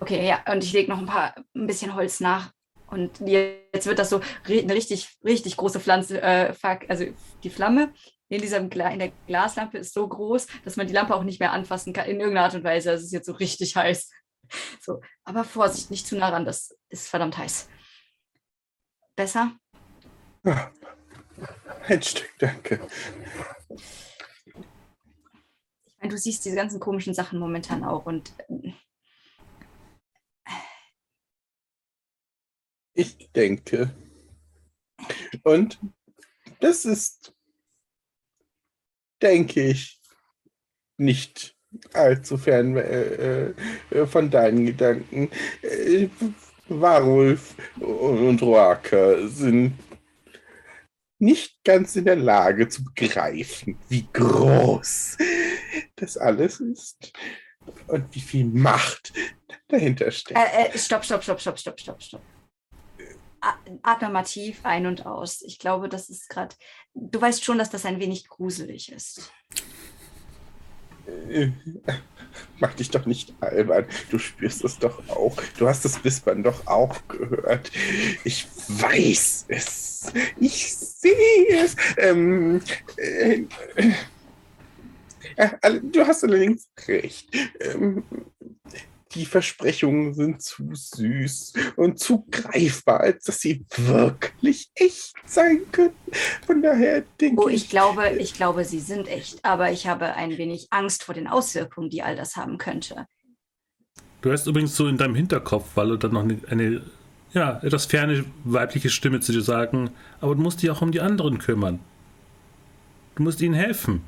[0.00, 2.52] Okay, ja, und ich lege noch ein paar, ein bisschen Holz nach.
[2.86, 6.54] Und jetzt wird das so eine richtig, richtig große Pflanze, äh,
[6.88, 7.04] also
[7.42, 7.92] die Flamme
[8.28, 11.52] in, diesem, in der Glaslampe ist so groß, dass man die Lampe auch nicht mehr
[11.52, 12.92] anfassen kann, in irgendeiner Art und Weise.
[12.92, 14.10] Es ist jetzt so richtig heiß.
[14.80, 17.68] So, aber Vorsicht, nicht zu nah ran, das ist verdammt heiß.
[19.14, 19.52] Besser?
[20.42, 20.72] Ja,
[21.86, 22.80] ein Stück, danke.
[25.84, 28.32] Ich meine, du siehst diese ganzen komischen Sachen momentan auch und.
[32.98, 33.94] Ich denke.
[35.44, 35.78] Und
[36.60, 37.32] das ist,
[39.22, 40.00] denke ich,
[40.96, 41.56] nicht
[41.92, 43.52] allzu fern äh,
[43.90, 45.30] äh, von deinen Gedanken.
[45.62, 46.08] Äh,
[46.68, 49.78] Warulf und Roaka sind
[51.20, 55.16] nicht ganz in der Lage zu begreifen, wie groß
[55.96, 57.12] das alles ist
[57.86, 59.12] und wie viel Macht
[59.68, 60.38] dahinter steckt.
[60.38, 62.37] Äh, äh, stopp, stopp, stopp, stopp, stopp, stopp, stopp.
[64.24, 65.42] Tief ein und aus.
[65.42, 66.54] Ich glaube, das ist gerade.
[66.94, 69.30] Du weißt schon, dass das ein wenig gruselig ist.
[72.60, 73.86] Mach dich doch nicht albern.
[74.10, 75.36] Du spürst es doch auch.
[75.58, 77.70] Du hast das Wispern doch auch gehört.
[78.24, 80.12] Ich weiß es.
[80.38, 81.76] Ich sehe es.
[81.96, 82.60] Ähm,
[82.96, 83.44] äh,
[85.36, 87.28] äh, du hast allerdings recht.
[87.60, 88.04] Ähm,
[89.12, 95.96] die Versprechungen sind zu süß und zu greifbar, als dass sie wirklich echt sein könnten.
[96.46, 97.64] Von daher denke oh, ich.
[97.64, 101.26] ich glaube, ich glaube, sie sind echt, aber ich habe ein wenig Angst vor den
[101.26, 103.06] Auswirkungen, die all das haben könnte.
[104.20, 106.82] Du hast übrigens so in deinem Hinterkopf, weil du dann noch eine, eine
[107.32, 111.00] ja, etwas ferne weibliche Stimme zu dir sagen, aber du musst dich auch um die
[111.00, 111.78] anderen kümmern.
[113.14, 114.02] Du musst ihnen helfen.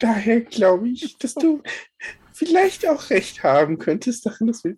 [0.00, 1.62] Daher glaube ich, dass du
[2.32, 4.74] vielleicht auch recht haben könntest darin, dass wir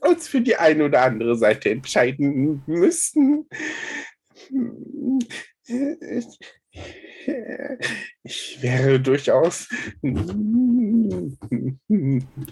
[0.00, 3.46] uns für die eine oder andere Seite entscheiden müssten.
[8.24, 9.68] Ich wäre durchaus.
[10.02, 11.36] Du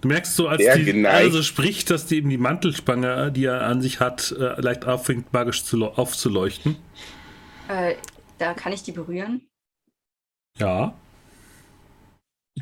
[0.04, 1.16] merkst so, als die geneigt.
[1.16, 5.32] also spricht, dass die eben die Mantelspange, die er an sich hat, äh, leicht aufhängt,
[5.32, 6.76] magisch aufzuleuchten.
[7.68, 7.94] Äh,
[8.38, 9.48] da kann ich die berühren.
[10.58, 10.94] Ja.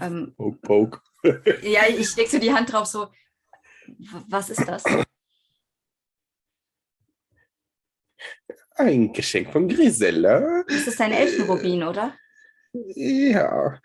[0.00, 1.00] Ähm, poke, poke.
[1.62, 3.08] ja, ich leg so die Hand drauf, so,
[4.28, 4.84] was ist das?
[8.76, 10.65] Ein Geschenk von Grisella.
[10.68, 12.15] Das ist ein Elfenrubin, oder?
[12.73, 13.81] Ja,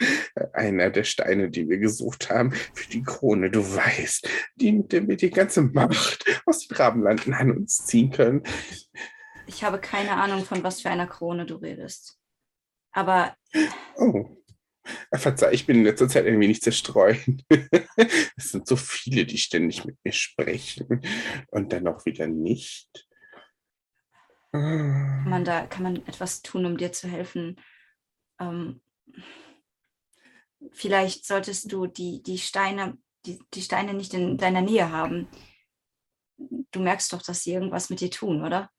[0.52, 5.08] einer der Steine, die wir gesucht haben für die Krone, du weißt, die, mit der
[5.08, 8.44] wir die ganze Macht aus den Rabenlanden an uns ziehen können.
[9.48, 12.20] Ich habe keine Ahnung, von was für einer Krone du redest.
[12.92, 13.36] Aber.
[13.96, 14.43] Oh.
[15.14, 17.20] Verzeih, ich bin in letzter Zeit ein wenig zerstreut.
[18.38, 21.02] es sind so viele, die ständig mit mir sprechen
[21.52, 23.08] und dann auch wieder nicht.
[24.52, 27.60] Kann man da, kann man etwas tun, um dir zu helfen?
[28.40, 28.82] Ähm,
[30.72, 35.28] vielleicht solltest du die, die Steine, die, die Steine nicht in deiner Nähe haben.
[36.38, 38.70] Du merkst doch, dass sie irgendwas mit dir tun, oder?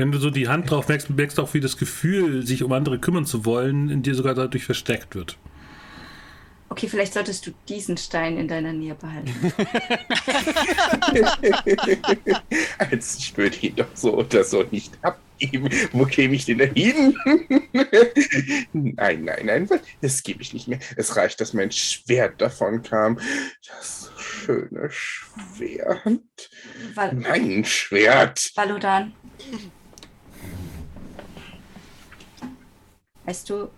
[0.00, 2.72] Wenn du so die Hand drauf merkst, merkst du auch, wie das Gefühl, sich um
[2.72, 5.36] andere kümmern zu wollen, in dir sogar dadurch versteckt wird.
[6.70, 9.52] Okay, vielleicht solltest du diesen Stein in deiner Nähe behalten.
[12.78, 15.68] Als ich würde ihn doch so oder so nicht abgeben.
[15.92, 17.14] Wo käme ich denn da hin?
[18.72, 19.68] nein, nein, nein,
[20.00, 20.78] das gebe ich nicht mehr.
[20.96, 23.18] Es reicht, dass mein Schwert davon kam.
[23.68, 26.22] Das schöne Schwert.
[26.94, 28.50] Val mein Schwert.
[28.54, 29.12] Valodan.
[33.30, 33.70] Weißt du,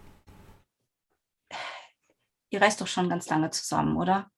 [2.49, 4.31] ihr reist doch schon ganz lange zusammen, oder?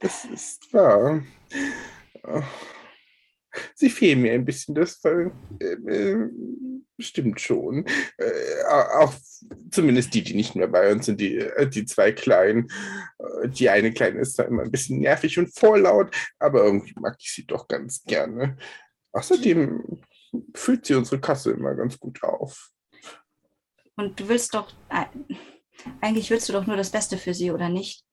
[0.00, 1.24] Das ist wahr.
[3.74, 5.30] Sie fehlen mir ein bisschen, das äh,
[5.62, 6.28] äh,
[6.98, 7.86] stimmt schon.
[8.18, 9.14] Äh, auch
[9.70, 12.70] zumindest die, die nicht mehr bei uns sind, die, die zwei Kleinen.
[13.44, 17.32] Die eine Kleine ist da immer ein bisschen nervig und vorlaut, aber irgendwie mag ich
[17.32, 18.58] sie doch ganz gerne.
[19.12, 20.02] Außerdem
[20.54, 22.70] füllt sie unsere Kasse immer ganz gut auf.
[23.96, 24.72] Und du willst doch,
[26.00, 28.04] eigentlich willst du doch nur das Beste für sie, oder nicht?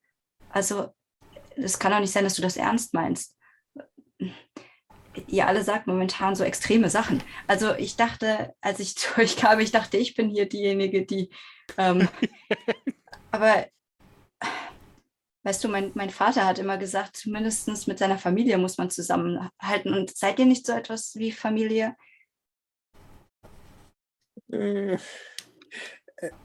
[0.50, 0.94] Also,
[1.56, 3.36] es kann doch nicht sein, dass du das ernst meinst.
[5.26, 7.22] Ihr alle sagt momentan so extreme Sachen.
[7.46, 11.30] Also ich dachte, als ich zu euch kam, ich dachte, ich bin hier diejenige, die.
[11.78, 12.08] Ähm,
[13.30, 13.66] aber
[15.42, 19.94] Weißt du, mein, mein Vater hat immer gesagt, zumindest mit seiner Familie muss man zusammenhalten.
[19.94, 21.96] Und seid ihr nicht so etwas wie Familie?
[24.52, 24.98] Äh,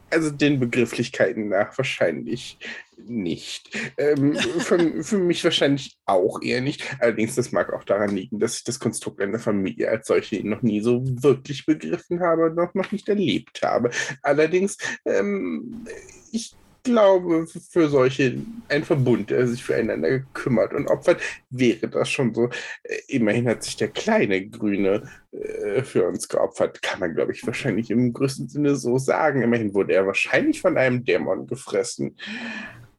[0.10, 2.58] also den Begrifflichkeiten nach wahrscheinlich
[2.98, 3.70] nicht.
[3.98, 6.84] Ähm, für, für, mich wahrscheinlich auch eher nicht.
[7.00, 10.62] Allerdings, das mag auch daran liegen, dass ich das Konstrukt einer Familie als solche noch
[10.62, 13.90] nie so wirklich begriffen habe und noch, noch nicht erlebt habe.
[14.22, 15.86] Allerdings, ähm,
[16.32, 18.38] ich glaube, für solche
[18.70, 22.50] ein Verbund, der sich füreinander kümmert und opfert, wäre das schon so.
[22.84, 27.46] Äh, immerhin hat sich der kleine Grüne äh, für uns geopfert, kann man, glaube ich,
[27.46, 29.42] wahrscheinlich im größten Sinne so sagen.
[29.42, 32.16] Immerhin wurde er wahrscheinlich von einem Dämon gefressen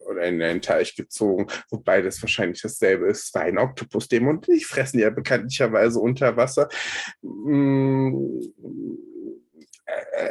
[0.01, 3.25] oder in einen Teich gezogen, wobei das wahrscheinlich dasselbe ist.
[3.25, 6.69] Es war ein Oktopus-Dämon, die fressen ja bekanntlicherweise unter Wasser.
[7.23, 8.41] Hm,
[9.87, 10.31] äh,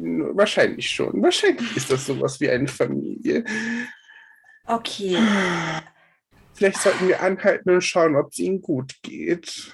[0.00, 1.22] Wahrscheinlich schon.
[1.22, 3.44] Wahrscheinlich ist das sowas wie eine Familie.
[4.66, 5.16] Okay.
[6.54, 9.72] Vielleicht sollten wir anhalten und schauen, ob es ihnen gut geht.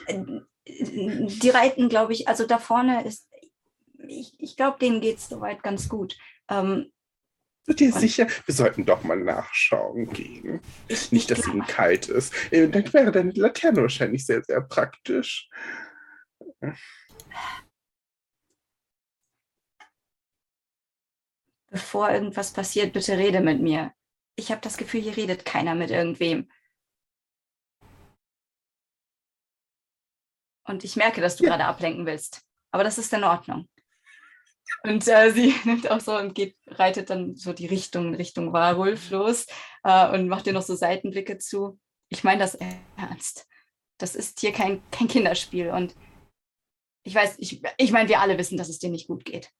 [0.67, 3.29] Die reiten, glaube ich, also da vorne ist,
[4.09, 6.17] ich, ich glaube, denen geht es soweit ganz gut.
[6.49, 6.91] Ähm,
[7.67, 8.27] Seid ihr sicher?
[8.45, 10.61] Wir sollten doch mal nachschauen gehen.
[11.11, 12.35] Nicht, dass ihnen kalt ist.
[12.53, 15.49] Äh, dann wäre deine Laterne wahrscheinlich sehr, sehr praktisch.
[21.75, 23.93] Bevor irgendwas passiert, bitte rede mit mir.
[24.37, 26.49] Ich habe das Gefühl, hier redet keiner mit irgendwem.
[30.65, 31.51] Und ich merke, dass du ja.
[31.51, 32.43] gerade ablenken willst.
[32.71, 33.69] Aber das ist in Ordnung.
[34.85, 39.11] Und äh, sie nimmt auch so und geht, reitet dann so die Richtung, Richtung Warwolf
[39.11, 39.47] los
[39.83, 41.81] äh, und macht dir noch so Seitenblicke zu.
[42.09, 42.57] Ich meine das
[42.97, 43.49] ernst.
[43.99, 45.71] Das ist hier kein, kein Kinderspiel.
[45.71, 45.97] Und
[47.03, 49.51] ich weiß, ich, ich meine, wir alle wissen, dass es dir nicht gut geht.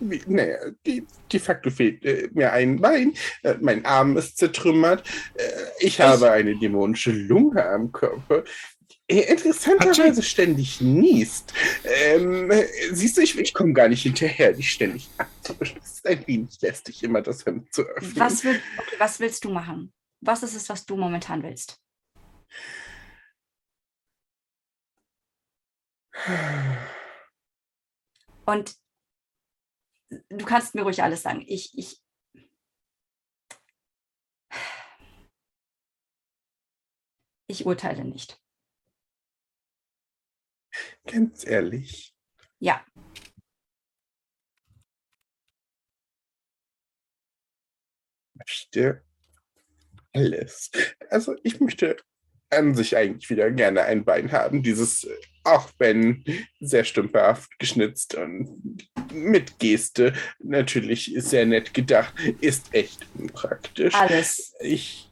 [0.00, 5.42] Naja, de, de facto fehlt äh, mir ein Bein, äh, mein Arm ist zertrümmert, äh,
[5.80, 8.44] ich habe eine dämonische Lunge am Körper.
[9.06, 11.52] Interessanterweise ständig niest.
[11.84, 12.50] Ähm,
[12.92, 15.78] siehst du, ich, ich komme gar nicht hinterher, dich ständig abzuwischen.
[15.82, 18.16] Es ist ein wenig lästig, immer das Hemd zu öffnen.
[18.16, 19.92] Was, will, okay, was willst du machen?
[20.22, 21.78] Was ist es, was du momentan willst?
[28.46, 28.76] Und
[30.28, 31.44] du kannst mir ruhig alles sagen.
[31.46, 32.02] Ich, ich,
[37.46, 38.40] ich urteile nicht.
[41.06, 42.14] Ganz ehrlich.
[42.58, 42.84] Ja.
[48.34, 49.04] Möchte
[50.12, 50.70] alles.
[51.10, 51.96] Also ich möchte
[52.56, 54.62] an sich eigentlich wieder gerne ein Bein haben.
[54.62, 55.06] Dieses,
[55.44, 56.24] auch wenn
[56.60, 63.94] sehr stümperhaft geschnitzt und mit Geste, natürlich sehr nett gedacht, ist echt unpraktisch.
[63.94, 64.54] Alles.
[64.60, 65.10] Ich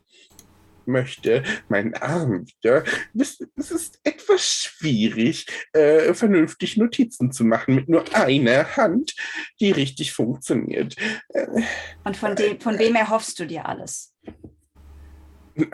[0.87, 2.85] möchte meinen Arm wieder.
[3.15, 3.41] Es
[3.71, 9.15] ist etwas schwierig, äh, vernünftig Notizen zu machen mit nur einer Hand,
[9.61, 10.97] die richtig funktioniert.
[11.29, 11.47] Äh,
[12.05, 14.15] und von, dem, von wem erhoffst du dir alles?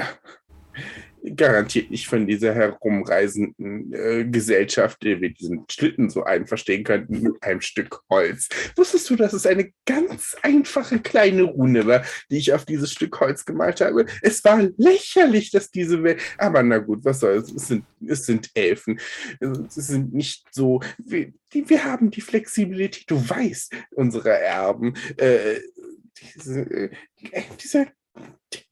[1.36, 7.42] garantiert nicht von dieser herumreisenden äh, Gesellschaft, die wir diesen Schlitten so einverstehen könnten, mit
[7.42, 8.48] einem Stück Holz.
[8.76, 13.18] Wusstest du, dass es eine ganz einfache kleine Rune war, die ich auf dieses Stück
[13.20, 14.06] Holz gemalt habe?
[14.22, 16.20] Es war lächerlich, dass diese Welt.
[16.38, 17.52] Aber na gut, was soll's?
[17.52, 19.00] Es sind, es sind Elfen.
[19.68, 20.80] Sie sind nicht so.
[20.98, 24.94] Wir, die, wir haben die Flexibilität, du weißt, unsere Erben.
[25.16, 25.60] Äh,
[26.34, 26.90] diese, äh,
[27.60, 27.97] dieser die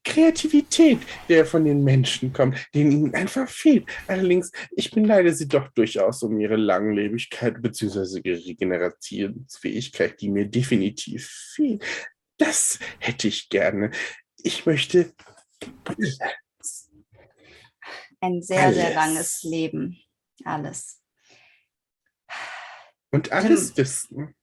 [0.07, 3.87] Kreativität, der von den Menschen kommt, denen ihnen einfach fehlt.
[4.07, 8.21] Allerdings, ich beneide sie doch durchaus um ihre Langlebigkeit bzw.
[8.23, 11.85] ihre Regenerationsfähigkeit, die mir definitiv fehlt.
[12.39, 13.91] Das hätte ich gerne.
[14.39, 15.13] Ich möchte
[18.21, 18.77] ein sehr, alles.
[18.77, 19.99] sehr langes Leben.
[20.45, 21.03] Alles.
[23.11, 24.37] Und alles Tim, wissen.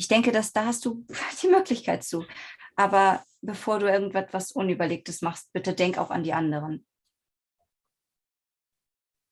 [0.00, 1.04] Ich denke, dass da hast du
[1.42, 2.24] die Möglichkeit zu.
[2.74, 6.86] Aber bevor du irgendetwas Unüberlegtes machst, bitte denk auch an die anderen.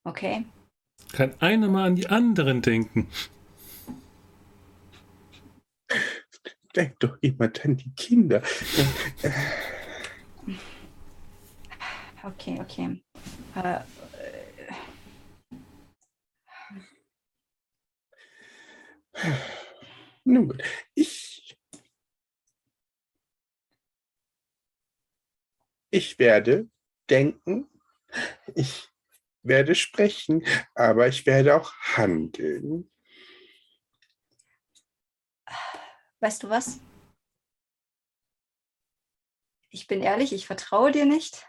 [0.04, 0.44] Okay?
[1.12, 3.08] Kann einer mal an die anderen denken.
[6.76, 8.42] Denk doch jemand an die Kinder.
[12.22, 13.02] Okay, okay.
[13.54, 13.80] Äh,
[20.28, 20.62] Nun gut,
[20.94, 21.38] ich
[25.90, 26.68] Ich werde
[27.08, 27.66] denken,
[28.54, 28.90] ich
[29.42, 32.90] werde sprechen, aber ich werde auch handeln.
[36.20, 36.78] weißt du was?
[39.70, 41.46] Ich bin ehrlich, ich vertraue dir nicht,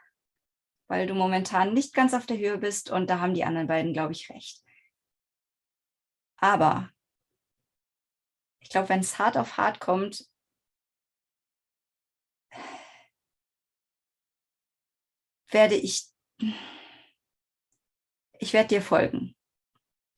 [0.87, 3.91] weil du momentan nicht ganz auf der Höhe bist und da haben die anderen beiden,
[3.91, 4.63] glaube ich, recht.
[6.37, 6.89] Aber
[8.69, 10.29] ich glaube, wenn es hart auf hart kommt,
[15.49, 16.07] werde ich,
[18.37, 19.35] ich werde dir folgen.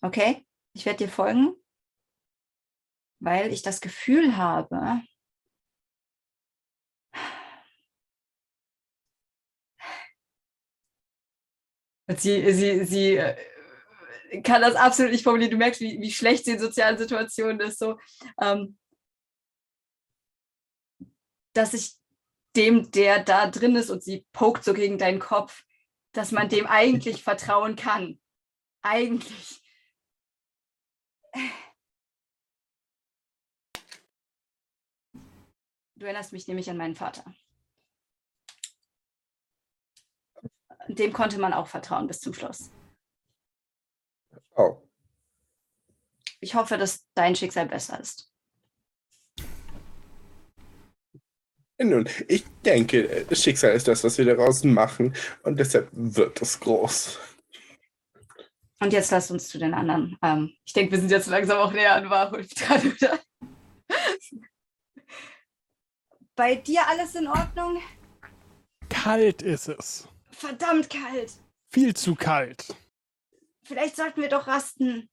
[0.02, 0.46] Okay?
[0.74, 1.56] Ich werde dir folgen,
[3.22, 5.02] weil ich das Gefühl habe,
[12.18, 13.51] sie, sie, sie äh,
[14.44, 15.52] kann das absolut nicht formulieren.
[15.52, 18.00] Du merkst, wie, wie schlecht sie in sozialen Situationen ist, so,
[18.40, 18.78] ähm,
[21.54, 21.96] dass ich
[22.56, 25.66] dem, der da drin ist und sie pokt so gegen deinen Kopf,
[26.14, 28.20] dass man dem eigentlich vertrauen kann.
[28.82, 29.62] Eigentlich.
[35.96, 37.24] Du erinnerst mich nämlich an meinen Vater.
[40.88, 42.72] Dem konnte man auch vertrauen bis zum Schluss.
[44.62, 44.88] Oh.
[46.40, 48.32] Ich hoffe, dass dein Schicksal besser ist.
[51.78, 55.16] Nun, ich denke, das Schicksal ist das, was wir daraus machen.
[55.44, 57.20] Und deshalb wird es groß.
[58.80, 60.18] Und jetzt lasst uns zu den anderen.
[60.22, 63.20] Ähm, ich denke, wir sind jetzt langsam auch näher an Warhulf dran, oder?
[66.36, 67.82] Bei dir alles in Ordnung?
[68.90, 70.08] Kalt ist es.
[70.32, 71.34] Verdammt kalt.
[71.70, 72.76] Viel zu kalt.
[73.64, 75.10] Vielleicht sollten wir doch rasten.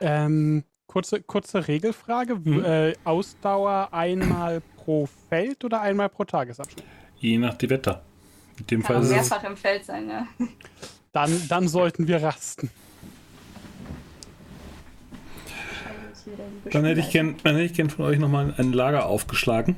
[0.00, 2.34] Ähm, kurze, kurze Regelfrage.
[2.34, 2.64] Hm.
[2.64, 6.84] Äh, Ausdauer einmal pro Feld oder einmal pro Tagesabschnitt?
[7.16, 8.04] Je nach die Wetter.
[8.58, 10.26] In dem Fall Kann auch ist es mehrfach im Feld sein, ja.
[11.12, 12.70] Dann, dann sollten wir rasten.
[16.70, 19.76] Dann hätte ich gern, dann hätte ich gern von euch nochmal ein Lager aufgeschlagen.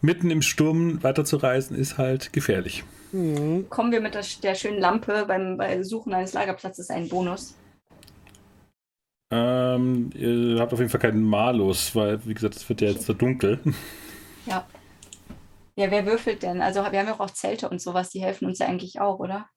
[0.00, 2.84] Mitten im Sturm weiterzureisen ist halt gefährlich.
[3.14, 3.68] Mhm.
[3.70, 7.54] Kommen wir mit der, der schönen Lampe beim bei Suchen eines Lagerplatzes einen Bonus?
[9.32, 13.06] Ähm, ihr habt auf jeden Fall keinen Malus, weil, wie gesagt, es wird ja jetzt
[13.06, 13.60] so dunkel.
[14.46, 14.66] Ja.
[15.74, 16.60] Ja, wer würfelt denn?
[16.60, 19.48] Also wir haben ja auch Zelte und sowas, die helfen uns ja eigentlich auch, oder?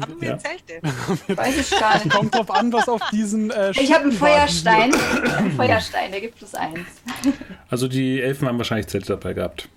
[0.00, 0.38] Haben wir Ja.
[0.38, 0.80] Zelte?
[1.36, 2.10] Weiß ich gar nicht.
[2.14, 3.50] Kommt drauf an, was auf diesen.
[3.50, 4.94] Äh, Ich habe einen Feuerstein.
[4.94, 6.86] Einen Feuerstein, der gibt plus eins.
[7.68, 9.68] Also die Elfen haben wahrscheinlich Zelte dabei gehabt.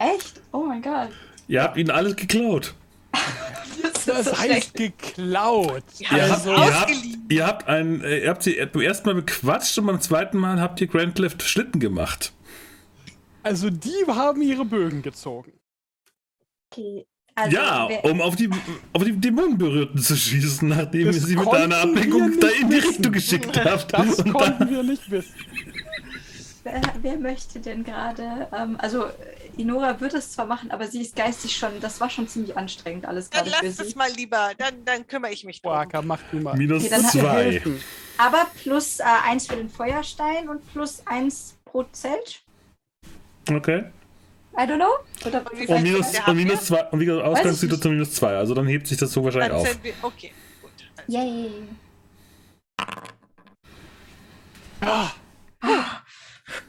[0.00, 0.40] Echt?
[0.52, 1.10] Oh mein Gott.
[1.48, 2.74] Ihr habt ihnen alles geklaut.
[3.82, 4.38] Das, so schlecht.
[4.38, 5.82] heißt geklaut.
[6.06, 6.90] Haben Ihr habt, ihr habt,
[7.30, 10.60] ihr habt, ein, äh, ihr habt sie beim ersten Mal bequatscht und beim zweiten Mal
[10.60, 12.32] habt ihr Grand Lift Schlitten gemacht.
[13.42, 15.52] Also die haben ihre Bögen gezogen.
[16.70, 17.06] Okay.
[17.36, 18.48] Also, ja, um auf die,
[18.92, 22.76] auf die Dämonenberührten zu schießen, nachdem Das ihr sie mit einer Ablenkung da in die
[22.76, 22.88] wissen.
[22.90, 23.92] Richtung geschickt habt.
[23.92, 25.34] Das Und konnten dann, wir nicht wissen.
[26.62, 28.46] wer, wer möchte denn gerade?
[28.56, 29.06] Ähm, also
[29.56, 31.80] Inora wird es zwar machen, aber sie ist geistig schon.
[31.80, 35.06] Das war schon ziemlich anstrengend alles Dann gerade für lasst es mal lieber, dann, dann
[35.06, 35.72] kümmere ich mich drum.
[35.72, 36.56] Waka, mach du mal.
[36.56, 37.62] minus Okay, dann zwei.
[38.18, 42.42] Aber plus äh, eins für den Feuerstein und plus eins pro Zelt.
[43.50, 43.84] Okay.
[44.56, 45.26] I don't know.
[45.26, 46.84] Oder Und wie Und viel minus, und minus zwei.
[46.90, 48.36] Und wie gesagt, Ausgangssituation minus zwei.
[48.36, 49.84] Also dann hebt sich das so wahrscheinlich Dann auf.
[49.84, 50.70] wir, okay, gut.
[51.08, 51.50] Yay.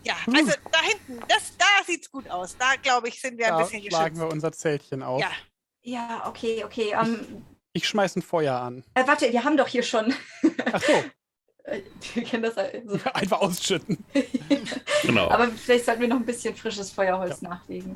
[0.04, 2.56] Ja, also da hinten, das, da sieht's gut aus.
[2.58, 4.34] Da, glaube ich, sind wir ein Da bisschen schlagen wir geschützt.
[4.34, 5.22] unser Zeltchen auf.
[5.22, 5.32] Ja,
[5.84, 6.94] Ja, okay, okay.
[7.00, 8.84] Ähm, Ich schmeiß ein Feuer an.
[8.96, 10.14] äh, warte, wir haben doch hier schon.
[10.72, 10.94] Ach so,
[11.68, 11.82] Äh,
[12.14, 13.00] wir kennen das also.
[13.16, 13.98] einfach ausschütten.
[15.02, 15.30] Genau.
[15.30, 17.96] Aber vielleicht sollten wir noch ein bisschen frisches Feuerholz nachlegen.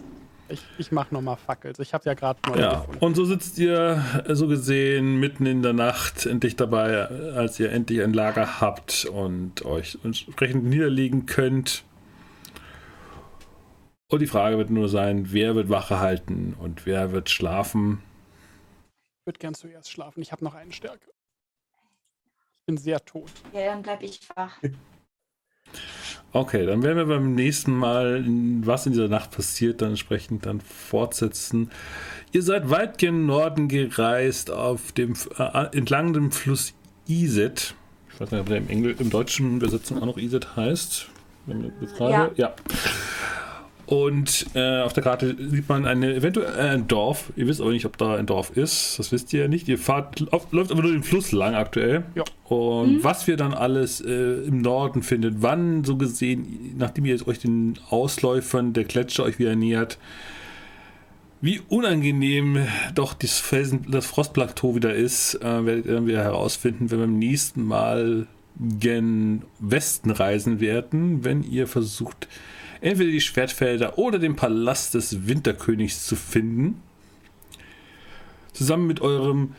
[0.49, 1.79] Ich, ich mach nochmal Fackels.
[1.79, 3.05] Ich habe ja gerade neue Ja, gefunden.
[3.05, 7.59] und so sitzt ihr äh, so gesehen mitten in der Nacht endlich dabei, äh, als
[7.59, 11.83] ihr endlich ein Lager habt und euch entsprechend niederlegen könnt.
[14.11, 18.01] Und die Frage wird nur sein, wer wird Wache halten und wer wird schlafen.
[19.21, 20.21] Ich würde gern zuerst schlafen.
[20.21, 21.11] Ich habe noch einen Stärke.
[22.61, 23.31] Ich bin sehr tot.
[23.53, 24.57] Ja, dann bleib ich wach.
[26.31, 28.23] Okay, dann werden wir beim nächsten Mal,
[28.63, 31.71] was in dieser Nacht passiert, dann entsprechend dann fortsetzen.
[32.31, 36.73] Ihr seid weit gen Norden gereist, auf dem, äh, entlang dem Fluss
[37.07, 37.73] Iset.
[38.13, 41.07] Ich weiß nicht, ob der im, Engl im deutschen Übersetzung auch noch Iset heißt.
[41.97, 42.53] Gerade- ja.
[43.89, 47.33] Und äh, auf der Karte sieht man eine, eventuell ein Dorf.
[47.35, 48.99] Ihr wisst aber nicht, ob da ein Dorf ist.
[48.99, 49.67] Das wisst ihr ja nicht.
[49.67, 52.03] Ihr fahrt, auf, läuft aber nur den Fluss lang aktuell.
[52.13, 52.23] Ja.
[52.43, 57.27] Und was wir dann alles äh, im Norden findet, wann so gesehen, nachdem ihr jetzt
[57.27, 59.97] euch den Ausläufern der Gletscher euch wieder nähert,
[61.41, 67.07] Wie unangenehm doch das, Felsen, das Frostplateau wieder ist, äh, werdet ihr herausfinden, wenn wir
[67.07, 68.27] beim nächsten Mal
[68.59, 72.27] gen Westen reisen werden, wenn ihr versucht,
[72.81, 76.81] entweder die Schwertfelder oder den Palast des Winterkönigs zu finden.
[78.53, 79.55] Zusammen mit eurem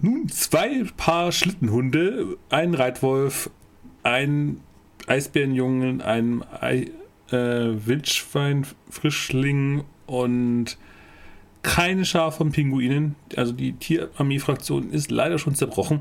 [0.00, 3.50] nun zwei Paar Schlittenhunde, ein Reitwolf,
[4.02, 4.60] ein
[5.06, 6.90] Eisbärenjungen, ein Ei,
[7.30, 10.78] äh, Wildschweinfrischling und
[11.62, 13.16] keine Schar von Pinguinen.
[13.36, 16.00] Also die Tierarmee-Fraktion ist leider schon zerbrochen.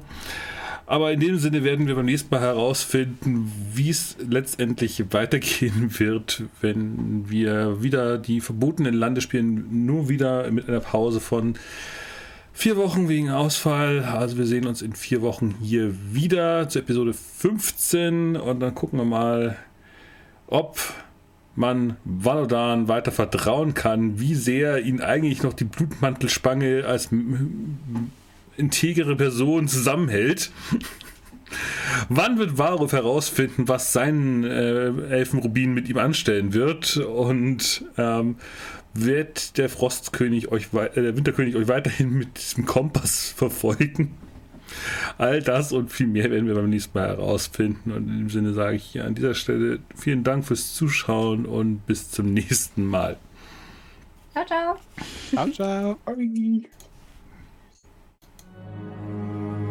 [0.90, 6.45] Aber in dem Sinne werden wir beim nächsten Mal herausfinden, wie es letztendlich weitergehen wird,
[6.61, 9.85] wenn wir wieder die verbotenen Lande spielen.
[9.85, 11.53] Nur wieder mit einer Pause von
[12.53, 14.03] vier Wochen wegen Ausfall.
[14.03, 18.98] Also wir sehen uns in vier Wochen hier wieder zur Episode 15 und dann gucken
[18.98, 19.58] wir mal,
[20.48, 20.80] ob
[21.56, 27.09] man Valodan weiter vertrauen kann, wie sehr ihn eigentlich noch die Blutmantelspange als
[28.59, 30.51] integere Person zusammenhält.
[32.09, 36.97] Wann wird Varuf herausfinden, was sein äh, Elfenrubin mit ihm anstellen wird?
[36.97, 38.35] Und ähm,
[38.93, 44.15] wird der Frostkönig euch, äh, der Winterkönig euch weiterhin mit diesem Kompass verfolgen?
[45.17, 47.91] All das und viel mehr werden wir beim nächsten Mal herausfinden.
[47.91, 52.11] Und in dem Sinne sage ich an dieser Stelle vielen Dank fürs Zuschauen und bis
[52.11, 53.17] zum nächsten Mal.
[54.33, 54.75] Ciao, ciao.
[55.31, 56.69] Ciao, ciao.
[58.80, 59.68] うん。